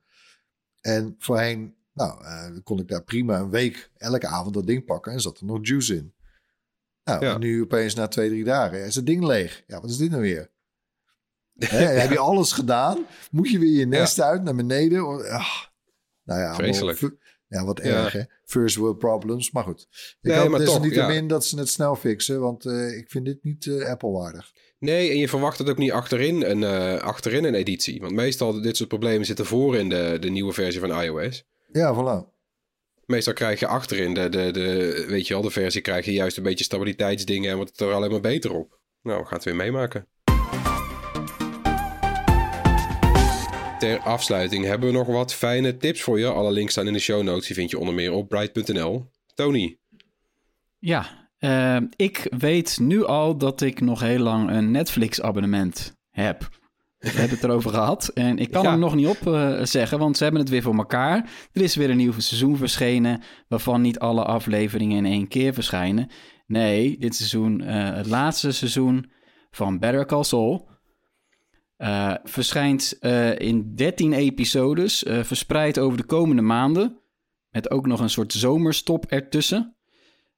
En 0.81 1.15
voorheen, 1.19 1.75
nou, 1.93 2.23
eh, 2.23 2.51
kon 2.63 2.79
ik 2.79 2.87
daar 2.87 3.03
prima 3.03 3.39
een 3.39 3.49
week 3.49 3.91
elke 3.97 4.27
avond 4.27 4.53
dat 4.53 4.67
ding 4.67 4.85
pakken 4.85 5.11
en 5.11 5.21
zat 5.21 5.39
er 5.39 5.45
nog 5.45 5.59
juice 5.61 5.95
in. 5.95 6.13
Nou, 7.05 7.25
Ja. 7.25 7.37
nu 7.37 7.61
opeens 7.61 7.93
na 7.95 8.07
twee, 8.07 8.29
drie 8.29 8.43
dagen 8.43 8.85
is 8.85 8.95
het 8.95 9.05
ding 9.05 9.23
leeg. 9.25 9.63
Ja, 9.67 9.81
wat 9.81 9.89
is 9.89 9.97
dit 9.97 10.09
nou 10.09 10.21
weer? 10.21 10.49
Hè, 11.57 11.77
Heb 12.01 12.11
je 12.11 12.17
alles 12.19 12.51
gedaan? 12.51 13.05
Moet 13.31 13.49
je 13.49 13.59
weer 13.59 13.77
je 13.79 13.85
nest 13.85 14.21
uit 14.21 14.43
naar 14.43 14.55
beneden? 14.55 14.99
Ah, 15.29 15.47
nou 16.23 16.39
ja, 16.41 16.55
Vreselijk. 16.55 17.01
allemaal- 17.01 17.19
Ja, 17.47 17.65
wat 17.65 17.79
erg 17.79 18.11
hè. 18.13 18.21
First 18.45 18.75
world 18.75 18.97
problems, 18.99 19.51
maar 19.51 19.63
goed. 19.63 19.81
Ik 19.81 20.15
Nee, 20.21 20.37
hoop 20.37 20.49
maar 20.49 20.63
toch, 20.63 20.81
niet 20.83 20.95
min 21.07 21.27
dat 21.27 21.45
ze 21.45 21.57
het 21.59 21.69
snel 21.69 21.95
fixen, 21.95 22.39
want 22.39 22.65
eh, 22.65 22.97
ik 22.97 23.09
vind 23.09 23.25
dit 23.25 23.43
niet 23.43 23.65
eh, 23.67 23.89
Apple-waardig. 23.89 24.51
Nee, 24.79 25.09
en 25.09 25.17
je 25.17 25.29
verwacht 25.29 25.57
het 25.57 25.69
ook 25.69 25.77
niet 25.77 25.91
achterin 25.91 26.41
een, 26.43 26.63
eh, 26.63 27.01
achterin 27.01 27.43
een 27.43 27.55
editie. 27.55 28.01
Want 28.01 28.13
meestal 28.13 28.61
dit 28.61 28.77
soort 28.77 28.89
problemen 28.89 29.25
zitten 29.25 29.45
voor 29.45 29.77
in 29.77 29.89
de, 29.89 30.17
de 30.19 30.29
nieuwe 30.29 30.53
versie 30.53 30.79
van 30.79 31.01
iOS. 31.01 31.43
Ja, 31.71 31.93
voilà. 31.95 32.34
Meestal 33.05 33.33
krijg 33.33 33.59
je 33.59 33.67
achterin 33.67 34.13
de, 34.13 34.29
de, 34.29 34.51
de, 34.51 35.05
weet 35.07 35.27
je 35.27 35.33
wel, 35.33 35.43
de 35.43 35.49
versie 35.49 35.81
krijg 35.81 36.05
je 36.05 36.13
juist 36.13 36.37
een 36.37 36.43
beetje 36.43 36.63
stabiliteitsdingen 36.63 37.49
en 37.49 37.55
wordt 37.55 37.71
het 37.71 37.79
er 37.79 37.93
alleen 37.93 38.11
maar 38.11 38.19
beter 38.19 38.53
op. 38.53 38.79
Nou, 39.01 39.19
we 39.19 39.25
gaan 39.25 39.35
het 39.35 39.43
weer 39.43 39.55
meemaken. 39.55 40.07
Ter 43.79 43.99
afsluiting 43.99 44.65
hebben 44.65 44.89
we 44.89 44.95
nog 44.95 45.07
wat 45.07 45.33
fijne 45.33 45.77
tips 45.77 46.01
voor 46.01 46.19
je. 46.19 46.27
Alle 46.27 46.51
links 46.51 46.71
staan 46.71 46.87
in 46.87 46.93
de 46.93 46.99
show 46.99 47.23
notes. 47.23 47.47
Die 47.47 47.55
vind 47.55 47.69
je 47.69 47.79
onder 47.79 47.93
meer 47.93 48.11
op 48.11 48.29
bright.nl. 48.29 49.09
Tony, 49.33 49.77
Ja, 50.79 51.29
eh, 51.37 51.77
ik 51.95 52.27
weet 52.37 52.79
nu 52.79 53.05
al 53.05 53.37
dat 53.37 53.61
ik 53.61 53.81
nog 53.81 53.99
heel 53.99 54.19
lang 54.19 54.49
een 54.49 54.71
Netflix-abonnement 54.71 55.95
heb. 56.09 56.49
We 57.13 57.19
hebben 57.19 57.37
het 57.37 57.43
erover 57.43 57.69
gehad. 57.69 58.07
En 58.07 58.37
ik 58.37 58.51
kan 58.51 58.63
Ja. 58.63 58.69
hem 58.69 58.79
nog 58.79 58.95
niet 58.95 59.07
op 59.07 59.27
eh, 59.27 59.59
zeggen, 59.63 59.99
want 59.99 60.17
ze 60.17 60.23
hebben 60.23 60.41
het 60.41 60.49
weer 60.49 60.61
voor 60.61 60.75
elkaar. 60.75 61.29
Er 61.51 61.61
is 61.61 61.75
weer 61.75 61.89
een 61.89 61.97
nieuw 61.97 62.11
seizoen 62.19 62.57
verschenen, 62.57 63.21
waarvan 63.47 63.81
niet 63.81 63.99
alle 63.99 64.23
afleveringen 64.23 64.97
in 64.97 65.11
één 65.11 65.27
keer 65.27 65.53
verschijnen. 65.53 66.09
Nee, 66.47 66.97
dit 66.99 67.15
seizoen, 67.15 67.61
eh, 67.61 67.93
het 67.95 68.07
laatste 68.07 68.51
seizoen 68.51 69.11
van 69.51 69.79
Better 69.79 70.05
Call 70.05 70.23
Saul, 70.23 70.69
eh, 71.77 72.13
verschijnt 72.23 72.97
in 73.37 73.71
13 73.75 74.13
episodes, 74.13 75.03
verspreid 75.07 75.79
over 75.79 75.97
de 75.97 76.05
komende 76.05 76.41
maanden. 76.41 76.99
Met 77.49 77.71
ook 77.71 77.87
nog 77.87 77.99
een 77.99 78.09
soort 78.09 78.33
zomerstop 78.33 79.05
ertussen. 79.05 79.75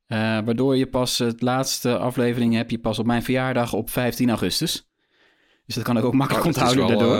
Waardoor 0.07 0.75
je 0.77 0.87
pas 0.87 1.17
het 1.17 1.41
laatste 1.41 1.97
aflevering 1.97 2.55
heb 2.55 2.69
je 2.71 2.79
pas 2.79 2.99
op 2.99 3.05
mijn 3.05 3.23
verjaardag 3.23 3.73
op 3.73 3.89
15 3.89 4.29
augustus. 4.29 4.86
Dus 5.67 5.75
dat 5.75 5.83
kan 5.83 5.97
ik 5.97 6.03
ook 6.03 6.13
makkelijk 6.13 6.45
onthouden 6.45 6.87
wel, 6.87 6.99
daardoor. 6.99 7.15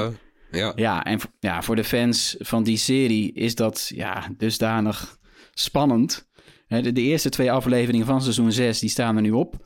eh, 0.52 0.60
ja. 0.60 0.74
Ja, 0.76 1.04
en 1.04 1.20
ja, 1.40 1.62
voor 1.62 1.76
de 1.76 1.84
fans 1.84 2.36
van 2.40 2.64
die 2.64 2.78
serie 2.78 3.34
is 3.34 3.56
dat 3.56 3.92
ja, 3.96 4.28
dusdanig 4.38 5.18
spannend. 5.54 6.30
De, 6.68 6.92
de 6.92 7.02
eerste 7.02 7.30
twee 7.30 7.52
afleveringen 7.52 8.06
van 8.06 8.22
seizoen 8.22 8.52
6 8.52 8.80
die 8.80 8.90
staan 8.90 9.16
er 9.16 9.22
nu 9.22 9.32
op. 9.32 9.66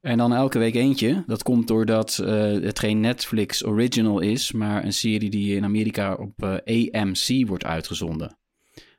En 0.00 0.18
dan 0.18 0.34
elke 0.34 0.58
week 0.58 0.74
eentje. 0.74 1.24
Dat 1.26 1.42
komt 1.42 1.68
doordat 1.68 2.18
eh, 2.18 2.32
het 2.52 2.78
geen 2.78 3.00
Netflix 3.00 3.64
original 3.64 4.20
is, 4.20 4.52
maar 4.52 4.84
een 4.84 4.92
serie 4.92 5.30
die 5.30 5.56
in 5.56 5.64
Amerika 5.64 6.14
op 6.14 6.42
eh, 6.64 6.92
AMC 7.00 7.46
wordt 7.48 7.64
uitgezonden. 7.64 8.36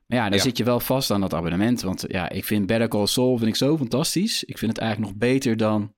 Maar 0.08 0.18
ja, 0.18 0.30
Ja. 0.30 0.38
zit 0.38 0.58
je 0.58 0.64
wel 0.64 0.80
vast 0.80 1.12
aan 1.12 1.22
dat 1.22 1.34
abonnement. 1.34 1.82
Want 1.82 2.06
ja, 2.08 2.30
ik 2.30 2.46
vind 2.46 2.66
Better 2.66 2.88
Call 2.88 3.06
Saul 3.06 3.38
vind 3.38 3.50
ik 3.50 3.56
zo 3.56 3.78
fantastisch. 3.78 4.44
Ik 4.44 4.58
vind 4.58 4.72
het 4.72 4.82
eigenlijk 4.82 5.12
nog 5.12 5.20
beter 5.30 5.58
dan 5.58 5.94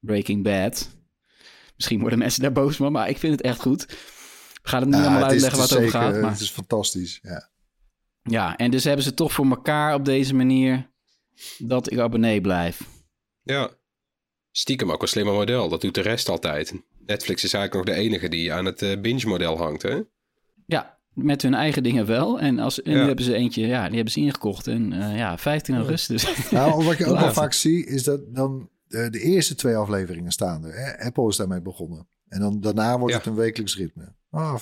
Breaking 0.00 0.42
Bad. 0.42 0.96
Misschien 1.78 2.00
worden 2.00 2.18
mensen 2.18 2.42
daar 2.42 2.52
boos 2.52 2.76
van, 2.76 2.92
maar 2.92 3.08
ik 3.08 3.18
vind 3.18 3.32
het 3.32 3.42
echt 3.42 3.60
goed. 3.60 3.86
We 4.62 4.68
gaan 4.74 4.80
het 4.80 4.88
niet 4.88 4.98
Ja, 4.98 5.04
allemaal 5.04 5.22
het 5.22 5.30
uitleggen 5.30 5.58
wat 5.58 5.70
het 5.70 5.78
over 5.78 5.90
gaat. 5.90 6.20
Maar... 6.20 6.30
Het 6.30 6.40
is 6.40 6.50
fantastisch. 6.50 7.18
Ja. 7.22 7.48
Ja, 8.22 8.56
en 8.56 8.70
dus 8.70 8.84
hebben 8.84 9.04
ze 9.04 9.14
toch 9.14 9.32
voor 9.32 9.46
elkaar 9.46 9.94
op 9.94 10.04
deze 10.04 10.34
manier 10.34 10.90
dat 11.58 11.92
ik 11.92 11.98
abonnee 11.98 12.40
blijf. 12.40 12.80
Ja. 13.42 13.70
Stiekem 14.50 14.90
ook 14.92 15.02
een 15.02 15.08
slimmer 15.08 15.34
model. 15.34 15.68
Dat 15.68 15.80
doet 15.80 15.94
de 15.94 16.00
rest 16.00 16.28
altijd. 16.28 16.72
Netflix 17.06 17.44
is 17.44 17.52
eigenlijk 17.52 17.86
nog 17.86 17.96
de 17.96 18.02
enige 18.02 18.28
die 18.28 18.52
aan 18.52 18.64
het 18.64 18.82
eh, 18.82 19.00
binge-model 19.00 19.56
hangt, 19.58 19.82
hè? 19.82 20.00
Ja, 20.66 20.98
met 21.12 21.42
hun 21.42 21.54
eigen 21.54 21.82
dingen 21.82 22.06
wel. 22.06 22.40
En, 22.40 22.58
als, 22.58 22.82
en 22.82 22.92
Ja. 22.92 22.98
nu 23.00 23.06
hebben 23.06 23.24
ze 23.24 23.34
eentje, 23.34 23.66
ja, 23.66 23.86
die 23.86 23.94
hebben 23.94 24.12
ze 24.12 24.20
ingekocht. 24.20 24.66
En 24.66 24.92
eh, 24.92 25.16
ja, 25.16 25.38
15 25.38 25.76
augustus. 25.76 26.50
Nou, 26.50 26.84
wat 26.84 26.98
je 26.98 27.06
ook 27.06 27.18
wel 27.26 27.32
vaak 27.32 27.52
ziet, 27.52 27.86
is 27.86 28.02
dat 28.04 28.34
dan 28.34 28.68
eh, 28.88 29.10
de 29.10 29.20
eerste 29.20 29.54
twee 29.54 29.76
afleveringen 29.76 30.32
staan 30.32 30.64
er. 30.64 30.72
Hè? 30.74 31.04
Apple 31.06 31.28
is 31.28 31.36
daarmee 31.36 31.62
begonnen. 31.62 32.08
En 32.28 32.40
dan 32.40 32.60
daarna 32.60 32.98
wordt 32.98 33.12
Ja. 33.12 33.18
het 33.18 33.28
een 33.28 33.34
wekelijks 33.34 33.76
ritme. 33.76 34.14
Ah, 34.30 34.54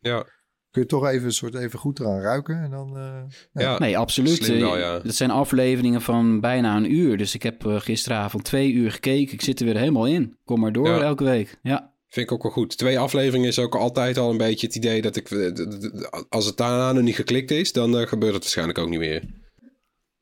Ja. 0.00 0.24
kun 0.70 0.82
je 0.82 0.88
toch 0.88 1.06
even 1.06 1.26
een 1.26 1.32
soort 1.32 1.54
even 1.54 1.78
goed 1.78 2.00
eraan 2.00 2.20
ruiken 2.20 2.62
en 2.62 2.70
dan... 2.70 2.96
eh, 2.96 3.22
Ja. 3.52 3.78
Nee, 3.78 3.98
absoluut. 3.98 4.46
Wel, 4.46 4.74
Eh, 4.74 4.80
ja. 4.80 4.98
Dat 4.98 5.14
zijn 5.14 5.30
afleveringen 5.30 6.00
van 6.02 6.40
bijna 6.40 6.76
een 6.76 6.92
uur. 6.92 7.16
Dus 7.16 7.34
ik 7.34 7.42
heb 7.42 7.66
eh, 7.66 7.80
gisteravond 7.80 8.44
twee 8.44 8.72
uur 8.72 8.92
gekeken. 8.92 9.34
Ik 9.34 9.42
zit 9.42 9.58
er 9.60 9.66
weer 9.66 9.76
helemaal 9.78 10.06
in. 10.06 10.36
Kom 10.44 10.60
maar 10.60 10.72
door 10.72 10.88
Ja. 10.88 11.00
elke 11.02 11.24
week. 11.24 11.58
Ja. 11.62 11.92
Vind 12.08 12.26
ik 12.26 12.32
ook 12.32 12.42
wel 12.42 12.52
goed. 12.52 12.76
Twee 12.78 12.98
afleveringen 12.98 13.48
is 13.48 13.58
ook 13.58 13.74
altijd 13.74 14.18
al 14.18 14.30
een 14.30 14.36
beetje 14.36 14.66
het 14.66 14.76
idee 14.76 15.02
dat 15.02 15.16
ik... 15.16 15.28
Als 16.28 16.46
het 16.46 16.56
daarna 16.56 16.92
nog 16.92 17.02
niet 17.02 17.14
geklikt 17.14 17.50
is, 17.50 17.72
dan 17.72 18.08
gebeurt 18.08 18.32
het 18.34 18.42
waarschijnlijk 18.42 18.78
ook 18.78 18.88
niet 18.88 18.98
meer. 18.98 19.22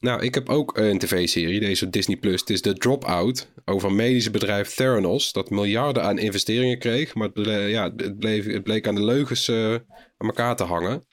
Nou, 0.02 0.22
ik 0.22 0.34
heb 0.34 0.48
ook 0.48 0.76
een 0.76 0.98
tv-serie, 0.98 1.60
deze 1.60 1.90
Disney+. 1.90 2.16
Plus. 2.16 2.40
Het 2.40 2.50
is 2.50 2.60
The 2.60 2.72
Dropout, 2.74 3.48
over 3.64 3.88
een 3.88 3.96
medische 3.96 4.30
bedrijf 4.30 4.74
Theranos... 4.74 5.32
dat 5.32 5.50
miljarden 5.50 6.02
aan 6.02 6.18
investeringen 6.18 6.78
kreeg... 6.78 7.14
maar 7.14 7.28
het, 7.32 7.70
ja, 7.70 7.92
het, 7.96 8.18
bleef, 8.18 8.46
het 8.46 8.62
bleek 8.62 8.86
aan 8.86 8.94
de 8.94 9.04
leugens 9.04 9.48
eh, 9.48 9.72
aan 9.72 10.26
elkaar 10.26 10.56
te 10.56 10.64
hangen. 10.64 11.06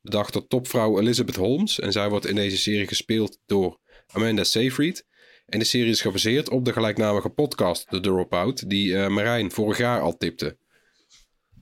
Bedacht 0.00 0.32
door 0.32 0.46
topvrouw 0.46 1.00
Elizabeth 1.00 1.36
Holmes... 1.36 1.80
en 1.80 1.92
zij 1.92 2.08
wordt 2.08 2.26
in 2.26 2.34
deze 2.34 2.56
serie 2.56 2.86
gespeeld 2.86 3.38
door 3.46 3.78
Amanda 4.06 4.44
Seyfried... 4.44 5.06
En 5.46 5.58
de 5.58 5.64
serie 5.64 5.90
is 5.90 6.00
gebaseerd 6.00 6.48
op 6.48 6.64
de 6.64 6.72
gelijknamige 6.72 7.28
podcast 7.28 7.88
The 7.88 8.00
Dropout... 8.00 8.70
die 8.70 8.96
eh, 8.96 9.08
Marijn 9.08 9.50
vorig 9.50 9.78
jaar 9.78 10.00
al 10.00 10.16
tipte. 10.16 10.56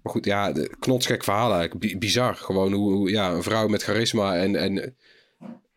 Maar 0.02 0.12
goed, 0.12 0.24
ja, 0.24 0.52
knotsgek 0.78 1.24
verhaal 1.24 1.52
eigenlijk. 1.52 1.80
Bi- 1.80 1.98
bizar. 1.98 2.34
Gewoon 2.34 2.72
hoe, 2.72 2.92
hoe, 2.92 3.10
ja, 3.10 3.32
een 3.32 3.42
vrouw 3.42 3.68
met 3.68 3.82
charisma 3.82 4.36
en, 4.36 4.56
en 4.56 4.96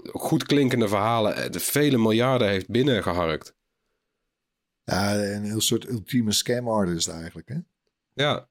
goed 0.06 0.44
klinkende 0.44 0.88
verhalen... 0.88 1.36
eh, 1.36 1.52
de 1.52 1.60
vele 1.60 1.98
miljarden 1.98 2.48
heeft 2.48 2.70
binnengeharkt. 2.70 3.56
ja, 4.84 5.16
een 5.16 5.44
heel 5.44 5.62
soort 5.62 5.90
ultieme 5.90 6.32
scam 6.32 6.68
artist 6.68 7.08
eigenlijk. 7.08 7.48
Hè? 7.48 7.58
Ja. 8.14 8.50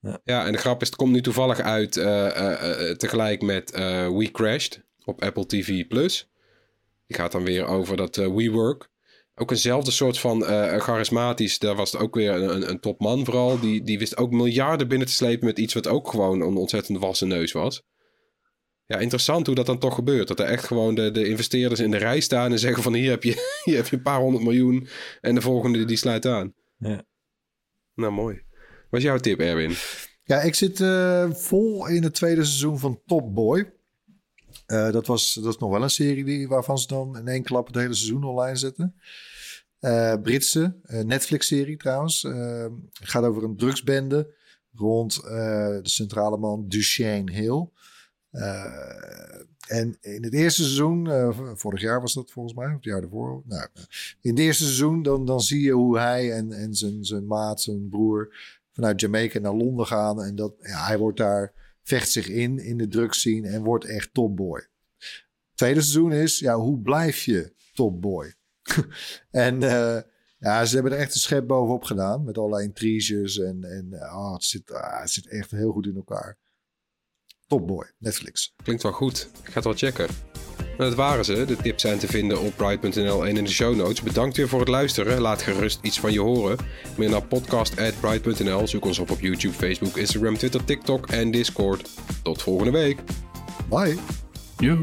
Ja. 0.00 0.20
Ja, 0.24 0.46
en 0.46 0.52
de 0.52 0.58
grap 0.58 0.80
is, 0.80 0.86
het 0.86 0.96
komt 0.96 1.12
nu 1.12 1.20
toevallig 1.20 1.60
uit 1.60 1.96
eh, 1.96 2.90
eh, 2.90 2.96
tegelijk 2.96 3.42
met 3.42 3.70
We 3.70 4.28
Crashed 4.32 4.84
op 5.04 5.22
Apple 5.22 5.46
TV+. 5.46 5.86
Plus. 5.86 6.30
Die 7.06 7.16
gaat 7.16 7.32
dan 7.32 7.44
weer 7.44 7.64
over 7.64 7.96
dat 7.96 8.16
WeWork. 8.16 8.88
Ook 9.34 9.50
eenzelfde 9.50 9.90
soort 9.90 10.18
van 10.18 10.42
charismatisch. 10.80 11.58
Daar 11.58 11.74
was 11.74 11.92
het 11.92 12.00
ook 12.00 12.14
weer 12.14 12.34
een, 12.34 12.54
een, 12.54 12.70
een 12.70 12.80
topman 12.80 13.24
vooral. 13.24 13.60
Die, 13.60 13.82
die 13.82 13.98
wist 13.98 14.16
ook 14.16 14.30
miljarden 14.30 14.88
binnen 14.88 15.06
te 15.06 15.12
slepen 15.12 15.46
met 15.46 15.58
iets 15.58 15.74
wat 15.74 15.86
ook 15.86 16.08
gewoon 16.08 16.40
een 16.40 16.56
ontzettend 16.56 16.98
wassen 16.98 17.28
neus 17.28 17.52
was. 17.52 17.82
Ja, 18.86 18.98
interessant 18.98 19.46
hoe 19.46 19.54
dat 19.54 19.66
dan 19.66 19.78
toch 19.78 19.94
gebeurt. 19.94 20.28
Dat 20.28 20.40
er 20.40 20.46
echt 20.46 20.64
gewoon 20.64 20.94
de, 20.94 21.10
de 21.10 21.28
investeerders 21.28 21.80
in 21.80 21.90
de 21.90 21.96
rij 21.96 22.20
staan 22.20 22.52
en 22.52 22.58
zeggen 22.58 22.82
van 22.82 22.94
hier 22.94 23.10
heb 23.10 23.22
je, 23.22 23.32
hier 23.64 23.76
heb 23.76 23.86
je 23.86 23.96
een 23.96 24.02
paar 24.02 24.20
honderd 24.20 24.44
miljoen. 24.44 24.88
En 25.20 25.34
de 25.34 25.40
volgende 25.40 25.84
die 25.84 25.96
sluit 25.96 26.26
aan. 26.26 26.54
Ja. 26.78 27.02
Nou, 27.94 28.12
mooi. 28.12 28.42
Wat 28.90 29.00
is 29.00 29.06
jouw 29.06 29.18
tip, 29.18 29.40
Erwin? 29.40 29.74
Ja, 30.24 30.40
ik 30.40 30.54
zit 30.54 30.80
eh, 30.80 31.30
vol 31.30 31.86
in 31.86 32.02
het 32.02 32.14
tweede 32.14 32.44
seizoen 32.44 32.78
van 32.78 33.00
Top 33.06 33.34
Boy. 33.34 33.72
Eh, 34.66 34.90
dat, 34.90 35.06
was, 35.06 35.34
dat 35.34 35.54
is 35.54 35.58
nog 35.58 35.70
wel 35.70 35.82
een 35.82 35.90
serie 35.90 36.24
die, 36.24 36.48
waarvan 36.48 36.78
ze 36.78 36.86
dan 36.86 37.18
in 37.18 37.28
één 37.28 37.42
klap 37.42 37.66
het 37.66 37.76
hele 37.76 37.94
seizoen 37.94 38.24
online 38.24 38.56
zetten. 38.56 38.94
Eh, 39.78 40.14
Britse 40.22 40.76
eh, 40.82 41.04
Netflix-serie 41.04 41.76
trouwens. 41.76 42.26
Gaat 42.92 43.24
over 43.24 43.44
een 43.44 43.56
drugsbende 43.56 44.34
rond 44.76 45.16
eh, 45.24 45.28
de 45.82 45.88
centrale 45.88 46.36
man 46.36 46.68
Duchesne 46.68 47.32
Hill. 47.32 47.68
Eh, 48.30 49.40
en 49.66 49.96
in 50.00 50.24
het 50.24 50.34
eerste 50.34 50.62
seizoen, 50.62 51.10
eh, 51.10 51.38
vorig 51.54 51.80
jaar 51.80 52.00
was 52.00 52.14
dat 52.14 52.30
volgens 52.30 52.54
mij, 52.54 52.66
of 52.66 52.72
het 52.72 52.84
jaar 52.84 53.02
ervoor. 53.02 53.42
Nou, 53.44 53.68
in 54.20 54.30
het 54.30 54.38
eerste 54.38 54.62
seizoen 54.64 55.02
dan, 55.02 55.24
dan 55.24 55.40
zie 55.40 55.62
je 55.62 55.72
hoe 55.72 55.98
hij 55.98 56.32
en, 56.32 56.52
en 56.52 56.74
zijn, 56.74 57.04
zijn 57.04 57.26
maat, 57.26 57.62
zijn 57.62 57.88
broer, 57.88 58.36
vanuit 58.72 59.00
Jamaica 59.00 59.38
naar 59.38 59.54
Londen 59.54 59.86
gaan. 59.86 60.22
En 60.22 60.36
dat, 60.36 60.54
ja, 60.58 60.86
hij 60.86 60.98
wordt 60.98 61.18
daar, 61.18 61.52
vecht 61.82 62.10
zich 62.10 62.28
in, 62.28 62.58
in 62.58 62.78
de 62.78 62.88
drugsscene 62.88 63.48
en 63.48 63.62
wordt 63.62 63.84
echt 63.84 64.14
topboy. 64.14 64.68
Tweede 65.54 65.80
seizoen 65.80 66.12
is, 66.12 66.38
ja, 66.38 66.56
hoe 66.56 66.78
blijf 66.78 67.22
je 67.22 67.52
topboy? 67.74 68.34
en 69.30 69.62
eh, 69.62 70.02
ja, 70.38 70.64
ze 70.64 70.74
hebben 70.74 70.92
er 70.92 70.98
echt 70.98 71.14
een 71.14 71.20
schep 71.20 71.46
bovenop 71.46 71.84
gedaan. 71.84 72.24
Met 72.24 72.38
allerlei 72.38 72.64
intriges 72.64 73.38
en, 73.38 73.64
en 73.64 74.00
ah, 74.00 74.32
het, 74.32 74.44
zit, 74.44 74.72
ah, 74.72 75.00
het 75.00 75.10
zit 75.10 75.26
echt 75.26 75.50
heel 75.50 75.72
goed 75.72 75.86
in 75.86 75.96
elkaar. 75.96 76.38
Top 77.46 77.66
Boy, 77.66 77.92
Netflix. 77.98 78.54
Klinkt 78.62 78.82
wel 78.82 78.92
goed. 78.92 79.28
Ik 79.42 79.48
ga 79.48 79.54
het 79.54 79.64
wel 79.64 79.74
checken. 79.76 80.06
Nou, 80.58 80.90
dat 80.90 80.94
waren 80.94 81.24
ze. 81.24 81.44
De 81.44 81.56
tips 81.56 81.82
zijn 81.82 81.98
te 81.98 82.06
vinden 82.06 82.40
op 82.40 82.56
Bright.nl 82.56 83.26
en 83.26 83.36
in 83.36 83.44
de 83.44 83.50
show 83.50 83.76
notes. 83.76 84.02
Bedankt 84.02 84.36
weer 84.36 84.48
voor 84.48 84.60
het 84.60 84.68
luisteren. 84.68 85.20
Laat 85.20 85.42
gerust 85.42 85.78
iets 85.82 86.00
van 86.00 86.12
je 86.12 86.20
horen. 86.20 86.56
Mail 86.96 87.10
naar 87.10 87.26
podcast.bright.nl. 87.26 88.66
Zoek 88.66 88.84
ons 88.84 88.98
op 88.98 89.10
op 89.10 89.20
YouTube, 89.20 89.54
Facebook, 89.54 89.96
Instagram, 89.96 90.36
Twitter, 90.36 90.64
TikTok 90.64 91.06
en 91.06 91.30
Discord. 91.30 91.90
Tot 92.22 92.42
volgende 92.42 92.72
week. 92.72 92.98
Bye. 93.68 93.96
Joe. 94.58 94.80